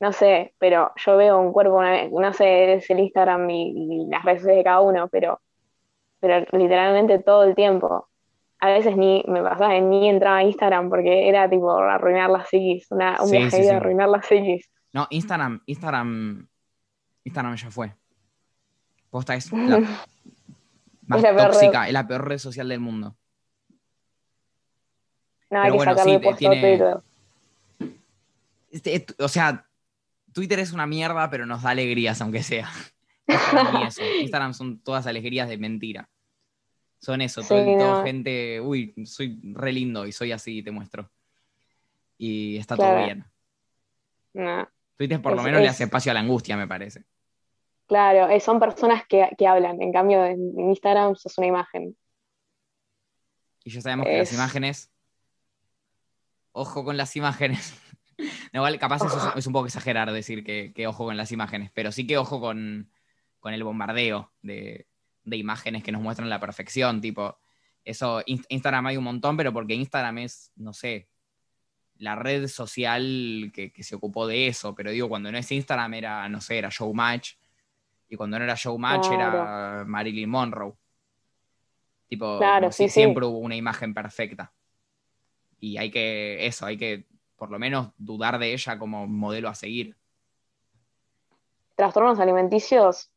no 0.00 0.12
sé, 0.12 0.54
pero 0.58 0.90
yo 0.96 1.16
veo 1.16 1.38
un 1.38 1.52
cuerpo 1.52 1.76
una 1.76 1.92
vez, 1.92 2.10
no 2.10 2.32
sé, 2.32 2.74
es 2.74 2.90
el 2.90 2.98
Instagram 3.00 3.48
y, 3.50 3.72
y 3.76 4.06
las 4.10 4.24
redes 4.24 4.42
de 4.44 4.64
cada 4.64 4.80
uno, 4.80 5.08
pero, 5.08 5.40
pero 6.20 6.44
literalmente 6.52 7.18
todo 7.20 7.44
el 7.44 7.54
tiempo 7.54 8.08
a 8.60 8.68
veces 8.68 8.96
ni 8.96 9.22
me 9.28 9.42
pasaba 9.42 9.78
ni 9.78 10.08
entraba 10.08 10.38
a 10.38 10.42
Instagram 10.42 10.88
porque 10.88 11.28
era 11.28 11.48
tipo 11.50 11.70
arruinar 11.72 12.30
la 12.30 12.44
psiquis, 12.46 12.90
una, 12.90 13.20
un 13.20 13.28
Sí, 13.28 13.36
viaje 13.36 13.50
sí, 13.50 13.56
de 13.58 13.68
sí. 13.68 13.70
arruinar 13.70 14.08
la 14.08 14.22
psiquis. 14.22 14.70
No, 14.92 15.06
Instagram, 15.10 15.60
Instagram, 15.66 16.48
Instagram 17.24 17.56
ya 17.56 17.70
fue. 17.70 17.92
Posta 19.10 19.34
es 19.34 19.52
la 19.52 19.80
más 21.06 21.20
la 21.22 21.34
peor 21.34 21.36
red. 21.36 21.50
tóxica, 21.52 21.86
es 21.88 21.92
la 21.92 22.06
peor 22.06 22.26
red 22.26 22.38
social 22.38 22.68
del 22.68 22.80
mundo. 22.80 23.16
No, 25.50 25.60
hay 25.60 25.70
Pero 25.70 25.72
que 25.72 25.76
bueno, 25.76 25.94
sí, 25.98 26.36
tiene-. 26.38 26.94
Este, 28.74 28.96
et- 28.96 29.20
o 29.20 29.28
sea, 29.28 29.68
Twitter 30.32 30.58
es 30.58 30.72
una 30.72 30.86
mierda, 30.86 31.30
pero 31.30 31.46
nos 31.46 31.62
da 31.62 31.70
alegrías, 31.70 32.20
aunque 32.20 32.42
sea. 32.42 32.68
Instagram 33.28 33.74
ni 33.80 33.86
eso. 33.86 34.02
Instagram 34.20 34.52
son 34.54 34.80
todas 34.80 35.06
alegrías 35.06 35.48
de 35.48 35.56
mentira. 35.58 36.10
Son 37.00 37.20
eso, 37.20 37.42
todo, 37.42 37.64
Sí, 37.64 37.70
todo 37.78 37.98
no. 37.98 38.04
gente, 38.04 38.60
uy, 38.60 38.94
soy 39.06 39.38
re 39.54 39.72
lindo 39.72 40.06
y 40.06 40.12
soy 40.12 40.32
así, 40.32 40.62
te 40.62 40.70
muestro. 40.70 41.10
Y 42.18 42.56
está 42.56 42.74
Claro. 42.76 42.94
todo 42.96 43.04
bien. 43.04 43.24
No. 44.32 44.68
Twitter 44.96 45.20
por 45.22 45.32
lo 45.32 45.38
Es- 45.38 45.44
menos 45.44 45.60
le 45.60 45.66
es- 45.66 45.72
hace 45.72 45.84
espacio 45.84 46.10
a 46.10 46.14
la 46.14 46.20
angustia, 46.20 46.56
me 46.56 46.66
parece. 46.66 47.04
Claro, 47.86 48.28
eh, 48.28 48.40
son 48.40 48.58
personas 48.58 49.06
que, 49.06 49.28
que 49.38 49.46
hablan. 49.46 49.80
En 49.82 49.92
cambio, 49.92 50.24
en, 50.24 50.58
Instagram 50.58 51.14
sos 51.14 51.36
una 51.38 51.46
imagen. 51.46 51.96
Y 53.62 53.70
ya 53.70 53.80
sabemos 53.82 54.06
que 54.06 54.18
las 54.18 54.28
Es- 54.28 54.34
imágenes. 54.34 54.90
Ojo 56.52 56.84
con 56.84 56.96
las 56.96 57.14
imágenes. 57.16 57.74
No, 58.18 58.60
igual, 58.60 58.78
capaz 58.78 59.04
eso 59.04 59.32
es, 59.36 59.46
un 59.46 59.52
poco 59.52 59.66
exagerar 59.66 60.12
decir 60.12 60.44
que, 60.44 60.72
que 60.74 60.86
ojo 60.86 61.04
con 61.04 61.16
las 61.16 61.32
imágenes, 61.32 61.70
pero 61.74 61.92
sí 61.92 62.06
que 62.06 62.18
ojo 62.18 62.40
con, 62.40 62.90
con 63.40 63.52
el 63.52 63.64
bombardeo 63.64 64.32
de, 64.42 64.86
de 65.24 65.36
imágenes 65.36 65.82
que 65.82 65.92
nos 65.92 66.02
muestran 66.02 66.28
la 66.30 66.40
perfección. 66.40 67.00
Tipo, 67.00 67.38
eso, 67.84 68.20
Inst- 68.22 68.46
Instagram 68.48 68.86
hay 68.86 68.96
un 68.96 69.04
montón, 69.04 69.36
pero 69.36 69.52
porque 69.52 69.74
Instagram 69.74 70.18
es, 70.18 70.52
no 70.56 70.72
sé, 70.72 71.08
la 71.98 72.16
red 72.16 72.48
social 72.48 73.50
que, 73.54 73.72
que 73.72 73.82
se 73.82 73.94
ocupó 73.94 74.26
de 74.26 74.48
eso. 74.48 74.74
Pero 74.74 74.90
digo, 74.90 75.08
cuando 75.08 75.30
no 75.30 75.38
es 75.38 75.50
Instagram 75.50 75.94
era, 75.94 76.28
no 76.28 76.40
sé, 76.40 76.58
era 76.58 76.68
Showmatch. 76.70 77.32
Y 78.08 78.16
cuando 78.16 78.38
no 78.38 78.44
era 78.44 78.54
Showmatch 78.54 79.06
era 79.12 79.84
Marilyn 79.86 80.28
Monroe. 80.28 80.74
Tipo, 82.06 82.38
Claro, 82.38 82.70
si 82.70 82.84
sí. 82.84 82.94
siempre 82.94 83.24
hubo 83.24 83.38
una 83.38 83.56
imagen 83.56 83.94
perfecta. 83.94 84.52
Y 85.58 85.78
hay 85.78 85.90
que, 85.90 86.46
eso, 86.46 86.66
hay 86.66 86.76
que 86.76 87.06
por 87.44 87.50
lo 87.50 87.58
menos 87.58 87.92
dudar 87.98 88.38
de 88.38 88.54
ella 88.54 88.78
como 88.78 89.06
modelo 89.06 89.50
a 89.50 89.54
seguir. 89.54 89.94
Trastornos 91.76 92.18
alimenticios, 92.18 93.10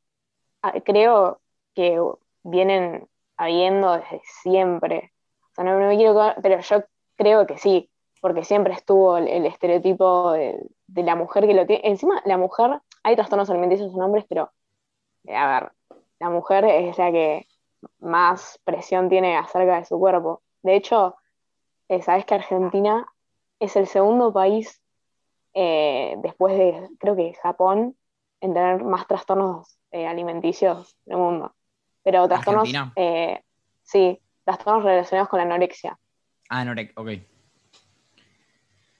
ah, 0.62 0.74
creo 0.84 1.40
que 1.74 1.98
vienen 2.44 3.08
habiendo 3.38 3.94
desde 3.94 4.22
siempre. 4.42 5.14
O 5.52 5.56
sea, 5.56 5.64
no, 5.64 5.80
me 5.80 5.96
quiero, 5.96 6.34
pero 6.44 6.60
yo 6.60 6.84
creo 7.16 7.48
que 7.48 7.58
sí, 7.58 7.90
porque 8.20 8.44
siempre 8.44 8.74
estuvo 8.74 9.16
el, 9.16 9.30
el 9.30 9.46
estereotipo 9.46 10.34
de, 10.34 10.60
de 10.88 11.04
la 11.04 11.16
mujer 11.16 11.48
que 11.48 11.54
lo 11.54 11.66
tiene. 11.66 11.88
Encima, 11.88 12.22
la 12.26 12.38
mujer, 12.38 12.82
hay 13.04 13.16
trastornos 13.16 13.50
alimenticios 13.50 13.94
en 13.94 14.02
hombres, 14.02 14.26
pero, 14.28 14.52
eh, 15.24 15.38
a 15.38 15.62
ver, 15.62 15.72
la 16.20 16.30
mujer 16.30 16.66
es 16.66 16.98
la 16.98 17.14
que 17.14 17.48
más 18.00 18.60
presión 18.66 19.08
tiene 19.08 19.38
acerca 19.38 19.78
de 19.78 19.86
su 19.86 19.98
cuerpo. 19.98 20.42
De 20.64 20.76
hecho, 20.76 21.16
eh, 21.88 22.02
sabes 22.02 22.26
que 22.26 22.36
Argentina 22.36 23.08
es 23.60 23.76
el 23.76 23.88
segundo 23.88 24.32
país 24.34 24.82
eh, 25.54 26.16
después 26.22 26.58
de, 26.58 26.90
creo 27.00 27.16
que 27.16 27.34
Japón, 27.42 27.98
en 28.42 28.54
tener 28.54 28.84
más 28.84 29.08
trastornos 29.08 29.80
eh, 29.92 30.06
alimenticios 30.08 30.96
del 31.06 31.18
mundo. 31.18 31.56
Pero 32.04 32.28
trastornos, 32.28 32.70
eh, 32.96 33.42
sí, 33.84 34.20
trastornos 34.44 34.84
relacionados 34.84 35.30
con 35.30 35.40
la 35.40 35.46
anorexia. 35.46 35.98
Ah, 36.50 36.64
Norec, 36.64 36.94
ok. 36.96 37.10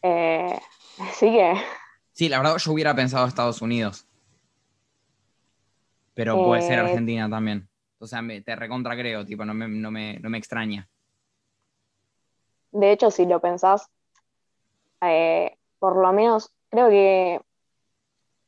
Así 1.00 1.32
que, 1.32 1.54
Sí, 2.14 2.30
la 2.30 2.40
verdad 2.40 2.58
yo 2.58 2.72
hubiera 2.72 2.96
pensado 2.96 3.28
Estados 3.28 3.62
Unidos. 3.62 4.08
Pero 6.16 6.34
puede 6.44 6.64
ser 6.64 6.80
Argentina 6.80 7.30
también. 7.30 7.70
O 8.00 8.08
sea, 8.08 8.24
me- 8.24 8.42
te 8.42 8.56
recontra 8.56 8.96
creo, 8.96 9.24
tipo, 9.26 9.46
no 9.46 9.54
me, 9.54 9.68
no 9.68 9.92
me, 9.92 10.20
no 10.20 10.30
me 10.30 10.38
extraña. 10.40 10.90
de 12.72 12.92
hecho, 12.92 13.12
si 13.12 13.26
lo 13.26 13.40
pensás, 13.40 13.90
eh, 15.02 15.58
por 15.80 15.98
lo 15.98 16.12
menos 16.14 16.54
creo 16.70 16.90
que 16.90 17.42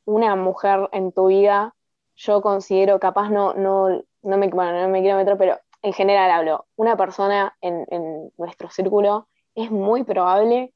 una 0.04 0.36
mujer 0.36 0.88
en 0.92 1.12
tu 1.12 1.28
vida, 1.28 1.74
yo 2.16 2.42
considero, 2.42 3.00
capaz 3.00 3.30
no, 3.30 3.54
no, 3.54 4.02
no 4.22 4.38
me, 4.38 4.48
bueno, 4.48 4.80
no 4.82 4.88
me 4.88 5.00
quiero 5.02 5.16
meter, 5.18 5.36
pero 5.38 5.58
en 5.82 5.92
general 5.92 6.30
hablo, 6.30 6.66
una 6.76 6.96
persona 6.96 7.56
en, 7.60 7.86
en 7.90 8.32
nuestro 8.36 8.70
círculo 8.70 9.28
es 9.54 9.70
muy 9.70 10.04
probable 10.04 10.74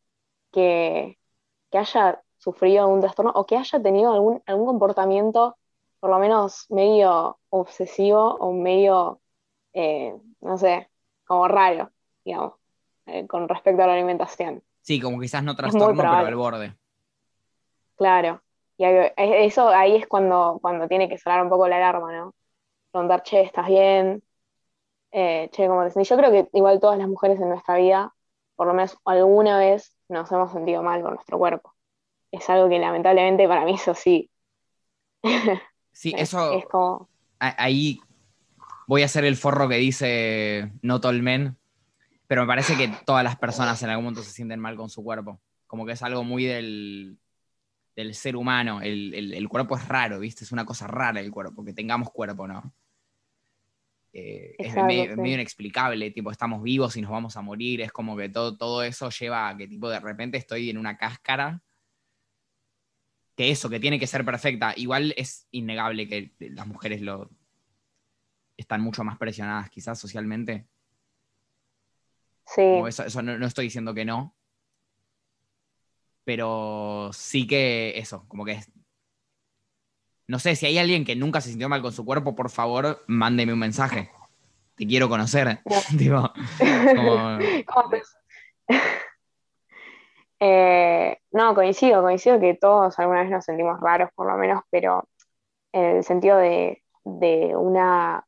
que, 0.53 1.19
que 1.71 1.79
haya 1.79 2.23
sufrido 2.39 2.85
algún 2.85 3.01
trastorno 3.01 3.33
o 3.35 3.47
que 3.47 3.57
haya 3.57 3.83
tenido 3.83 4.13
algún, 4.13 4.43
algún 4.47 4.67
comportamiento, 4.67 5.57
por 6.01 6.11
lo 6.11 6.19
menos 6.19 6.67
medio 6.71 7.39
obsesivo 7.51 8.37
o 8.37 8.53
medio, 8.53 9.21
eh, 9.75 10.17
no 10.41 10.59
sé, 10.59 10.91
como 11.27 11.49
raro, 11.49 11.91
digamos, 12.25 12.55
eh, 13.07 13.27
con 13.27 13.49
respecto 13.49 13.83
a 13.83 13.87
la 13.89 13.95
alimentación. 13.95 14.64
Sí, 14.85 15.01
como 15.01 15.19
quizás 15.19 15.43
no 15.43 15.57
trastorno, 15.57 16.03
pero 16.03 16.13
al 16.13 16.35
borde. 16.35 16.77
Claro. 17.97 18.43
Y 18.77 18.85
eso 18.85 19.69
ahí 19.69 19.97
es 19.97 20.07
cuando, 20.07 20.59
cuando 20.61 20.87
tiene 20.89 21.09
que 21.09 21.17
sonar 21.17 21.43
un 21.43 21.49
poco 21.49 21.67
la 21.67 21.77
alarma, 21.77 22.13
¿no? 22.13 22.35
Preguntar, 22.91 23.23
che, 23.23 23.41
¿estás 23.41 23.67
bien? 23.67 24.23
Eh, 25.11 25.49
che, 25.53 25.69
¿cómo 25.69 25.85
te 25.85 25.91
sentís? 25.91 26.11
Yo 26.11 26.19
creo 26.19 26.31
que 26.31 26.51
igual 26.53 26.81
todas 26.81 26.99
las 26.99 27.09
mujeres 27.09 27.41
en 27.41 27.49
nuestra 27.49 27.77
vida, 27.77 28.15
por 28.57 28.67
lo 28.67 28.75
menos 28.75 28.99
alguna 29.07 29.59
vez, 29.59 29.97
nos 30.11 30.31
hemos 30.31 30.53
sentido 30.53 30.83
mal 30.83 31.01
con 31.01 31.15
nuestro 31.15 31.39
cuerpo. 31.39 31.73
Es 32.31 32.51
algo 32.51 32.69
que 32.69 32.79
lamentablemente 32.79 33.49
para 33.49 33.65
mí 33.65 33.75
eso 33.75 33.95
sí. 33.95 34.31
Sí, 35.93 36.13
es, 36.15 36.23
eso, 36.35 36.59
es 36.59 36.67
como, 36.67 37.09
ahí 37.39 38.01
voy 38.87 39.03
a 39.03 39.05
hacer 39.07 39.25
el 39.25 39.37
forro 39.37 39.69
que 39.69 39.77
dice 39.77 40.73
Not 40.83 41.05
All 41.05 41.23
Men, 41.23 41.57
pero 42.27 42.43
me 42.43 42.47
parece 42.49 42.77
que 42.77 42.89
todas 43.05 43.25
las 43.25 43.37
personas 43.37 43.83
en 43.83 43.91
algún 43.91 44.05
momento 44.05 44.23
se 44.23 44.31
sienten 44.33 44.61
mal 44.61 44.77
con 44.77 44.89
su 44.91 45.03
cuerpo. 45.05 45.41
Como 45.67 45.87
que 45.87 45.93
es 45.93 46.03
algo 46.03 46.25
muy 46.25 46.45
del, 46.45 47.19
del 47.97 48.15
ser 48.15 48.37
humano. 48.37 48.81
El, 48.83 49.15
el- 49.15 49.35
el 49.35 49.49
cuerpo 49.49 49.77
es 49.77 49.87
raro, 49.89 50.21
¿viste? 50.21 50.45
Es 50.45 50.53
una 50.53 50.65
cosa 50.65 50.87
rara 50.87 51.21
el 51.21 51.31
cuerpo, 51.31 51.65
que 51.65 51.73
tengamos 51.75 52.11
cuerpo, 52.11 52.47
¿no? 52.49 52.75
Eh, 54.13 54.55
es 54.59 54.75
medio, 54.75 55.17
sí. 55.17 55.21
medio 55.21 55.35
inexplicable, 55.35 56.11
tipo, 56.13 56.31
estamos 56.31 56.63
vivos 56.63 56.97
y 56.97 57.03
nos 57.03 57.11
vamos 57.11 57.37
a 57.37 57.43
morir. 57.43 57.81
Es 57.81 57.93
como 57.93 58.17
que 58.17 58.29
todo, 58.29 58.57
todo 58.57 58.83
eso 58.85 59.11
lleva 59.11 59.49
a 59.49 59.57
que, 59.57 59.67
tipo, 59.67 59.89
de 59.91 60.01
repente 60.01 60.39
estoy 60.39 60.71
en 60.71 60.79
una 60.79 60.97
cáscara 60.97 61.63
que 63.37 63.51
eso, 63.51 63.69
que 63.69 63.81
tiene 63.81 63.99
que 63.99 64.07
ser 64.07 64.25
perfecta. 64.25 64.73
Igual 64.77 65.15
es 65.17 65.47
innegable 65.51 66.09
que 66.09 66.33
las 66.39 66.67
mujeres 66.67 67.01
lo 67.03 67.31
están 68.57 68.81
mucho 68.81 69.05
más 69.05 69.19
presionadas, 69.19 69.71
quizás 69.71 69.99
socialmente. 69.99 70.67
Sí, 72.47 72.63
Como 72.73 72.89
eso 72.89 73.05
eso 73.05 73.23
no, 73.23 73.39
no 73.39 73.47
estoy 73.47 73.67
diciendo 73.67 73.95
que 73.95 74.05
no. 74.05 74.35
Pero 76.25 77.11
sí 77.13 77.47
que 77.47 77.99
eso, 77.99 78.25
como 78.29 78.45
que 78.45 78.53
es. 78.53 78.71
No 80.27 80.39
sé, 80.39 80.57
si 80.57 80.65
hay 80.65 80.79
alguien 80.79 81.05
que 81.05 81.17
nunca 81.17 81.41
se 81.43 81.51
sintió 81.51 81.69
mal 81.69 81.83
con 81.83 81.93
su 81.93 82.05
cuerpo, 82.05 82.35
por 82.35 82.51
favor, 82.51 83.05
mándeme 83.07 83.53
un 83.53 83.59
mensaje. 83.59 84.11
Te 84.77 84.87
quiero 84.87 85.09
conocer. 85.09 85.61
Como- 86.05 86.33
¿Cómo 87.67 87.91
te- 87.91 88.03
Eh, 90.41 91.17
no, 91.31 91.55
coincido, 91.55 92.03
coincido 92.03 92.39
que 92.41 92.55
todos 92.55 92.99
alguna 92.99 93.23
vez 93.23 93.31
nos 93.31 93.45
sentimos 93.45 93.81
raros, 93.81 94.11
por 94.15 94.27
lo 94.27 94.37
menos, 94.37 94.63
pero 94.71 95.09
en 95.73 95.97
el 95.99 96.05
sentido 96.05 96.37
de, 96.37 96.83
de 97.05 97.55
una 97.57 98.27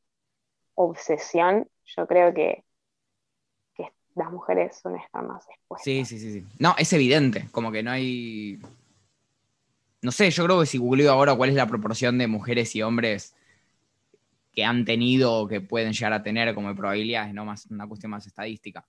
obsesión, 0.75 1.67
yo 1.85 2.07
creo 2.07 2.33
que 2.33 2.63
las 4.17 4.31
mujeres 4.31 4.77
son 4.81 4.95
estar 4.95 5.23
más 5.23 5.47
expuestas. 5.49 5.83
Sí, 5.83 6.05
sí, 6.05 6.19
sí, 6.19 6.33
sí. 6.33 6.45
No, 6.59 6.75
es 6.77 6.91
evidente, 6.93 7.47
como 7.51 7.71
que 7.71 7.83
no 7.83 7.91
hay. 7.91 8.59
No 10.01 10.11
sé, 10.11 10.29
yo 10.31 10.45
creo 10.45 10.59
que 10.59 10.65
si 10.65 10.77
googleo 10.77 11.11
ahora 11.11 11.35
cuál 11.35 11.49
es 11.49 11.55
la 11.55 11.67
proporción 11.67 12.17
de 12.17 12.27
mujeres 12.27 12.75
y 12.75 12.81
hombres 12.81 13.35
que 14.51 14.63
han 14.63 14.85
tenido 14.85 15.33
o 15.33 15.47
que 15.47 15.61
pueden 15.61 15.93
llegar 15.93 16.13
a 16.13 16.23
tener 16.23 16.53
como 16.55 16.75
probabilidades, 16.75 17.33
no 17.33 17.45
más 17.45 17.67
una 17.67 17.87
cuestión 17.87 18.11
más 18.11 18.25
estadística. 18.25 18.85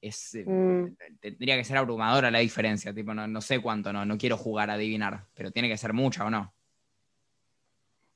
Es, 0.00 0.34
eh, 0.34 0.44
Mm. 0.44 0.96
Tendría 1.20 1.56
que 1.56 1.64
ser 1.64 1.78
abrumadora 1.78 2.30
la 2.30 2.40
diferencia, 2.40 2.92
tipo, 2.92 3.14
no, 3.14 3.26
no 3.26 3.40
sé 3.40 3.60
cuánto, 3.60 3.92
no, 3.92 4.04
no 4.04 4.18
quiero 4.18 4.36
jugar 4.36 4.68
a 4.70 4.74
adivinar, 4.74 5.24
pero 5.34 5.50
tiene 5.52 5.68
que 5.68 5.78
ser 5.78 5.92
mucha 5.92 6.26
o 6.26 6.30
no. 6.30 6.52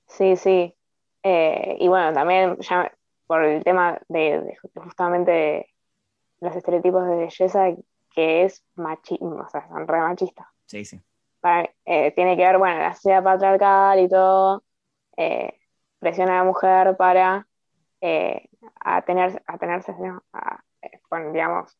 Sí, 0.09 0.36
sí. 0.36 0.74
Eh, 1.22 1.76
y 1.80 1.88
bueno, 1.88 2.12
también 2.12 2.57
ya 2.59 2.92
por 3.26 3.44
el 3.44 3.64
tema 3.64 3.99
de, 4.09 4.40
de 4.40 4.57
justamente 4.74 5.30
de 5.30 5.76
los 6.41 6.55
estereotipos 6.57 7.07
de 7.07 7.16
belleza, 7.16 7.68
que 8.14 8.45
es 8.45 8.64
machismo, 8.74 9.43
o 9.47 9.49
sea, 9.49 9.66
son 9.68 9.87
re 9.87 10.01
machistas. 10.01 10.47
Sí, 10.66 10.84
sí. 10.84 11.01
para- 11.41 11.70
eh, 11.84 12.12
tiene 12.12 12.37
que 12.37 12.45
ver, 12.45 12.59
bueno, 12.59 12.80
la 12.80 12.95
sociedad 12.95 13.22
patriarcal 13.22 14.01
y 14.01 14.09
todo, 14.09 14.64
eh, 15.16 15.59
presiona 15.99 16.34
a 16.34 16.39
la 16.39 16.45
mujer 16.45 16.97
para 16.97 17.47
eh, 18.01 18.49
atenerse, 18.80 19.43
atenerse, 19.47 19.95
¿no? 19.99 20.22
a 20.32 20.62
eh, 20.82 21.01
digamos, 21.32 21.76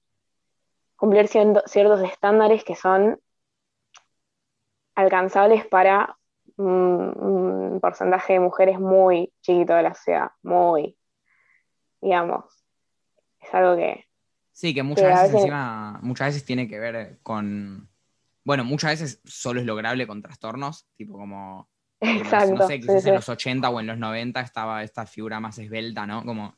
cumplir 0.97 1.29
ciertos 1.29 2.03
estándares 2.03 2.65
que 2.65 2.75
son 2.75 3.21
alcanzables 4.95 5.67
para 5.67 6.17
un, 6.57 7.79
porcentaje 7.81 8.35
de 8.35 8.41
mujeres 8.41 8.81
muy 8.81 9.33
chiquito 9.43 9.75
de 9.75 9.83
la 9.83 9.95
sociedad, 9.95 10.31
muy, 10.43 10.97
digamos, 12.01 12.45
es 13.41 13.55
algo 13.55 13.77
que... 13.77 14.06
Sí, 14.57 14.73
que 14.73 14.83
muchas 14.83 15.23
veces, 15.23 15.35
encima, 15.35 15.99
muchas 16.01 16.29
veces 16.29 16.47
tiene 16.47 16.67
que 16.67 16.79
ver 16.79 17.19
con, 17.23 17.91
bueno, 18.43 18.65
muchas 18.65 18.99
veces 18.99 19.21
solo 19.27 19.61
es 19.61 19.67
lograble 19.67 20.07
con 20.07 20.23
trastornos, 20.23 20.87
tipo 20.97 21.19
como, 21.19 21.69
Exacto, 22.01 22.55
no 22.55 22.67
sé, 22.67 22.81
quizás 22.81 23.05
en 23.05 23.17
los 23.17 23.29
80 23.29 23.69
o 23.69 23.81
en 23.81 23.87
los 23.87 23.99
90 23.99 24.41
estaba 24.41 24.83
esta 24.83 25.05
figura 25.05 25.41
más 25.41 25.59
esbelta, 25.59 26.07
¿no? 26.07 26.25
Como, 26.25 26.57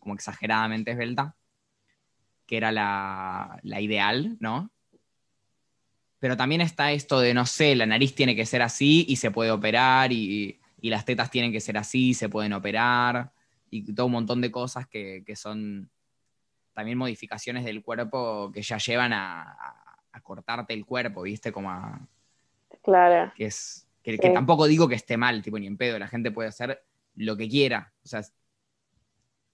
como 0.00 0.12
exageradamente 0.12 0.90
esbelta, 0.90 1.34
que 2.44 2.58
era 2.58 2.70
la, 2.70 3.58
la 3.62 3.80
ideal, 3.80 4.36
¿no? 4.38 4.70
pero 6.18 6.36
también 6.36 6.60
está 6.60 6.92
esto 6.92 7.20
de, 7.20 7.34
no 7.34 7.44
sé, 7.46 7.74
la 7.74 7.84
nariz 7.84 8.14
tiene 8.14 8.36
que 8.36 8.46
ser 8.46 8.62
así 8.62 9.04
y 9.08 9.16
se 9.16 9.30
puede 9.30 9.50
operar, 9.50 10.12
y, 10.12 10.58
las 10.80 11.06
tetas 11.06 11.30
tienen 11.30 11.52
que 11.52 11.60
ser 11.60 11.78
así 11.78 12.08
y 12.08 12.14
se 12.14 12.28
pueden 12.28 12.52
operar, 12.52 13.32
y 13.70 13.94
todo 13.94 14.06
un 14.06 14.12
montón 14.12 14.42
de 14.42 14.50
cosas 14.50 14.86
que, 14.86 15.22
son 15.36 15.90
también 16.74 16.98
modificaciones 16.98 17.64
del 17.64 17.82
cuerpo 17.82 18.50
que 18.52 18.62
ya 18.62 18.78
llevan 18.78 19.12
a, 19.12 19.56
cortarte 20.22 20.72
el 20.74 20.86
cuerpo, 20.86 21.22
¿viste? 21.22 21.52
Como 21.52 21.70
a... 21.70 22.00
Claro. 22.82 23.32
Que 23.36 23.46
es... 23.46 23.86
Que, 24.02 24.18
tampoco 24.18 24.66
digo 24.66 24.86
que 24.86 24.94
esté 24.94 25.16
mal, 25.16 25.42
tipo, 25.42 25.58
ni 25.58 25.66
en 25.66 25.78
pedo, 25.78 25.98
la 25.98 26.08
gente 26.08 26.30
puede 26.30 26.50
hacer 26.50 26.84
lo 27.16 27.38
que 27.38 27.48
quiera. 27.48 27.92
O 28.04 28.08
sea, 28.08 28.22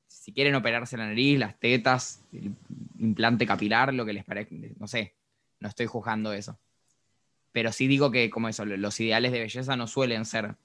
si 0.09 0.33
quieren 0.33 0.57
operarse 0.57 0.97
la 0.97 1.07
nariz, 1.07 1.39
las 1.39 1.59
tetas, 1.61 2.25
el 2.33 2.53
implante 2.99 3.47
capilar, 3.47 3.95
lo 3.95 4.05
que 4.05 4.13
les 4.13 4.25
parezca, 4.25 4.57
no 4.77 4.89
sé, 4.89 5.15
no 5.61 5.69
estoy 5.69 5.87
juzgando 5.87 6.33
eso. 6.33 6.59
Pero 7.53 7.71
sí 7.71 7.87
digo 7.87 8.11
que, 8.11 8.29
como 8.29 8.49
eso, 8.49 8.65
los 8.65 8.99
ideales 8.99 9.31
de 9.31 9.39
belleza 9.39 9.77
no 9.77 9.87
suelen 9.87 10.25
ser 10.25 10.57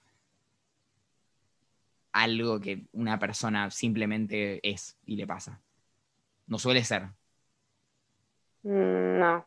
algo 2.11 2.59
que 2.59 2.85
una 2.93 3.19
persona 3.19 3.69
simplemente 3.69 4.67
es 4.67 4.97
y 5.05 5.15
le 5.15 5.27
pasa. 5.27 5.61
No 6.47 6.59
suele 6.59 6.83
ser. 6.83 7.03
Mm, 8.63 9.19
no. 9.19 9.45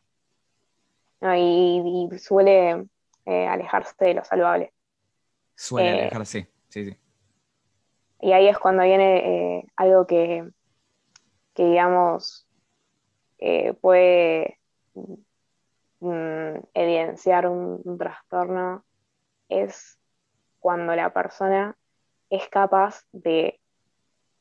y, 1.35 2.09
suele 2.19 2.85
eh, 3.25 3.47
alejarse 3.47 3.93
de 3.99 4.13
lo 4.15 4.23
saludable. 4.23 4.73
Suele 5.55 5.89
eh, 5.89 6.01
alejarse, 6.01 6.49
sí, 6.69 6.85
sí. 6.85 6.97
Y 8.21 8.33
ahí 8.33 8.47
es 8.47 8.57
cuando 8.57 8.83
viene 8.83 9.57
eh, 9.57 9.65
algo 9.77 10.05
que, 10.05 10.49
que 11.53 11.65
digamos, 11.65 12.45
puede 13.81 14.59
Mm, 16.01 16.59
evidenciar 16.73 17.47
un, 17.47 17.97
trastorno 17.97 18.85
es 19.49 19.99
cuando 20.59 20.95
la 20.95 21.11
persona 21.13 21.77
es 22.29 22.47
capaz 22.49 23.03
de 23.11 23.59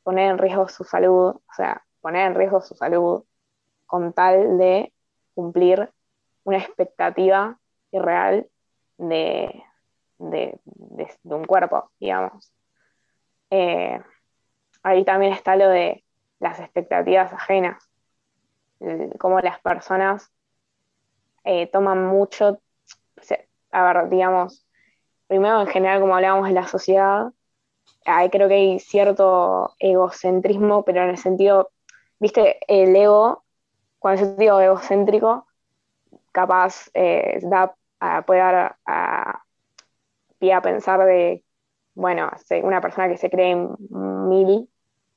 poner 0.04 0.30
en 0.30 0.38
riesgo 0.38 0.68
su 0.68 0.84
salud, 0.84 1.30
o 1.36 1.52
sea, 1.56 1.84
poner 2.00 2.26
en 2.26 2.34
riesgo 2.34 2.60
su 2.60 2.74
salud 2.74 3.24
con 3.86 4.12
tal 4.12 4.58
de 4.58 4.92
cumplir 5.34 5.90
una 6.44 6.58
expectativa 6.58 7.58
irreal 7.90 8.48
de, 8.96 9.64
de, 10.18 10.58
un 11.24 11.44
cuerpo, 11.44 11.90
digamos. 11.98 12.52
Eh, 13.50 14.00
ahí 14.82 15.04
también 15.04 15.32
está 15.32 15.56
lo 15.56 15.68
de 15.68 16.04
las 16.40 16.60
expectativas 16.60 17.32
ajenas, 17.32 17.88
cómo 19.18 19.40
las 19.40 19.60
personas 19.60 20.30
eh, 21.44 21.66
toman 21.68 22.06
mucho, 22.06 22.60
a 23.70 23.92
ver, 23.92 24.08
digamos, 24.08 24.66
primero 25.26 25.60
en 25.60 25.66
general, 25.66 26.00
como 26.00 26.14
hablábamos 26.14 26.48
de 26.48 26.54
la 26.54 26.66
sociedad, 26.66 27.32
ahí 28.04 28.30
creo 28.30 28.48
que 28.48 28.54
hay 28.54 28.78
cierto 28.78 29.74
egocentrismo, 29.78 30.84
pero 30.84 31.02
en 31.02 31.10
el 31.10 31.18
sentido, 31.18 31.70
viste, 32.18 32.58
el 32.68 32.94
ego, 32.96 33.44
cuando 33.98 34.22
yo 34.22 34.36
digo 34.36 34.60
egocéntrico, 34.60 35.46
capaz 36.32 36.90
eh, 36.94 37.38
da, 37.42 37.74
puede 38.24 38.40
dar 38.40 38.76
a, 38.86 39.42
pie 40.38 40.52
a 40.52 40.62
pensar 40.62 41.04
de, 41.04 41.44
bueno, 41.94 42.30
una 42.62 42.80
persona 42.80 43.08
que 43.08 43.16
se 43.16 43.30
cree 43.30 43.56
mil, 43.56 44.70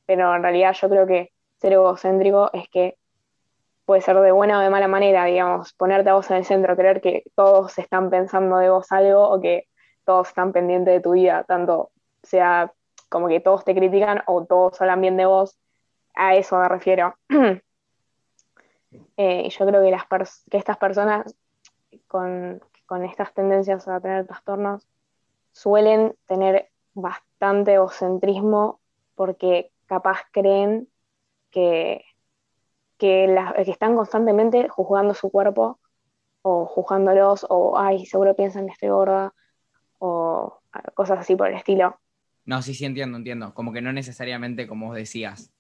pero 0.05 0.35
en 0.35 0.43
realidad 0.43 0.73
yo 0.73 0.89
creo 0.89 1.07
que 1.07 1.31
ser 1.59 1.73
egocéntrico 1.73 2.49
es 2.53 2.67
que 2.69 2.97
puede 3.85 4.01
ser 4.01 4.19
de 4.19 4.31
buena 4.31 4.59
o 4.59 4.61
de 4.61 4.69
mala 4.69 4.87
manera, 4.87 5.25
digamos, 5.25 5.73
ponerte 5.73 6.09
a 6.09 6.13
vos 6.13 6.29
en 6.31 6.37
el 6.37 6.45
centro, 6.45 6.75
creer 6.75 7.01
que 7.01 7.23
todos 7.35 7.77
están 7.77 8.09
pensando 8.09 8.57
de 8.57 8.69
vos 8.69 8.91
algo 8.91 9.29
o 9.29 9.39
que 9.41 9.67
todos 10.05 10.29
están 10.29 10.53
pendientes 10.53 10.93
de 10.93 11.01
tu 11.01 11.11
vida, 11.11 11.43
tanto 11.47 11.91
sea 12.23 12.73
como 13.09 13.27
que 13.27 13.39
todos 13.41 13.65
te 13.65 13.75
critican 13.75 14.23
o 14.27 14.45
todos 14.45 14.79
hablan 14.81 15.01
bien 15.01 15.17
de 15.17 15.25
vos, 15.25 15.57
a 16.13 16.35
eso 16.35 16.57
me 16.59 16.67
refiero. 16.67 17.15
Eh, 19.15 19.49
yo 19.49 19.65
creo 19.65 19.81
que, 19.81 19.91
las 19.91 20.05
que 20.49 20.57
estas 20.57 20.77
personas 20.77 21.33
con, 22.07 22.61
con 22.85 23.05
estas 23.05 23.33
tendencias 23.33 23.87
a 23.87 24.01
tener 24.01 24.27
trastornos 24.27 24.85
suelen 25.53 26.13
tener 26.25 26.69
bastante 26.93 27.73
egocentrismo 27.73 28.81
porque 29.15 29.71
capaz 29.85 30.23
creen 30.31 30.89
que, 31.51 32.03
que, 32.97 33.33
están 33.59 33.95
constantemente 33.95 34.67
juzgando 34.69 35.13
su 35.13 35.29
cuerpo 35.29 35.79
o 36.41 36.65
juzgándolos 36.65 37.45
o, 37.49 37.77
ay, 37.77 38.05
seguro 38.05 38.35
piensan 38.35 38.65
que 38.65 38.73
estoy 38.73 38.89
gorda 38.89 39.33
o 39.99 40.61
cosas 40.95 41.19
así 41.19 41.35
por 41.35 41.47
el 41.47 41.55
estilo. 41.55 41.99
No, 42.45 42.61
sí, 42.61 42.73
sí, 42.73 42.85
entiendo, 42.85 43.17
entiendo. 43.17 43.53
Como 43.53 43.71
que 43.71 43.81
no 43.81 43.93
necesariamente, 43.93 44.67
como 44.67 44.87
vos 44.87 44.95
decías, 44.95 45.53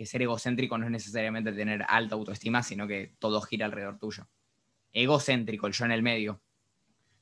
que 0.00 0.06
ser 0.06 0.22
egocéntrico 0.22 0.78
no 0.78 0.86
es 0.86 0.90
necesariamente 0.90 1.52
tener 1.52 1.84
alta 1.86 2.14
autoestima, 2.14 2.62
sino 2.62 2.88
que 2.88 3.12
todo 3.18 3.38
gira 3.42 3.66
alrededor 3.66 3.98
tuyo. 3.98 4.26
Egocéntrico, 4.94 5.66
el 5.66 5.74
yo 5.74 5.84
en 5.84 5.90
el 5.90 6.02
medio. 6.02 6.40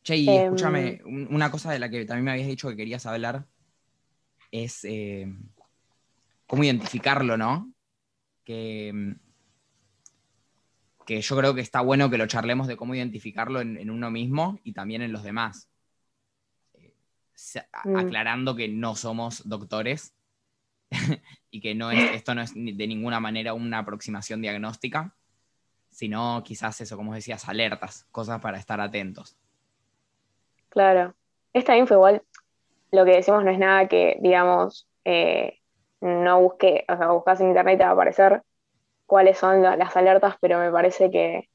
Che, 0.04 0.16
y 0.16 0.28
em, 0.28 0.44
escúchame, 0.44 1.00
una 1.04 1.50
cosa 1.50 1.72
de 1.72 1.80
la 1.80 1.90
que 1.90 2.04
también 2.04 2.26
me 2.26 2.30
habías 2.30 2.46
dicho 2.46 2.68
que 2.68 2.76
querías 2.76 3.04
hablar 3.04 3.48
es 4.52 4.84
eh, 4.84 5.26
cómo 6.46 6.62
identificarlo, 6.62 7.36
¿no? 7.36 7.72
Que 8.44 8.92
mm, 8.94 9.12
que 11.04 11.20
yo 11.20 11.36
creo 11.36 11.56
que 11.56 11.62
está 11.62 11.80
bueno 11.80 12.10
que 12.10 12.18
lo 12.18 12.28
charlemos 12.28 12.68
de 12.68 12.76
cómo 12.76 12.94
identificarlo 12.94 13.60
en, 13.60 13.90
uno 13.90 14.12
mismo 14.12 14.60
y 14.62 14.72
también 14.72 15.02
en 15.02 15.10
los 15.10 15.24
demás. 15.24 15.68
Eh, 16.74 16.94
mm. 17.84 17.96
Aclarando 17.96 18.54
que 18.54 18.68
no 18.68 18.94
somos 18.94 19.48
doctores 19.48 20.14
y 21.50 21.60
que 21.60 21.74
no 21.74 21.90
es, 21.90 22.14
esto 22.14 22.34
no 22.34 22.42
es 22.42 22.54
de 22.54 22.86
ninguna 22.86 23.20
manera 23.20 23.54
una 23.54 23.78
aproximación 23.78 24.40
diagnóstica, 24.40 25.14
sino 25.90 26.42
quizás 26.44 26.80
eso, 26.80 26.96
como 26.96 27.14
decías, 27.14 27.48
alertas, 27.48 28.06
cosas 28.12 28.40
para 28.40 28.58
estar 28.58 28.80
atentos. 28.80 29.36
Claro. 30.68 31.14
Esta 31.52 31.76
info 31.76 31.94
igual, 31.94 32.22
lo 32.92 33.04
que 33.04 33.12
decimos 33.12 33.44
no 33.44 33.50
es 33.50 33.58
nada 33.58 33.88
que, 33.88 34.18
digamos, 34.20 34.86
eh, 35.04 35.58
no 36.00 36.40
busque, 36.40 36.84
o 36.88 36.96
sea, 36.96 37.08
buscas 37.08 37.40
en 37.40 37.48
internet 37.48 37.74
y 37.74 37.78
te 37.78 37.84
va 37.84 37.90
a 37.90 37.92
aparecer, 37.94 38.42
cuáles 39.06 39.38
son 39.38 39.62
las 39.62 39.96
alertas, 39.96 40.36
pero 40.40 40.58
me 40.58 40.70
parece 40.70 41.10
que, 41.10 41.48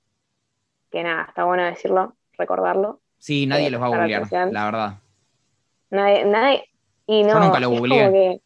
que 0.91 1.03
nada, 1.03 1.25
está 1.29 1.45
bueno 1.45 1.63
decirlo, 1.63 2.15
recordarlo. 2.37 2.99
Sí, 3.19 3.45
nadie 3.45 3.69
los 3.69 3.81
va 3.81 3.85
a 3.85 3.89
googlear, 3.89 4.51
la 4.51 4.65
verdad. 4.65 4.93
Nadie, 5.91 6.25
nadie, 6.25 6.69
y 7.05 7.23
no, 7.23 7.33
Yo 7.33 7.39
nunca 7.39 7.59
lo 7.59 7.69
googleé. 7.69 8.41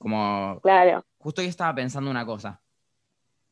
Como, 0.00 0.58
claro. 0.62 1.04
Justo 1.18 1.42
yo 1.42 1.48
estaba 1.48 1.74
pensando 1.74 2.10
una 2.10 2.24
cosa, 2.24 2.62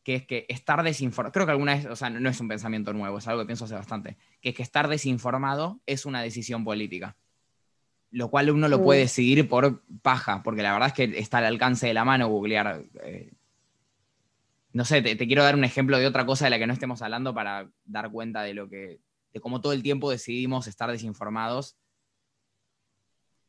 que 0.03 0.15
es 0.15 0.27
que 0.27 0.47
estar 0.49 0.83
desinformado, 0.83 1.31
creo 1.31 1.45
que 1.45 1.53
alguna 1.53 1.75
vez, 1.75 1.85
o 1.85 1.95
sea, 1.95 2.09
no 2.09 2.31
es 2.31 2.41
un 2.41 2.49
pensamiento 2.49 2.95
nuevo, 2.95 3.19
es 3.19 3.29
algo 3.29 3.43
que 3.43 3.47
pienso 3.47 3.67
hace 3.67 3.75
bastante, 3.75 4.17
que 4.41 4.49
es 4.49 4.55
que 4.55 4.63
estar 4.63 4.89
desinformado 4.89 5.81
es 5.85 6.07
una 6.07 6.23
decisión 6.23 6.65
política. 6.65 7.17
Lo 8.11 8.31
cual 8.31 8.49
uno 8.49 8.69
lo 8.69 8.83
puede 8.83 9.01
mm. 9.01 9.05
decidir 9.05 9.49
por 9.49 9.83
paja, 10.01 10.43
porque 10.43 10.63
la 10.63 10.73
verdad 10.73 10.89
es 10.89 10.95
que 10.95 11.19
está 11.19 11.39
al 11.39 11.45
alcance 11.45 11.87
de 11.87 11.93
la 11.93 12.07
mano 12.07 12.29
googlear 12.29 12.83
eh, 13.03 13.33
no 14.73 14.85
sé, 14.85 15.03
te, 15.03 15.17
quiero 15.27 15.43
dar 15.43 15.57
un 15.57 15.65
ejemplo 15.65 15.99
de 15.99 16.07
otra 16.07 16.27
cosa 16.27 16.45
de 16.45 16.51
la 16.51 16.59
que 16.59 16.67
no 16.67 16.73
estemos 16.73 17.03
hablando 17.03 17.35
para 17.35 17.71
dar 17.85 18.11
cuenta 18.11 18.43
de 18.43 18.55
lo 18.55 18.69
que, 18.69 19.01
de 19.33 19.41
cómo 19.41 19.61
todo 19.61 19.73
el 19.73 19.83
tiempo 19.83 20.11
decidimos 20.11 20.67
estar 20.67 20.91
desinformados, 20.91 21.77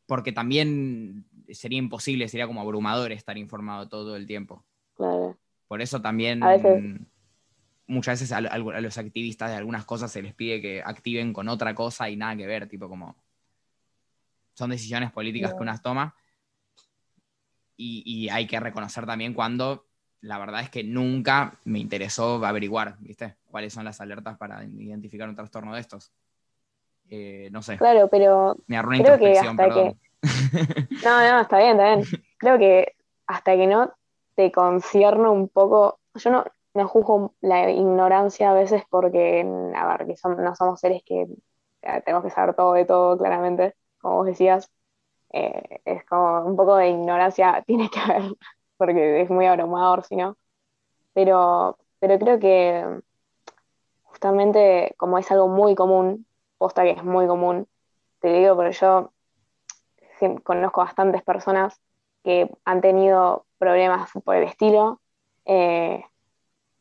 porque 0.06 0.32
también 0.32 1.26
sería 1.54 1.80
imposible, 1.80 2.28
sería 2.28 2.47
como 2.47 2.62
abrumador 2.62 3.12
estar 3.12 3.38
informado 3.38 3.88
todo 3.88 4.16
el 4.16 4.26
tiempo. 4.26 4.64
Por 5.68 5.82
eso 5.82 6.02
también 6.02 6.41
muchas 7.88 8.20
veces 8.20 8.32
a, 8.32 8.41
los 8.58 8.97
activistas 8.97 9.52
de 9.52 9.58
algunas 9.58 9.86
cosas 9.86 10.12
se 10.12 10.22
les 10.22 10.34
pide 10.34 10.62
que 10.62 10.82
activen 10.84 11.34
con 11.34 11.47
otra 11.47 11.74
cosa 11.74 12.10
y 12.10 12.16
nada 12.16 12.36
que 12.36 12.47
ver, 12.47 12.68
tipo 12.68 12.88
como 12.89 13.16
son 14.54 14.70
decisiones 14.72 15.12
políticas 15.12 15.54
que 15.54 15.62
unas 15.62 15.82
toma 15.82 16.16
y, 17.78 18.04
y 18.06 18.30
hay 18.30 18.45
que 18.45 18.60
reconocer 18.60 19.06
también 19.06 19.34
cuando 19.34 19.89
la 20.22 20.38
verdad 20.38 20.62
es 20.62 20.70
que 20.70 20.84
nunca 20.84 21.58
me 21.64 21.80
interesó 21.80 22.43
averiguar, 22.45 22.97
¿viste? 23.00 23.38
Cuáles 23.45 23.74
son 23.74 23.86
las 23.86 24.02
alertas 24.02 24.38
para 24.38 24.64
identificar 24.64 25.30
un 25.30 25.36
trastorno 25.36 25.74
de 25.74 25.82
estos. 25.82 26.12
Eh, 27.10 27.50
no 27.52 27.62
sé. 27.62 27.78
Claro, 27.78 28.08
pero. 28.10 28.58
Me 28.68 28.78
arruina 28.78 28.97
introspección, 28.97 29.56
perdón. 29.56 30.00
No, 31.04 31.22
no, 31.22 31.42
está 31.42 31.58
bien, 31.58 31.80
está 31.80 31.96
bien. 31.96 32.06
Creo 32.38 32.58
que 32.58 32.96
hasta 33.28 33.56
que 33.56 33.68
no 33.68 33.94
te 34.36 34.52
concierne 34.52 35.30
un 35.30 35.50
poco. 35.50 36.00
Yo 36.16 36.32
no, 36.32 36.46
no 36.74 36.88
juzgo 36.88 37.36
la 37.42 37.70
ignorancia 37.70 38.52
a 38.52 38.54
veces 38.54 38.84
porque, 38.90 39.42
a 39.76 39.88
ver, 39.88 40.08
que 40.08 40.16
no 40.24 40.56
somos 40.56 40.80
seres 40.80 41.04
que 41.06 41.28
eh, 41.82 42.02
tenemos 42.06 42.24
que 42.24 42.32
saber 42.32 42.56
todo 42.56 42.74
de 42.74 42.86
todo, 42.86 43.18
claramente, 43.18 43.76
como 44.00 44.18
vos 44.18 44.26
decías. 44.28 44.70
Eh, 45.32 45.82
es 45.86 46.06
como 46.06 46.42
un 46.46 46.56
poco 46.56 46.76
de 46.76 46.90
ignorancia 46.90 47.64
tiene 47.68 47.90
que 47.90 48.00
haber, 48.00 48.34
porque 48.78 49.22
es 49.22 49.30
muy 49.30 49.46
abrumador, 49.46 50.04
si 50.04 50.16
no. 50.16 50.38
Pero, 51.14 51.78
pero 52.00 52.20
creo 52.20 52.40
que 52.40 53.02
justamente 54.04 54.94
como 54.98 55.18
es 55.18 55.32
algo 55.32 55.48
muy 55.48 55.76
común, 55.76 56.26
posta 56.58 56.84
que 56.84 56.92
es 56.92 57.04
muy 57.04 57.28
común, 57.28 57.68
te 58.20 58.30
digo, 58.34 58.56
porque 58.56 58.74
yo 58.74 59.12
conozco 60.44 60.82
bastantes 60.82 61.24
personas 61.24 61.80
que 62.24 62.50
han 62.66 62.82
tenido 62.82 63.46
problemas 63.58 64.10
por 64.24 64.36
el 64.36 64.44
estilo. 64.44 65.02
Eh, 65.46 66.04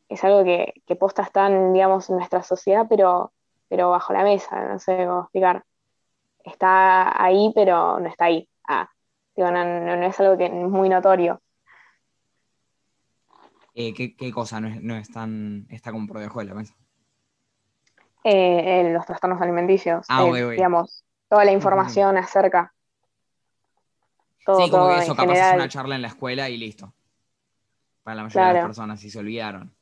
es 0.08 0.24
algo 0.24 0.44
que, 0.44 0.74
que 0.86 0.96
posta 0.96 1.22
están, 1.22 1.72
digamos, 1.72 2.08
en 2.10 2.16
nuestra 2.16 2.42
sociedad, 2.42 2.86
pero, 2.88 3.32
pero 3.68 3.90
bajo 3.90 4.12
la 4.12 4.24
mesa, 4.24 4.68
no 4.68 4.78
sé 4.78 5.04
cómo 5.06 5.22
explicar. 5.22 5.64
Está 6.44 7.22
ahí, 7.22 7.52
pero 7.54 8.00
no 8.00 8.08
está 8.08 8.26
ahí. 8.26 8.48
Ah, 8.66 8.88
digo, 9.36 9.50
no, 9.50 10.06
es 10.06 10.20
algo 10.20 10.38
que 10.38 10.46
es 10.46 10.52
muy 10.52 10.88
notorio. 10.88 11.40
Eh, 13.74 13.94
¿qué, 13.94 14.32
cosa 14.32 14.60
no, 14.60 14.68
no 14.80 14.96
es 14.96 15.10
tan, 15.10 15.66
está 15.70 15.92
como 15.92 16.08
por 16.08 16.18
debajo 16.18 16.40
de 16.40 16.46
la 16.46 16.54
mesa? 16.54 16.74
Eh, 18.24 18.90
los 18.92 19.06
trastornos 19.06 19.40
alimenticios. 19.40 20.06
Ah, 20.08 20.24
digamos, 20.24 21.04
toda 21.28 21.44
la 21.44 21.52
información 21.52 22.16
acerca 22.16 22.74
sí, 24.38 24.70
como 24.70 24.88
que 24.88 24.98
eso, 24.98 25.14
capaz 25.14 25.50
es 25.50 25.54
una 25.54 25.68
charla 25.68 25.96
en 25.96 26.02
la 26.02 26.08
escuela 26.08 26.48
y 26.48 26.56
listo. 26.56 26.92
Para 28.02 28.16
la 28.16 28.22
mayoría 28.24 28.48
de 28.48 28.54
las 28.54 28.64
personas, 28.64 29.00
si 29.00 29.10
se 29.10 29.18
olvidaron. 29.18 29.74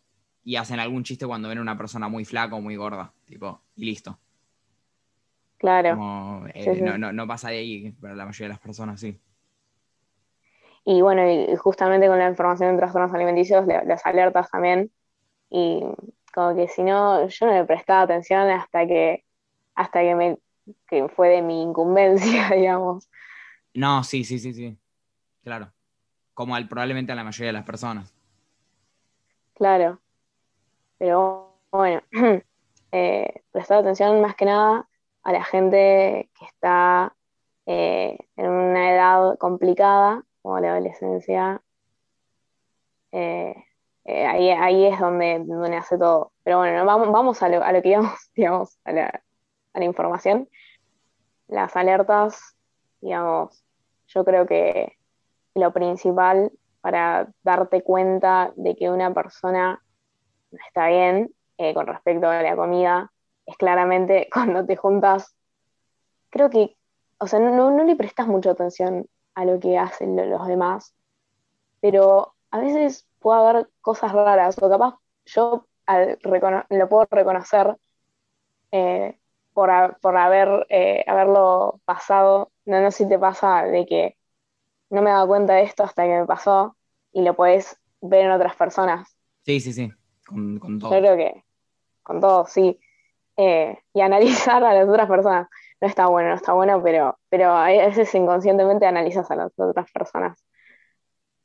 Y 0.44 0.56
hacen 0.56 0.78
algún 0.78 1.02
chiste 1.02 1.26
cuando 1.26 1.48
ven 1.48 1.58
a 1.58 1.62
una 1.62 1.76
persona 1.76 2.08
muy 2.08 2.24
flaca 2.24 2.54
o 2.54 2.60
muy 2.60 2.76
gorda, 2.76 3.12
tipo, 3.24 3.62
y 3.74 3.84
listo. 3.84 4.18
Claro. 5.58 6.46
Eh, 6.54 6.98
no, 6.98 7.26
pasa 7.26 7.50
de 7.50 7.58
ahí, 7.58 7.92
para 7.92 8.14
la 8.14 8.26
mayoría 8.26 8.46
de 8.46 8.54
las 8.54 8.60
personas 8.60 9.00
sí. 9.00 9.18
Y 10.84 11.00
bueno, 11.02 11.28
y 11.28 11.56
justamente 11.56 12.06
con 12.06 12.18
la 12.18 12.28
información 12.28 12.72
de 12.72 12.78
trastornos 12.78 13.12
alimenticios, 13.12 13.66
las 13.66 14.06
alertas 14.06 14.50
también. 14.50 14.92
Y 15.50 15.82
como 16.32 16.54
que 16.54 16.68
si 16.68 16.82
no, 16.82 17.26
yo 17.26 17.46
no 17.46 17.52
le 17.52 17.64
prestaba 17.64 18.02
atención 18.02 18.48
hasta 18.50 18.86
que, 18.86 19.24
hasta 19.74 20.00
que 20.00 20.14
me 20.14 20.38
que 20.88 21.08
fue 21.08 21.28
de 21.28 21.42
mi 21.42 21.62
incumbencia, 21.62 22.50
digamos. 22.54 23.08
No, 23.76 24.02
sí, 24.02 24.24
sí, 24.24 24.38
sí, 24.38 24.54
sí. 24.54 24.78
Claro. 25.44 25.70
Como 26.32 26.54
al, 26.54 26.66
probablemente 26.66 27.12
a 27.12 27.14
la 27.14 27.24
mayoría 27.24 27.48
de 27.48 27.52
las 27.52 27.64
personas. 27.64 28.14
Claro. 29.54 30.00
Pero 30.98 31.58
bueno, 31.70 32.02
eh, 32.92 33.42
prestar 33.52 33.78
atención 33.78 34.20
más 34.22 34.34
que 34.34 34.46
nada 34.46 34.88
a 35.22 35.32
la 35.32 35.44
gente 35.44 36.30
que 36.38 36.44
está 36.46 37.14
eh, 37.66 38.16
en 38.36 38.48
una 38.48 38.92
edad 38.94 39.38
complicada, 39.38 40.24
como 40.40 40.58
la 40.58 40.72
adolescencia. 40.72 41.60
Eh, 43.12 43.54
ahí, 44.06 44.50
ahí 44.50 44.86
es 44.86 44.98
donde, 44.98 45.40
donde 45.44 45.76
hace 45.76 45.98
todo. 45.98 46.32
Pero 46.44 46.58
bueno, 46.58 46.84
vamos, 46.86 47.12
vamos 47.12 47.42
a, 47.42 47.48
lo, 47.50 47.62
a 47.62 47.72
lo 47.72 47.82
que 47.82 47.90
íbamos, 47.90 48.18
digamos, 48.34 48.78
a 48.84 48.92
la, 48.92 49.22
a 49.74 49.78
la 49.78 49.84
información. 49.84 50.48
Las 51.48 51.76
alertas, 51.76 52.56
digamos, 53.00 53.65
yo 54.08 54.24
creo 54.24 54.46
que 54.46 54.96
lo 55.54 55.72
principal 55.72 56.52
para 56.80 57.28
darte 57.42 57.82
cuenta 57.82 58.52
de 58.56 58.76
que 58.76 58.90
una 58.90 59.12
persona 59.12 59.82
no 60.50 60.58
está 60.66 60.88
bien 60.88 61.34
eh, 61.58 61.74
con 61.74 61.86
respecto 61.86 62.28
a 62.28 62.42
la 62.42 62.54
comida 62.54 63.10
es 63.46 63.56
claramente 63.56 64.28
cuando 64.32 64.66
te 64.66 64.76
juntas, 64.76 65.34
creo 66.30 66.50
que, 66.50 66.76
o 67.18 67.26
sea, 67.26 67.38
no, 67.38 67.70
le 67.84 67.96
prestas 67.96 68.26
mucha 68.26 68.50
atención 68.50 69.08
a 69.34 69.44
lo 69.44 69.58
que 69.60 69.78
hacen 69.78 70.16
los 70.30 70.46
demás, 70.46 70.94
pero 71.80 72.34
a 72.50 72.58
veces 72.58 73.06
puede 73.20 73.40
haber 73.40 73.68
cosas 73.80 74.12
raras, 74.12 74.60
o 74.62 74.68
capaz 74.68 74.96
yo 75.24 75.66
lo 76.20 76.88
puedo 76.88 77.06
reconocer 77.10 77.76
eh, 78.72 79.18
por, 79.52 79.70
haber, 79.70 80.66
eh, 80.68 81.04
haberlo 81.06 81.80
pasado 81.84 82.50
no, 82.66 82.80
no 82.80 82.90
sé 82.90 83.04
si 83.04 83.08
te 83.08 83.18
pasa 83.18 83.62
de 83.62 83.86
que 83.86 84.16
no 84.90 85.02
me 85.02 85.10
he 85.10 85.12
dado 85.12 85.26
cuenta 85.26 85.54
de 85.54 85.62
esto 85.62 85.84
hasta 85.84 86.04
que 86.04 86.20
me 86.20 86.26
pasó 86.26 86.76
y 87.12 87.22
lo 87.22 87.34
puedes 87.34 87.78
ver 88.00 88.26
en 88.26 88.32
otras 88.32 88.56
personas. 88.56 89.16
Sí, 89.44 89.60
sí, 89.60 89.72
sí, 89.72 89.92
con, 90.26 90.58
todo. 90.78 90.92
Yo 90.92 90.98
creo 90.98 91.16
que 91.16 91.44
con 92.02 92.20
todo, 92.20 92.46
sí. 92.46 92.78
Eh, 93.36 93.78
y 93.92 94.00
analizar 94.00 94.62
a 94.64 94.74
las 94.74 94.88
otras 94.88 95.08
personas. 95.08 95.48
No 95.80 95.88
está 95.88 96.06
bueno, 96.06 96.30
no 96.30 96.36
está 96.36 96.52
bueno, 96.52 96.82
pero, 96.82 97.18
pero 97.28 97.52
a 97.52 97.66
veces 97.66 98.14
inconscientemente 98.14 98.86
analizas 98.86 99.30
a 99.30 99.36
las 99.36 99.52
otras 99.56 99.90
personas. 99.92 100.42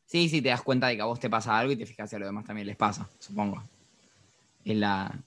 Sí, 0.05 0.30
sí, 0.30 0.41
te 0.41 0.49
das 0.49 0.61
cuenta 0.61 0.88
de 0.88 0.95
que 0.95 1.01
a 1.01 1.05
vos 1.05 1.19
te 1.19 1.30
pasa 1.30 1.57
algo 1.57 1.72
y 1.74 1.78
te 1.78 1.86
fijas 1.86 2.09
si 2.09 2.15
a 2.15 2.19
los 2.19 2.28
demás 2.28 2.45
también 2.45 2.67
les 2.67 2.76
pasa, 2.76 3.09
supongo. 3.19 3.63
Es 4.63 4.76
la, 4.78 5.24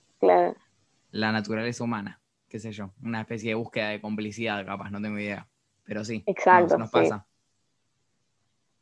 la 1.11 1.33
naturaleza 1.33 1.85
humana, 1.85 2.21
qué 2.49 2.59
sé 2.59 2.73
yo, 2.73 2.91
una 3.03 3.23
especie 3.23 3.51
de 3.51 3.55
búsqueda 3.55 3.89
de 3.91 4.01
complicidad, 4.01 4.65
capaz, 4.65 4.91
no 4.91 5.01
tengo 5.01 5.19
idea. 5.19 5.49
Pero 5.85 6.05
sí, 6.05 6.23
Exacto, 6.27 6.79
nos, 6.79 6.91
pasa. 6.91 7.27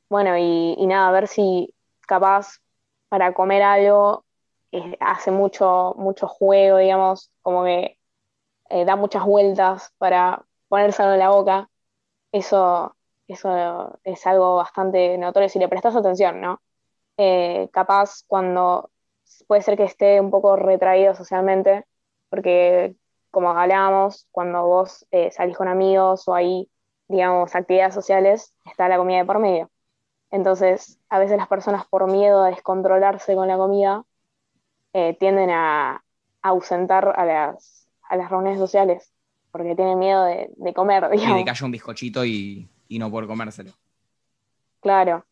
Bueno, 0.08 0.36
y, 0.36 0.86
nada, 0.86 1.08
a 1.08 1.12
ver 1.12 1.26
si 1.26 1.74
capaz 2.06 2.60
para 3.08 3.34
comer 3.34 3.62
algo 3.62 4.24
eh, 4.70 4.96
hace 5.00 5.30
mucho, 5.30 5.94
mucho 5.96 6.28
juego, 6.28 6.78
digamos, 6.78 7.30
como 7.42 7.64
que 7.64 7.98
eh, 8.70 8.84
da 8.84 8.96
muchas 8.96 9.24
vueltas 9.24 9.92
para 9.98 10.44
ponérselo 10.68 11.12
en 11.12 11.18
la 11.18 11.30
boca. 11.30 11.70
Eso, 12.30 12.96
eso 13.26 13.98
es 14.04 14.26
algo 14.26 14.56
bastante 14.56 15.18
notorio 15.18 15.48
si 15.48 15.58
le 15.58 15.68
prestas 15.68 15.96
atención, 15.96 16.40
¿no? 16.40 16.62
Eh, 17.16 17.68
capaz 17.72 18.22
cuando 18.26 18.90
puede 19.46 19.62
ser 19.62 19.76
que 19.76 19.84
esté 19.84 20.20
un 20.20 20.30
poco 20.30 20.56
retraído 20.56 21.14
socialmente, 21.14 21.86
porque 22.28 22.94
como 23.30 23.50
hablábamos, 23.50 24.26
cuando 24.30 24.64
vos 24.66 25.06
salís 25.30 25.56
con 25.56 25.68
amigos 25.68 26.28
o 26.28 26.34
ahí 26.34 26.70
digamos, 27.08 27.54
actividades 27.54 27.94
sociales, 27.94 28.54
está 28.64 28.88
la 28.88 28.96
comida 28.96 29.18
de 29.18 29.24
por 29.24 29.38
medio. 29.38 29.70
Entonces, 30.30 30.98
a 31.08 31.18
veces 31.18 31.36
las 31.36 31.48
personas 31.48 31.86
por 31.86 32.10
miedo 32.10 32.42
a 32.42 32.48
descontrolarse 32.48 33.34
con 33.34 33.48
la 33.48 33.58
comida 33.58 34.04
eh, 34.94 35.16
tienden 35.18 35.50
a, 35.50 36.04
ausentar 36.42 37.12
a 37.16 37.24
las, 37.24 37.88
a 38.02 38.16
las 38.16 38.30
reuniones 38.30 38.58
sociales 38.58 39.12
porque 39.52 39.76
tienen 39.76 39.98
miedo 39.98 40.24
de, 40.24 40.74
comer. 40.74 41.08
Digamos. 41.10 41.36
Y 41.36 41.38
de 41.38 41.44
que 41.44 41.50
haya 41.50 41.66
un 41.66 41.72
bizcochito 41.72 42.24
y, 42.24 42.68
no 42.90 43.10
poder 43.10 43.28
comérselo. 43.28 43.72
Claro. 44.80 45.24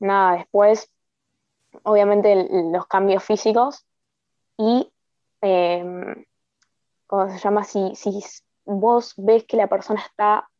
Nada, 0.00 0.38
después, 0.38 0.90
obviamente, 1.82 2.48
los 2.72 2.86
cambios 2.86 3.22
físicos 3.22 3.86
y, 4.58 4.90
em, 5.40 6.24
¿cómo 7.06 7.30
se 7.30 7.38
llama? 7.38 7.64
Si, 7.64 7.94
si 7.94 8.18
vos 8.64 9.14
ves 9.16 9.44
que 9.44 9.56
la 9.56 9.68
persona 9.68 10.00
está 10.00 10.50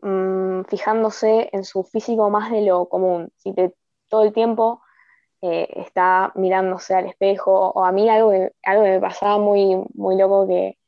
Mm, 0.00 0.64
fijándose 0.68 1.48
en 1.52 1.64
su 1.64 1.82
físico 1.84 2.30
más 2.30 2.50
de 2.50 2.62
lo 2.62 2.88
común. 2.88 3.30
Si 3.36 3.52
te, 3.54 3.74
todo 4.08 4.22
el 4.22 4.32
tiempo 4.32 4.82
eh, 5.42 5.68
está 5.76 6.32
mirándose 6.36 6.94
al 6.94 7.06
espejo, 7.06 7.70
o 7.70 7.84
a 7.84 7.92
mí 7.92 8.08
algo 8.08 8.30
que, 8.30 8.52
algo 8.64 8.84
me 8.84 9.00
pasaba 9.00 9.38
muy, 9.38 9.76
muy 9.94 10.16
loco 10.18 10.46
que, 10.48 10.78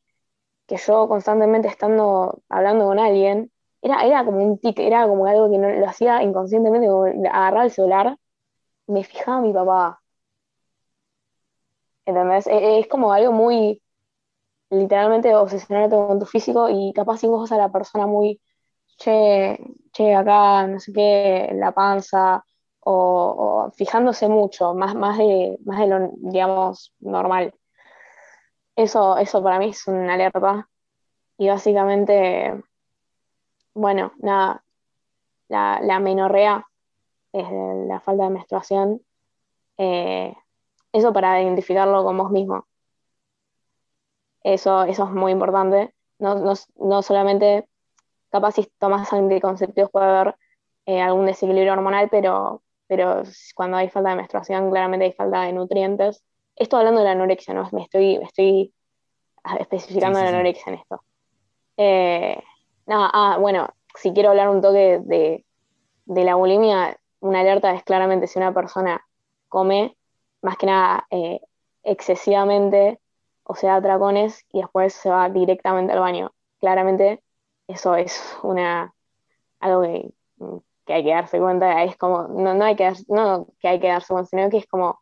yo 0.68 1.08
constantemente 1.08 1.68
estando 1.68 2.42
hablando 2.48 2.86
con 2.86 2.98
alguien, 2.98 3.52
era, 3.82 4.04
era 4.06 4.24
como 4.24 4.44
un 4.44 4.58
tic, 4.58 4.78
era 4.80 5.06
como 5.08 5.26
algo 5.26 5.50
que 5.50 5.58
no, 5.58 5.70
lo 5.70 5.86
hacía 5.88 6.22
inconscientemente, 6.22 6.88
como 6.88 7.04
agarrar 7.06 7.64
el 7.66 7.70
celular, 7.72 8.18
me 8.86 9.04
fijaba 9.04 9.40
mi 9.42 9.52
papá. 9.52 10.02
¿Entendés? 12.06 12.46
E, 12.46 12.56
e, 12.58 12.80
es, 12.80 12.86
como 12.88 13.12
algo 13.12 13.32
muy, 13.32 13.82
literalmente 14.70 15.34
obsesionarte 15.36 15.96
con 15.96 16.18
tu 16.18 16.26
físico 16.26 16.68
y 16.70 16.92
capaz 16.94 17.18
si 17.18 17.26
vos 17.26 17.52
a 17.52 17.58
la 17.58 17.70
persona 17.72 18.06
muy 18.06 18.40
che, 18.98 19.58
che, 19.92 20.14
acá 20.14 20.66
no 20.66 20.80
sé 20.80 20.92
qué, 20.92 21.50
la 21.54 21.72
panza, 21.72 22.44
o, 22.80 23.70
fijándose 23.76 24.28
mucho, 24.28 24.74
más, 24.74 24.94
más, 24.94 25.18
de, 25.18 25.58
más 25.64 25.80
de 25.80 25.86
lo, 25.88 26.10
digamos, 26.16 26.94
normal. 27.00 27.54
Eso, 28.76 29.16
eso 29.18 29.42
para 29.42 29.58
mí 29.58 29.70
es 29.70 29.86
una 29.88 30.14
alerta. 30.14 30.68
Y 31.38 31.48
básicamente, 31.48 32.62
bueno, 33.74 34.12
nada, 34.18 34.64
la, 35.48 35.80
la 35.82 36.00
menorrea 36.00 36.66
es 37.32 37.46
la 37.88 38.00
falta 38.00 38.24
de 38.24 38.30
menstruación. 38.30 39.02
Eh, 39.78 40.34
eso 40.92 41.12
para 41.12 41.42
identificarlo 41.42 42.04
con 42.04 42.18
vos 42.18 42.30
mismo. 42.30 42.66
Eso, 44.42 44.84
eso 44.84 45.04
es 45.04 45.10
muy 45.10 45.32
importante. 45.32 45.94
No, 46.18 47.02
solamente, 47.02 47.68
capaz 48.30 48.52
si 48.52 48.68
tomas 48.78 49.12
anticonceptivos 49.12 49.90
puede 49.90 50.06
haber 50.06 50.36
eh, 50.86 51.00
algún 51.00 51.26
desequilibrio 51.26 51.72
hormonal, 51.72 52.08
pero, 52.10 52.62
pero 52.86 53.22
cuando 53.54 53.76
hay 53.76 53.88
falta 53.88 54.10
de 54.10 54.16
menstruación, 54.16 54.70
claramente 54.70 55.06
hay 55.06 55.12
falta 55.12 55.42
de 55.42 55.52
nutrientes. 55.52 56.24
Esto 56.56 56.76
hablando 56.76 57.00
de 57.00 57.06
la 57.06 57.12
anorexia, 57.12 57.54
¿no? 57.54 57.68
Me 57.72 57.82
estoy, 57.82 58.16
estoy 58.16 58.72
especificando 59.58 60.20
la 60.20 60.28
anorexia 60.28 60.72
en 60.72 60.78
esto. 60.78 61.02
Eh, 61.76 62.42
ah, 62.88 63.36
bueno, 63.40 63.68
si 63.94 64.12
quiero 64.12 64.30
hablar 64.30 64.48
un 64.48 64.60
toque 64.60 65.00
de, 65.04 65.44
la 66.06 66.34
bulimia, 66.34 66.98
una 67.20 67.40
alerta 67.40 67.72
es 67.74 67.82
claramente 67.84 68.26
si 68.26 68.38
una 68.38 68.52
persona 68.52 69.04
come, 69.48 69.96
más 70.42 70.56
que 70.56 70.66
nada 70.66 71.06
eh, 71.10 71.40
excesivamente, 71.82 73.00
o 73.44 73.54
sea, 73.54 73.76
atracones, 73.76 74.44
y 74.52 74.60
después 74.60 74.94
se 74.94 75.10
va 75.10 75.28
directamente 75.28 75.92
al 75.92 76.00
baño. 76.00 76.32
Claramente 76.60 77.22
eso 77.68 77.94
es 77.94 78.36
una 78.42 78.92
algo 79.60 79.82
que, 79.82 80.92
hay 80.92 81.04
que 81.04 81.10
darse 81.10 81.38
cuenta, 81.38 81.84
es 81.84 81.96
como, 81.96 82.28
no, 82.28 82.64
hay 82.64 82.74
que 82.74 82.92
no 83.08 83.48
que 83.60 83.68
hay 83.68 83.78
que 83.78 83.88
darse 83.88 84.12
cuenta, 84.12 84.30
sino 84.30 84.50
que 84.50 84.56
es 84.58 84.66
como, 84.66 85.00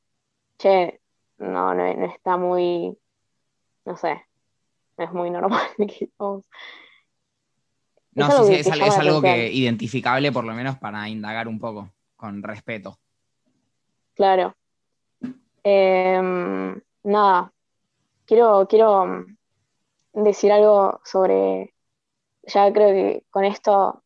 che, 0.58 1.00
no, 1.38 1.74
no, 1.74 1.84
está 2.06 2.36
muy, 2.36 2.96
no 3.84 3.96
sé, 3.96 4.26
no 4.98 5.04
es 5.04 5.12
muy 5.12 5.30
normal. 5.30 5.66
No, 8.16 8.30
sí, 8.30 8.54
sí, 8.54 8.60
es, 8.60 8.66
es 8.68 8.96
algo 8.96 9.20
que 9.20 9.52
identificable 9.52 10.32
por 10.32 10.42
lo 10.44 10.54
menos 10.54 10.78
para 10.78 11.06
indagar 11.06 11.48
un 11.48 11.58
poco, 11.58 11.92
con 12.16 12.42
respeto. 12.42 12.98
Claro. 14.14 14.56
Em, 15.62 16.80
nada, 17.02 17.52
quiero, 18.24 18.66
quiero 18.68 19.26
decir 20.14 20.50
algo 20.50 20.98
sobre, 21.04 21.74
ya 22.46 22.72
creo 22.72 22.88
que 22.90 23.24
con 23.30 23.44
esto 23.44 24.02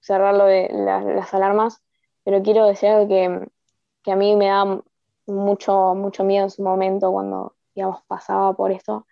cerrar 0.00 0.34
lo 0.34 0.44
de 0.44 0.68
las 0.70 1.32
alarmas, 1.32 1.82
pero 2.24 2.42
quiero 2.42 2.66
decir 2.66 2.90
algo 2.90 3.08
que, 3.08 4.10
a 4.10 4.16
mí 4.16 4.36
me 4.36 4.46
da 4.46 4.82
mucho, 5.26 5.94
mucho 5.94 6.24
miedo 6.24 6.44
en 6.44 6.50
su 6.50 6.62
momento 6.62 7.10
cuando, 7.10 7.56
digamos, 7.74 8.02
pasaba 8.06 8.52
por 8.52 8.70
esto. 8.70 9.06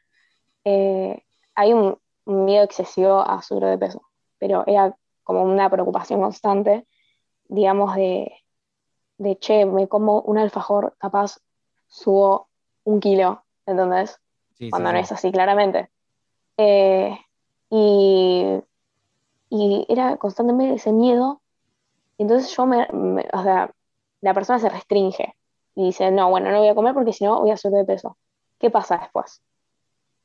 Eh, 0.64 1.22
hay 1.54 1.72
un, 1.72 1.98
un 2.26 2.44
miedo 2.44 2.64
excesivo 2.64 3.20
a 3.20 3.42
subir 3.42 3.64
de 3.64 3.78
peso 3.78 4.02
pero 4.42 4.64
era 4.66 4.92
como 5.22 5.44
una 5.44 5.70
preocupación 5.70 6.20
constante, 6.20 6.84
digamos, 7.44 7.94
de, 7.94 8.32
de 9.18 9.38
che, 9.38 9.64
me 9.66 9.86
como 9.86 10.20
un 10.22 10.36
alfajor, 10.36 10.96
capaz 10.98 11.38
subo 11.86 12.48
un 12.82 12.98
kilo, 12.98 13.44
¿entendés? 13.66 14.20
Cuando 14.68 14.90
no 14.90 14.98
es 14.98 15.12
así, 15.12 15.30
claramente. 15.30 15.90
Eh, 16.56 17.16
y, 17.70 18.58
y, 19.52 19.86
era 19.88 20.16
constantemente 20.16 20.76
ese 20.76 20.92
miedo. 20.92 21.42
Entonces 22.18 22.54
yo 22.56 22.66
me, 22.66 22.88
o 23.32 23.42
sea, 23.42 23.70
la 24.20 24.34
persona 24.34 24.58
se 24.58 24.68
restringe 24.68 25.36
y 25.74 25.86
dice, 25.86 26.10
no, 26.10 26.30
bueno, 26.30 26.50
no 26.50 26.58
voy 26.58 26.68
a 26.68 26.74
comer 26.74 26.94
porque 26.94 27.12
si 27.12 27.24
no 27.24 27.40
voy 27.40 27.50
a 27.50 27.56
subir 27.56 27.78
de 27.78 27.84
peso. 27.84 28.16
¿Qué 28.58 28.70
pasa 28.70 28.98
después? 28.98 29.42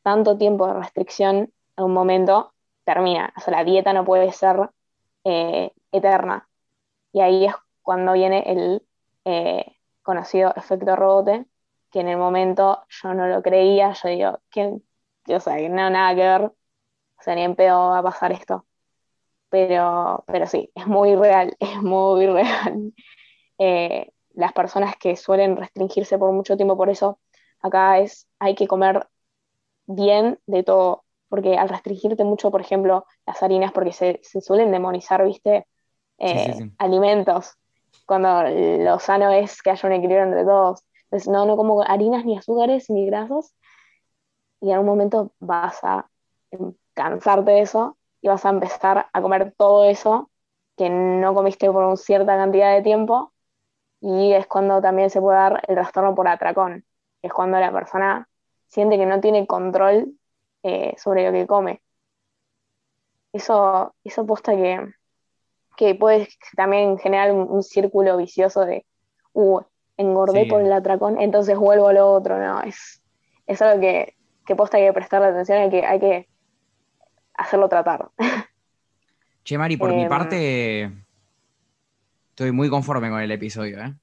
Tanto 0.04 0.38
tiempo 0.38 0.68
de 0.68 0.74
restricción 0.76 1.52
en 1.78 1.84
un 1.84 1.94
momento 1.94 2.54
termina. 2.86 3.34
O 3.38 3.42
sea, 3.42 3.54
la 3.54 3.64
dieta 3.64 3.94
no 3.94 4.06
puede 4.06 4.32
ser 4.32 4.70
eh, 5.24 5.72
eterna. 5.92 6.48
Y 7.12 7.22
ahí 7.22 7.46
es 7.46 7.56
cuando 7.82 8.14
viene 8.14 8.44
el 8.48 8.84
eh, 9.26 9.76
conocido 10.04 10.54
efecto 10.56 10.96
rebote, 10.96 11.46
que 11.92 12.00
en 12.02 12.08
el 12.10 12.18
momento 12.18 12.86
yo 12.90 13.14
no 13.14 13.28
lo 13.28 13.42
creía, 13.42 13.94
yo 13.94 14.10
digo, 14.10 14.40
¿quién? 14.50 14.84
O 15.28 15.40
sea, 15.40 15.58
no, 15.70 15.90
nada 15.90 16.16
que 16.16 16.22
ver, 16.22 16.42
o 16.44 17.22
sea, 17.22 17.36
ni 17.36 17.42
en 17.44 17.56
pedo 17.56 17.90
va 17.90 18.00
a 18.00 18.04
pasar 18.04 18.32
esto. 18.32 18.66
Pero, 19.50 20.24
pero 20.28 20.46
sí, 20.46 20.72
es 20.76 20.88
muy 20.88 21.16
real, 21.16 21.56
es 21.60 21.82
muy 21.82 22.28
real. 22.28 22.94
Eh, 23.58 24.12
las 24.34 24.54
personas 24.54 24.96
que 24.98 25.16
suelen 25.16 25.58
restringirse 25.58 26.18
por 26.18 26.32
mucho 26.32 26.58
tiempo 26.58 26.78
por 26.78 26.90
eso, 26.90 27.20
acá 27.62 28.00
es, 28.00 28.28
hay 28.40 28.56
que 28.56 28.68
comer 28.68 29.08
bien 29.88 30.40
de 30.46 30.64
todo, 30.64 31.06
porque 31.30 31.58
al 31.58 31.70
restringirte 31.70 32.24
mucho, 32.24 32.52
por 32.52 32.62
ejemplo, 32.62 33.06
las 33.26 33.42
harinas, 33.42 33.72
porque 33.72 33.94
se, 33.94 34.20
suelen 34.42 34.72
demonizar, 34.72 35.26
¿viste? 35.26 35.66
Eh, 36.20 36.72
alimentos, 36.78 37.54
cuando 38.06 38.44
lo 38.44 39.00
sano 39.00 39.32
es 39.32 39.62
que 39.62 39.72
haya 39.72 39.88
un 39.88 39.94
equilibrio 39.94 40.26
entre 40.26 40.46
todos. 40.46 40.84
Entonces, 41.06 41.30
no, 41.30 41.46
no 41.46 41.58
como 41.58 41.82
harinas, 41.84 42.26
ni 42.26 42.38
azúcares, 42.38 42.90
ni 42.90 43.06
grasos, 43.06 43.54
y 44.62 44.72
en 44.72 44.80
un 44.80 44.86
momento 44.86 45.34
vas 45.40 45.80
a 45.84 46.10
cansarte 46.94 47.52
de 47.52 47.62
eso 47.62 47.97
y 48.22 48.28
vas 48.28 48.46
a 48.46 48.50
empezar 48.50 49.08
a 49.12 49.22
comer 49.22 49.54
todo 49.58 49.86
eso 49.86 50.30
que 50.78 50.90
no 50.90 51.34
comiste 51.34 51.70
por 51.72 51.84
una 51.84 51.98
cierta 51.98 52.38
cantidad 52.38 52.74
de 52.74 52.84
tiempo, 52.84 53.34
y 54.00 54.34
es 54.34 54.46
cuando 54.46 54.80
también 54.82 55.10
se 55.10 55.20
puede 55.20 55.38
dar 55.40 55.64
el 55.68 55.76
trastorno 55.76 56.14
por 56.14 56.28
atracón, 56.28 56.86
es 57.22 57.34
cuando 57.34 57.60
la 57.60 57.72
persona 57.72 58.30
siente 58.68 58.98
que 58.98 59.06
no 59.06 59.20
tiene 59.20 59.48
control 59.48 60.14
eh, 60.64 60.94
sobre 60.98 61.26
lo 61.26 61.32
que 61.32 61.48
come. 61.48 61.82
Eso, 63.34 63.96
eso 64.04 64.26
posta 64.26 64.56
que, 64.56 64.88
que 65.76 65.96
puede 65.96 66.28
también 66.56 66.98
generar 67.00 67.32
un, 67.32 67.64
círculo 67.64 68.18
vicioso 68.18 68.62
de, 68.62 68.86
uh, 69.34 69.62
engordé 69.98 70.46
por 70.46 70.62
el 70.62 70.72
atracón, 70.72 71.20
entonces 71.20 71.58
vuelvo 71.58 71.88
a 71.88 71.94
lo 71.94 72.12
otro, 72.12 72.38
¿no? 72.38 72.62
Es, 72.62 73.02
es 73.48 73.62
algo 73.62 73.82
que, 73.82 74.16
que 74.46 74.56
posta 74.56 74.78
hay 74.78 74.86
que 74.86 74.94
prestarle 74.94 75.28
atención, 75.28 75.58
hay 75.60 75.70
que, 75.70 75.86
hay 75.86 76.00
que 76.00 76.30
hacerlo 77.38 77.70
tratar. 77.70 78.10
Che, 79.44 79.58
Mari, 79.58 79.78
por 79.78 79.94
mi 79.94 80.04
em, 80.04 80.10
parte, 80.10 80.92
estoy 82.30 82.52
muy 82.52 82.70
conforme 82.70 83.10
con 83.10 83.22
el 83.22 83.32
episodio, 83.32 83.80
¿eh? 83.82 83.94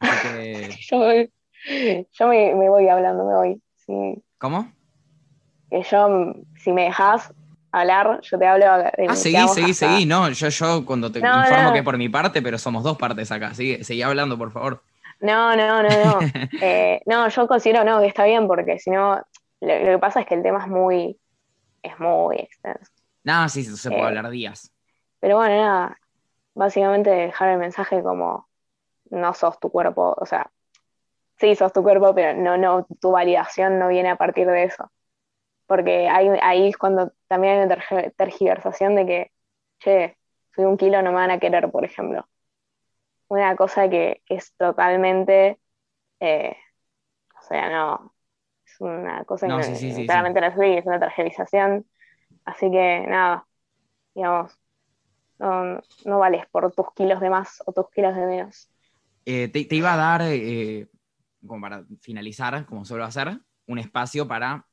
yo, 0.90 2.28
me, 2.28 2.68
voy 2.68 2.88
hablando, 2.88 3.24
me 3.24 3.34
voy. 3.34 3.62
¿Cómo? 4.38 4.70
que 5.70 5.82
yo, 5.82 6.34
si 6.56 6.72
me 6.72 6.84
dejas 6.84 7.32
hablar, 7.72 8.20
yo 8.22 8.38
te 8.38 8.46
hablo. 8.46 8.66
ah, 8.66 9.14
seguí, 9.14 9.48
seguí, 9.48 9.74
seguí. 9.74 10.06
No, 10.06 10.28
yo, 10.30 10.48
yo 10.48 10.84
cuando 10.84 11.10
te 11.12 11.20
informo 11.20 11.72
que 11.72 11.82
por 11.82 11.96
mi 11.96 12.08
parte, 12.08 12.42
pero 12.42 12.58
somos 12.58 12.82
dos 12.82 12.98
partes 12.98 13.30
acá. 13.30 13.54
Sigue, 13.54 13.84
seguí 13.84 14.02
hablando, 14.02 14.36
por 14.36 14.50
favor. 14.50 14.82
No, 15.20 15.54
no, 15.54 15.82
no, 15.82 15.88
no. 15.88 16.18
Eh, 16.60 17.02
no, 17.06 17.28
yo 17.28 17.46
considero 17.46 17.84
no, 17.84 18.00
que 18.00 18.06
está 18.06 18.24
bien, 18.24 18.46
porque 18.46 18.78
si 18.78 18.90
no, 18.90 19.20
lo, 19.60 19.68
que 19.68 19.98
pasa 19.98 20.20
es 20.20 20.26
que 20.26 20.34
el 20.34 20.42
tema 20.42 20.60
es 20.64 20.68
muy, 20.68 21.18
es 21.82 21.98
muy 21.98 22.36
extenso. 22.36 22.92
No, 23.24 23.48
sí, 23.48 23.64
se 23.64 23.88
puede 23.88 24.02
eh, 24.02 24.06
hablar 24.06 24.30
días. 24.30 24.72
Pero 25.18 25.36
bueno, 25.36 25.56
nada, 25.56 25.98
básicamente 26.54 27.10
dejar 27.10 27.50
el 27.50 27.58
mensaje 27.58 28.02
como 28.02 28.48
no 29.10 29.34
sos 29.34 29.58
tu 29.60 29.70
cuerpo, 29.70 30.14
o 30.16 30.26
sea, 30.26 30.50
sí 31.38 31.54
sos 31.54 31.72
tu 31.72 31.82
cuerpo, 31.82 32.14
pero 32.14 32.38
no, 32.40 32.56
no, 32.56 32.86
tu 33.00 33.10
validación 33.10 33.78
no 33.78 33.88
viene 33.88 34.10
a 34.10 34.16
partir 34.16 34.46
de 34.46 34.64
eso 34.64 34.90
porque 35.70 36.08
ahí, 36.08 36.68
es 36.68 36.76
cuando 36.76 37.12
también 37.28 37.60
hay 37.60 37.64
una 37.64 38.10
tergiversación 38.16 38.96
de 38.96 39.06
que, 39.06 39.32
che, 39.78 40.18
soy 40.52 40.64
un 40.64 40.76
kilo, 40.76 41.00
no 41.00 41.10
me 41.12 41.18
van 41.18 41.30
a 41.30 41.38
querer, 41.38 41.70
por 41.70 41.84
ejemplo. 41.84 42.28
Una 43.28 43.54
cosa 43.54 43.88
que, 43.88 44.20
es 44.26 44.52
totalmente, 44.56 45.60
eh, 46.20 46.56
o 47.40 47.42
sea, 47.46 47.70
no, 47.70 48.09
una 48.80 49.24
cosa 49.24 49.46
que 49.46 50.04
claramente 50.06 50.40
no 50.40 50.46
es 50.46 50.78
es 50.78 50.86
una 50.86 50.98
tergiversación, 50.98 51.86
así 52.44 52.70
que 52.70 53.04
nada, 53.06 53.46
digamos, 54.14 54.58
no, 55.38 56.18
vales 56.18 56.46
por 56.50 56.72
tus 56.72 56.92
kilos 56.94 57.20
de 57.20 57.30
más 57.30 57.62
o 57.66 57.72
tus 57.72 57.90
kilos 57.90 58.14
de 58.14 58.26
menos. 58.26 58.70
Eh, 59.26 59.48
te, 59.48 59.74
iba 59.74 59.94
a 59.94 59.96
dar, 59.96 60.22
eh, 60.24 60.88
como 61.46 61.60
para 61.60 61.84
finalizar, 62.00 62.64
como 62.66 62.84
suelo 62.84 63.04
hacer, 63.04 63.38
un 63.66 63.78
espacio 63.78 64.26
para 64.26 64.66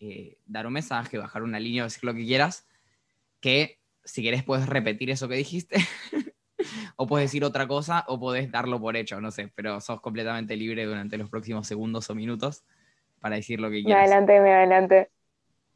eh, 0.00 0.38
dar 0.46 0.66
un 0.66 0.72
mensaje, 0.72 1.18
bajar 1.18 1.42
una 1.42 1.60
línea, 1.60 1.84
decir 1.84 2.04
lo 2.04 2.14
que 2.14 2.24
quieras, 2.24 2.66
que 3.40 3.80
si 4.04 4.22
quieres 4.22 4.42
puedes 4.42 4.66
repetir 4.66 5.10
eso 5.10 5.28
que 5.28 5.36
dijiste, 5.36 5.76
o 6.96 7.06
puedes 7.06 7.28
decir 7.28 7.44
otra 7.44 7.68
cosa, 7.68 8.04
o 8.08 8.18
puedes 8.18 8.50
darlo 8.50 8.80
por 8.80 8.96
hecho, 8.96 9.20
no 9.20 9.30
sé, 9.30 9.52
pero 9.54 9.80
sos 9.80 10.00
completamente 10.00 10.56
libre 10.56 10.86
durante 10.86 11.18
los 11.18 11.28
próximos 11.28 11.66
segundos 11.66 12.08
o 12.08 12.14
minutos 12.14 12.64
para 13.22 13.36
decir 13.36 13.58
lo 13.58 13.70
que 13.70 13.82
quieras. 13.82 14.02
Me 14.02 14.14
adelante, 14.14 14.40
me 14.40 14.52
adelante. 14.52 15.10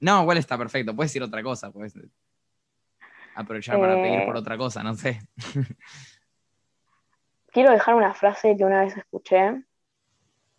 No, 0.01 0.21
igual 0.21 0.37
está 0.37 0.59
perfecto, 0.59 0.95
puedes 0.95 1.11
decir 1.11 1.23
otra 1.23 1.43
cosa, 1.43 1.73
puedes 1.73 1.95
aprovechar 3.35 3.81
para 3.81 3.95
pedir 3.95 4.27
por 4.27 4.37
eh. 4.37 4.41
otra 4.41 4.59
cosa, 4.59 4.83
no 4.83 4.95
sé. 4.95 5.21
quiero 7.57 7.71
dejar 7.71 7.95
una 7.95 8.13
frase 8.13 8.55
que 8.55 8.65
una 8.67 8.83
vez 8.83 8.95
escuché, 8.99 9.63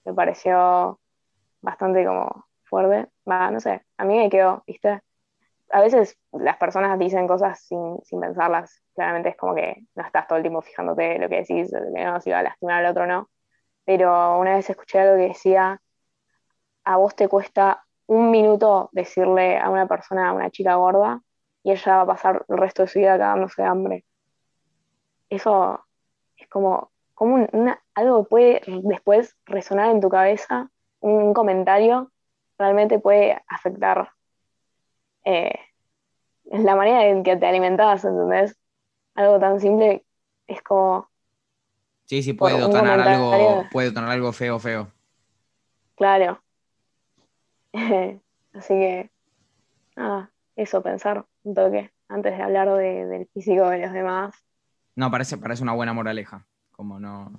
me 0.03 0.13
pareció 0.15 0.99
bastante 1.61 2.03
como 2.03 2.47
fuerte, 2.63 3.11
va, 3.29 3.51
no 3.51 3.59
sé, 3.59 3.85
a 3.97 4.03
mí 4.03 4.17
me 4.17 4.31
quedó, 4.31 4.63
¿viste? 4.65 5.01
A 5.69 5.79
veces 5.79 6.17
las 6.31 6.57
personas 6.57 6.97
dicen 6.97 7.27
cosas 7.27 7.59
sin, 7.61 7.99
pensarlas, 8.19 8.81
claramente 8.95 9.29
es 9.29 9.37
como 9.37 9.53
que 9.53 9.83
no 9.93 10.03
estás 10.03 10.27
todo 10.27 10.37
el 10.37 10.43
tiempo 10.43 10.63
fijándote 10.63 11.19
lo 11.19 11.29
que 11.29 11.35
decís, 11.35 11.69
que 11.71 12.03
no, 12.03 12.19
si 12.19 12.31
va 12.31 12.39
a 12.39 12.43
lastimar 12.43 12.83
al 12.83 12.89
otro 12.89 13.05
no, 13.05 13.29
pero 13.85 14.39
una 14.39 14.55
vez 14.55 14.67
escuché 14.67 14.97
algo 14.97 15.17
que 15.17 15.27
decía, 15.27 15.79
a 16.87 16.95
vos 16.95 17.15
te 17.15 17.27
cuesta 17.27 17.85
un 18.05 18.31
minuto 18.31 18.89
decirle 18.93 19.57
a 19.57 19.69
una 19.69 19.87
persona, 19.87 20.29
a 20.29 20.33
una 20.33 20.49
chica 20.49 20.75
gorda, 20.75 21.21
y 21.61 21.71
ella 21.71 21.97
va 21.97 22.01
a 22.03 22.05
pasar 22.05 22.45
el 22.47 22.57
resto 22.57 22.83
de 22.83 22.87
su 22.87 22.99
vida 22.99 23.17
cagándose 23.17 23.61
de 23.61 23.67
hambre. 23.67 24.05
Eso 25.29 25.83
es 26.37 26.47
como, 26.47 26.91
como 27.13 27.45
algo 27.93 28.23
puede 28.23 28.61
después 28.83 29.35
resonar 29.45 29.91
en 29.91 29.99
tu 29.99 30.07
cabeza, 30.07 30.71
un, 31.01 31.33
comentario 31.33 32.09
realmente 32.57 32.99
puede 32.99 33.37
afectar 33.49 34.11
eh, 35.25 35.59
la 36.45 36.77
manera 36.77 37.05
en 37.05 37.21
que 37.21 37.35
te 37.35 37.47
alimentas, 37.47 38.05
¿entendés? 38.05 38.57
Algo 39.13 39.39
tan 39.41 39.59
simple 39.59 40.05
es 40.47 40.61
como... 40.61 41.09
Sí, 42.05 42.23
sí, 42.23 42.31
puede 42.31 42.55
detonar, 42.55 43.01
algo, 43.01 43.65
puede 43.73 43.89
detonar 43.89 44.11
algo 44.11 44.31
feo, 44.31 44.57
feo. 44.57 44.87
Claro. 45.95 46.41
Así 48.53 48.73
que, 48.73 49.11
nada, 49.95 50.31
eso, 50.55 50.81
pensar 50.81 51.25
un 51.43 51.53
toque 51.53 51.91
antes 52.07 52.37
de 52.37 52.43
hablar 52.43 52.69
del 52.73 53.27
físico 53.27 53.69
de 53.69 53.79
los 53.79 53.93
demás. 53.93 54.35
No, 54.95 55.11
parece, 55.11 55.37
parece 55.37 55.63
una 55.63 55.73
buena 55.73 55.93
moraleja. 55.93 56.45
Como 56.71 56.99
no. 56.99 57.31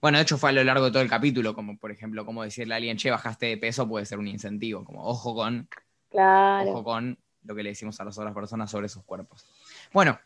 Bueno, 0.00 0.18
de 0.18 0.22
hecho 0.22 0.38
fue 0.38 0.50
a 0.50 0.52
lo 0.52 0.64
largo 0.64 0.86
de 0.86 0.90
todo 0.90 1.02
el 1.02 1.08
capítulo, 1.08 1.54
como 1.54 1.78
por 1.78 1.90
ejemplo, 1.90 2.24
como 2.26 2.42
decirle 2.42 2.74
a 2.74 2.76
alguien, 2.76 2.96
che, 2.96 3.10
bajaste 3.10 3.46
de 3.46 3.56
peso, 3.56 3.88
puede 3.88 4.04
ser 4.04 4.18
un 4.18 4.28
incentivo, 4.28 4.84
como 4.84 5.04
ojo 5.04 5.34
con. 5.34 5.68
Claro. 6.10 6.70
Ojo 6.70 6.84
con 6.84 7.18
lo 7.42 7.54
que 7.54 7.62
le 7.62 7.70
decimos 7.70 7.98
a 8.00 8.04
las 8.04 8.18
otras 8.18 8.34
personas 8.34 8.70
sobre 8.70 8.88
sus 8.88 9.04
cuerpos. 9.04 9.46
Bueno, 9.92 10.18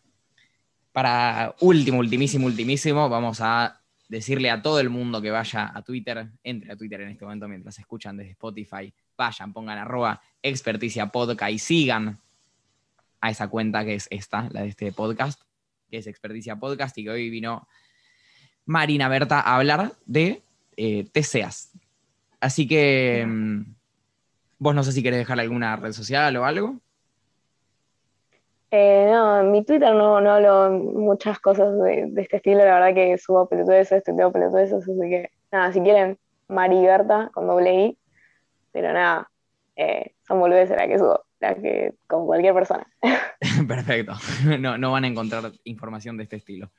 para 0.92 1.54
último, 1.60 1.98
ultimísimo, 1.98 2.46
ultimísimo, 2.46 3.08
vamos 3.08 3.40
a 3.40 3.79
decirle 4.10 4.50
a 4.50 4.60
todo 4.60 4.80
el 4.80 4.90
mundo 4.90 5.22
que 5.22 5.30
vaya 5.30 5.70
a 5.72 5.82
Twitter, 5.82 6.28
entre 6.42 6.72
a 6.72 6.76
Twitter 6.76 7.00
en 7.00 7.10
este 7.10 7.24
momento 7.24 7.46
mientras 7.46 7.78
escuchan 7.78 8.16
desde 8.16 8.32
Spotify, 8.32 8.92
vayan, 9.16 9.52
pongan 9.52 9.78
arroba 9.78 10.20
experticia 10.42 11.06
podcast 11.06 11.52
y 11.52 11.58
sigan 11.60 12.18
a 13.20 13.30
esa 13.30 13.46
cuenta 13.46 13.84
que 13.84 13.94
es 13.94 14.08
esta, 14.10 14.48
la 14.50 14.62
de 14.62 14.68
este 14.68 14.90
podcast, 14.90 15.40
que 15.88 15.98
es 15.98 16.08
experticia 16.08 16.56
podcast 16.56 16.98
y 16.98 17.04
que 17.04 17.10
hoy 17.10 17.30
vino 17.30 17.68
Marina 18.66 19.08
Berta 19.08 19.40
a 19.40 19.54
hablar 19.54 19.92
de 20.06 20.42
eh, 20.76 21.04
TCAs. 21.12 21.70
Así 22.40 22.66
que 22.66 23.24
mm, 23.24 23.62
vos 24.58 24.74
no 24.74 24.82
sé 24.82 24.90
si 24.90 25.04
querés 25.04 25.20
dejar 25.20 25.38
alguna 25.38 25.76
red 25.76 25.92
social 25.92 26.36
o 26.36 26.44
algo. 26.44 26.80
Eh, 28.72 29.08
no, 29.10 29.40
en 29.40 29.50
mi 29.50 29.64
Twitter 29.64 29.92
no, 29.94 30.20
no 30.20 30.32
hablo 30.32 30.70
muchas 30.70 31.40
cosas 31.40 31.76
de, 31.82 32.12
este 32.16 32.36
estilo, 32.36 32.58
la 32.58 32.78
verdad 32.78 32.94
que 32.94 33.18
subo 33.18 33.48
pelotudeces, 33.48 34.04
tuiteo 34.04 34.30
pelotudeces, 34.30 34.88
así 34.88 34.92
que 35.00 35.30
nada, 35.50 35.72
si 35.72 35.80
quieren, 35.80 36.18
Mariberta 36.46 37.30
con 37.32 37.48
doble 37.48 37.86
I, 37.86 37.98
pero 38.70 38.92
nada, 38.92 39.28
eh, 39.74 40.14
son 40.26 40.38
boludeces 40.38 40.76
la 40.76 40.86
que 40.86 40.98
subo, 40.98 41.24
la 41.40 41.54
que 41.56 41.94
con 42.06 42.26
cualquier 42.26 42.54
persona. 42.54 42.86
Perfecto, 43.66 44.12
no, 44.60 44.78
no 44.78 44.92
van 44.92 45.04
a 45.04 45.08
encontrar 45.08 45.50
información 45.64 46.16
de 46.16 46.24
este 46.24 46.36
estilo. 46.36 46.70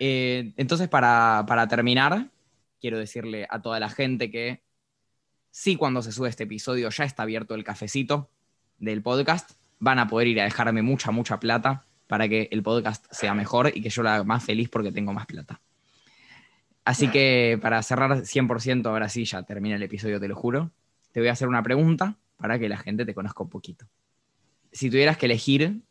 Eh, 0.00 0.52
entonces, 0.56 0.88
para, 0.88 1.44
para 1.46 1.68
terminar, 1.68 2.28
quiero 2.80 2.98
decirle 2.98 3.46
a 3.50 3.60
toda 3.60 3.78
la 3.78 3.90
gente 3.90 4.30
que 4.30 4.62
sí, 5.50 5.76
cuando 5.76 6.00
se 6.00 6.12
sube 6.12 6.30
este 6.30 6.44
episodio 6.44 6.88
ya 6.88 7.04
está 7.04 7.24
abierto 7.24 7.54
el 7.54 7.64
cafecito 7.64 8.30
del 8.78 9.02
podcast 9.02 9.58
van 9.78 9.98
a 9.98 10.08
poder 10.08 10.28
ir 10.28 10.40
a 10.40 10.44
dejarme 10.44 10.82
mucha, 10.82 11.10
mucha 11.10 11.38
plata 11.38 11.84
para 12.06 12.28
que 12.28 12.48
el 12.50 12.62
podcast 12.62 13.06
sea 13.10 13.34
mejor 13.34 13.70
y 13.74 13.82
que 13.82 13.90
yo 13.90 14.02
lo 14.02 14.10
haga 14.10 14.24
más 14.24 14.44
feliz 14.44 14.68
porque 14.68 14.92
tengo 14.92 15.12
más 15.12 15.26
plata. 15.26 15.60
Así 16.84 17.10
que 17.10 17.58
para 17.60 17.82
cerrar 17.82 18.22
100%, 18.22 18.86
ahora 18.86 19.10
sí, 19.10 19.26
ya 19.26 19.42
termina 19.42 19.76
el 19.76 19.82
episodio, 19.82 20.18
te 20.18 20.26
lo 20.26 20.34
juro, 20.34 20.70
te 21.12 21.20
voy 21.20 21.28
a 21.28 21.32
hacer 21.32 21.46
una 21.46 21.62
pregunta 21.62 22.16
para 22.38 22.58
que 22.58 22.68
la 22.68 22.78
gente 22.78 23.04
te 23.04 23.14
conozca 23.14 23.42
un 23.42 23.50
poquito. 23.50 23.86
Si 24.72 24.88
tuvieras 24.88 25.18
que 25.18 25.26
elegir 25.26 25.82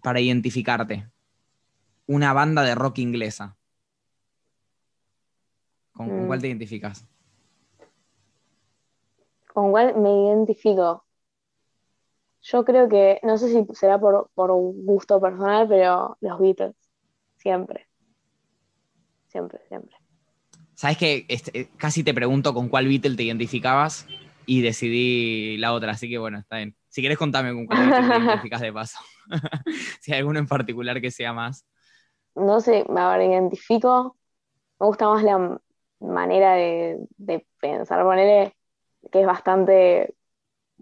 para 0.00 0.20
identificarte 0.20 1.08
una 2.06 2.32
banda 2.32 2.62
de 2.62 2.76
rock 2.76 2.98
inglesa, 2.98 3.56
¿con, 5.92 6.26
cuál 6.28 6.40
te 6.40 6.46
mm. 6.46 6.50
identificas? 6.50 7.04
¿Con 9.52 9.72
cuál 9.72 10.00
me 10.00 10.08
identifico? 10.08 11.04
Yo 12.42 12.64
creo 12.64 12.88
que, 12.88 13.20
no 13.22 13.38
sé 13.38 13.48
si 13.48 13.64
será 13.74 14.00
por, 14.00 14.28
un 14.50 14.84
gusto 14.84 15.20
personal, 15.20 15.68
pero 15.68 16.16
los 16.20 16.40
Beatles, 16.40 16.74
siempre. 17.36 17.86
Siempre, 19.28 19.60
siempre. 19.68 19.96
¿Sabes 20.74 20.98
que 20.98 21.24
este, 21.28 21.70
casi 21.76 22.02
te 22.02 22.12
pregunto 22.12 22.52
con 22.52 22.68
cuál 22.68 22.88
Beatle 22.88 23.16
te 23.16 23.22
identificabas 23.22 24.06
y 24.44 24.60
decidí 24.60 25.56
la 25.58 25.72
otra, 25.72 25.92
así 25.92 26.10
que 26.10 26.18
bueno, 26.18 26.38
está 26.38 26.56
bien. 26.56 26.76
Si 26.88 27.00
quieres 27.00 27.16
contame 27.16 27.52
con 27.52 27.66
cuál 27.66 27.88
Beatle 27.88 28.08
te 28.08 28.24
identificas 28.24 28.60
de 28.60 28.72
paso. 28.72 28.98
si 30.00 30.12
hay 30.12 30.18
alguno 30.18 30.40
en 30.40 30.48
particular 30.48 31.00
que 31.00 31.12
sea 31.12 31.32
más. 31.32 31.64
No 32.34 32.60
sé, 32.60 32.84
a 32.88 33.16
ver, 33.16 33.30
identifico, 33.30 34.16
me 34.80 34.86
gusta 34.86 35.08
más 35.08 35.22
la 35.22 35.60
manera 36.00 36.54
de, 36.54 37.46
pensar, 37.60 38.02
ponerle 38.02 38.56
que 39.12 39.20
es 39.20 39.26
bastante 39.26 40.14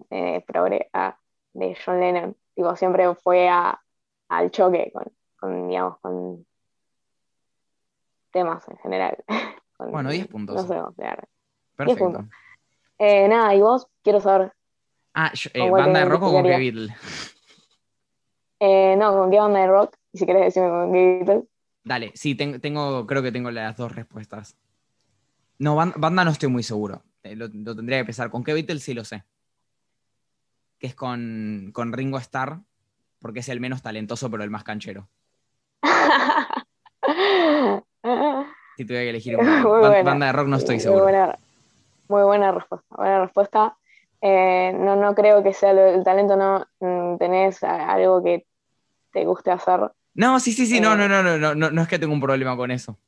eh, 0.09 0.43
progre, 0.47 0.89
ah, 0.95 1.20
de 1.53 1.77
John 1.85 2.01
Lennon. 2.01 2.37
Digo, 2.57 2.77
siempre 2.77 3.15
fue 3.15 3.49
al 3.49 4.51
choque 4.51 4.93
con, 5.39 5.69
digamos, 5.69 5.99
con 6.01 6.47
temas 8.31 8.69
en 8.69 8.77
general. 8.79 9.17
bueno, 9.79 10.11
10 10.11 10.27
puntos. 10.29 10.57
No 10.69 10.93
sé 10.93 11.05
Perfecto. 11.77 12.05
puntos. 12.05 12.25
Eh, 12.99 13.29
nada, 13.29 13.55
y 13.55 13.61
vos, 13.61 13.89
quiero 14.03 14.21
saber. 14.21 14.53
Ah, 15.15 15.33
eh, 15.55 15.71
¿banda 15.71 16.01
de 16.01 16.05
rock 16.05 16.23
o 16.25 16.33
con 16.33 16.45
qué 16.45 16.59
Beatle? 16.59 16.95
Eh, 18.61 18.95
no, 18.97 19.13
con 19.13 19.31
qué 19.31 19.39
banda 19.39 19.61
de 19.61 19.67
rock, 19.67 19.97
y 20.13 20.19
si 20.19 20.27
querés 20.27 20.45
decirme 20.45 20.69
con 20.69 20.93
qué 20.93 21.25
Beatle. 21.25 21.49
Dale, 21.83 22.13
sí, 22.15 22.35
tengo, 22.35 23.07
creo 23.07 23.23
que 23.23 23.33
tengo 23.33 23.51
las 23.51 23.77
dos 23.77 23.91
respuestas. 23.93 24.57
No, 25.59 25.77
banda, 25.77 26.25
no 26.25 26.31
estoy 26.31 26.51
muy 26.51 26.63
seguro. 26.63 27.03
Lo, 27.23 27.49
lo, 27.49 27.77
tendría 27.77 27.99
que 27.99 28.05
pensar. 28.07 28.31
¿Con 28.31 28.45
qué 28.45 28.53
Beatle 28.53 28.81
sí 28.81 28.95
lo 28.95 29.05
sé? 29.05 29.25
Que 30.81 30.87
es 30.87 30.95
con, 30.95 31.73
Ringo 31.93 32.19
Starr, 32.19 32.61
porque 33.21 33.41
es 33.41 33.49
el 33.51 33.61
menos 33.61 33.83
talentoso, 33.83 34.31
pero 34.31 34.43
el 34.43 34.51
más 34.51 34.65
canchero. 34.65 35.09
si 38.77 38.85
tuviera 38.85 39.05
que 39.05 39.11
elegir 39.11 39.37
una 39.37 40.03
banda 40.03 40.27
de 40.27 40.33
rock, 40.33 40.49
no 40.49 40.57
estoy 40.57 40.81
seguro. 40.81 41.07
Muy 42.09 42.23
buena, 42.23 42.51
respuesta. 42.51 42.97
Buena 42.97 43.21
respuesta. 43.21 43.77
Eh, 44.23 44.73
no, 44.75 44.97
no 44.97 45.15
creo 45.15 45.43
que 45.43 45.53
sea 45.53 45.71
el 45.71 46.03
talento, 46.03 46.37
no 46.37 46.67
mm, 46.81 47.19
tenés 47.19 47.63
algo 47.63 48.23
que 48.23 48.47
te 49.13 49.25
guste 49.25 49.51
hacer. 49.51 49.93
No, 50.15 50.41
sí, 50.41 50.53
sí, 50.53 50.67
sí, 50.67 50.81
no, 50.81 50.97
no, 50.97 51.09
no, 51.09 51.23
no, 51.23 51.39
no, 51.39 51.55
no, 51.55 51.71
no 51.71 51.83
es 51.83 51.89
que 51.89 51.99
tengo 51.99 52.13
un 52.13 52.21
problema 52.21 52.57
con 52.57 52.71
eso. 52.71 52.99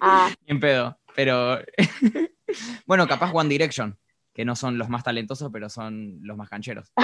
Ah. 0.00 0.30
en 0.46 0.60
pedo, 0.60 0.96
pero 1.14 1.58
bueno, 2.86 3.06
capaz 3.06 3.32
One 3.34 3.48
Direction 3.48 3.96
que 4.38 4.44
no 4.44 4.54
son 4.54 4.78
los 4.78 4.88
más 4.88 5.02
talentosos, 5.02 5.50
pero 5.52 5.68
son 5.68 6.20
los 6.22 6.36
más 6.36 6.48
cancheros. 6.48 6.92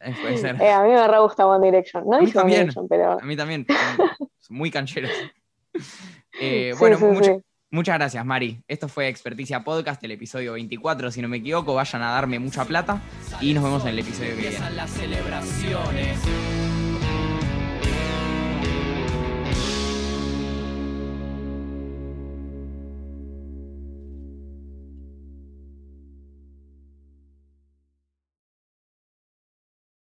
Eh, 0.00 0.12
eh, 0.60 0.70
a 0.70 0.82
mí 0.82 0.90
me 0.90 1.08
re 1.08 1.18
gusta 1.20 1.46
One 1.46 1.64
Direction. 1.64 2.04
No 2.06 2.16
a 2.16 2.20
mí 2.20 2.30
también, 2.30 2.68
pero... 2.90 3.12
A 3.12 3.24
mí 3.24 3.36
también. 3.36 3.64
Son, 4.40 4.56
muy 4.58 4.70
cancheros. 4.70 5.10
Eh, 6.40 6.74
bueno, 6.78 6.98
muchas 7.70 7.96
gracias, 7.96 8.26
Mari. 8.26 8.60
Esto 8.66 8.88
fue 8.88 9.08
Experticia 9.08 9.62
Podcast, 9.62 10.02
el 10.02 10.10
episodio 10.10 10.54
24, 10.54 11.12
si 11.12 11.22
no 11.22 11.28
me 11.28 11.36
equivoco. 11.36 11.74
Vayan 11.74 12.02
a 12.02 12.10
darme 12.10 12.40
mucha 12.40 12.64
plata 12.64 13.00
y 13.40 13.54
nos 13.54 13.62
vemos 13.62 13.82
en 13.84 13.90
el 13.90 14.00
episodio 14.00 14.34
que 14.34 14.50
viene. 14.50 14.58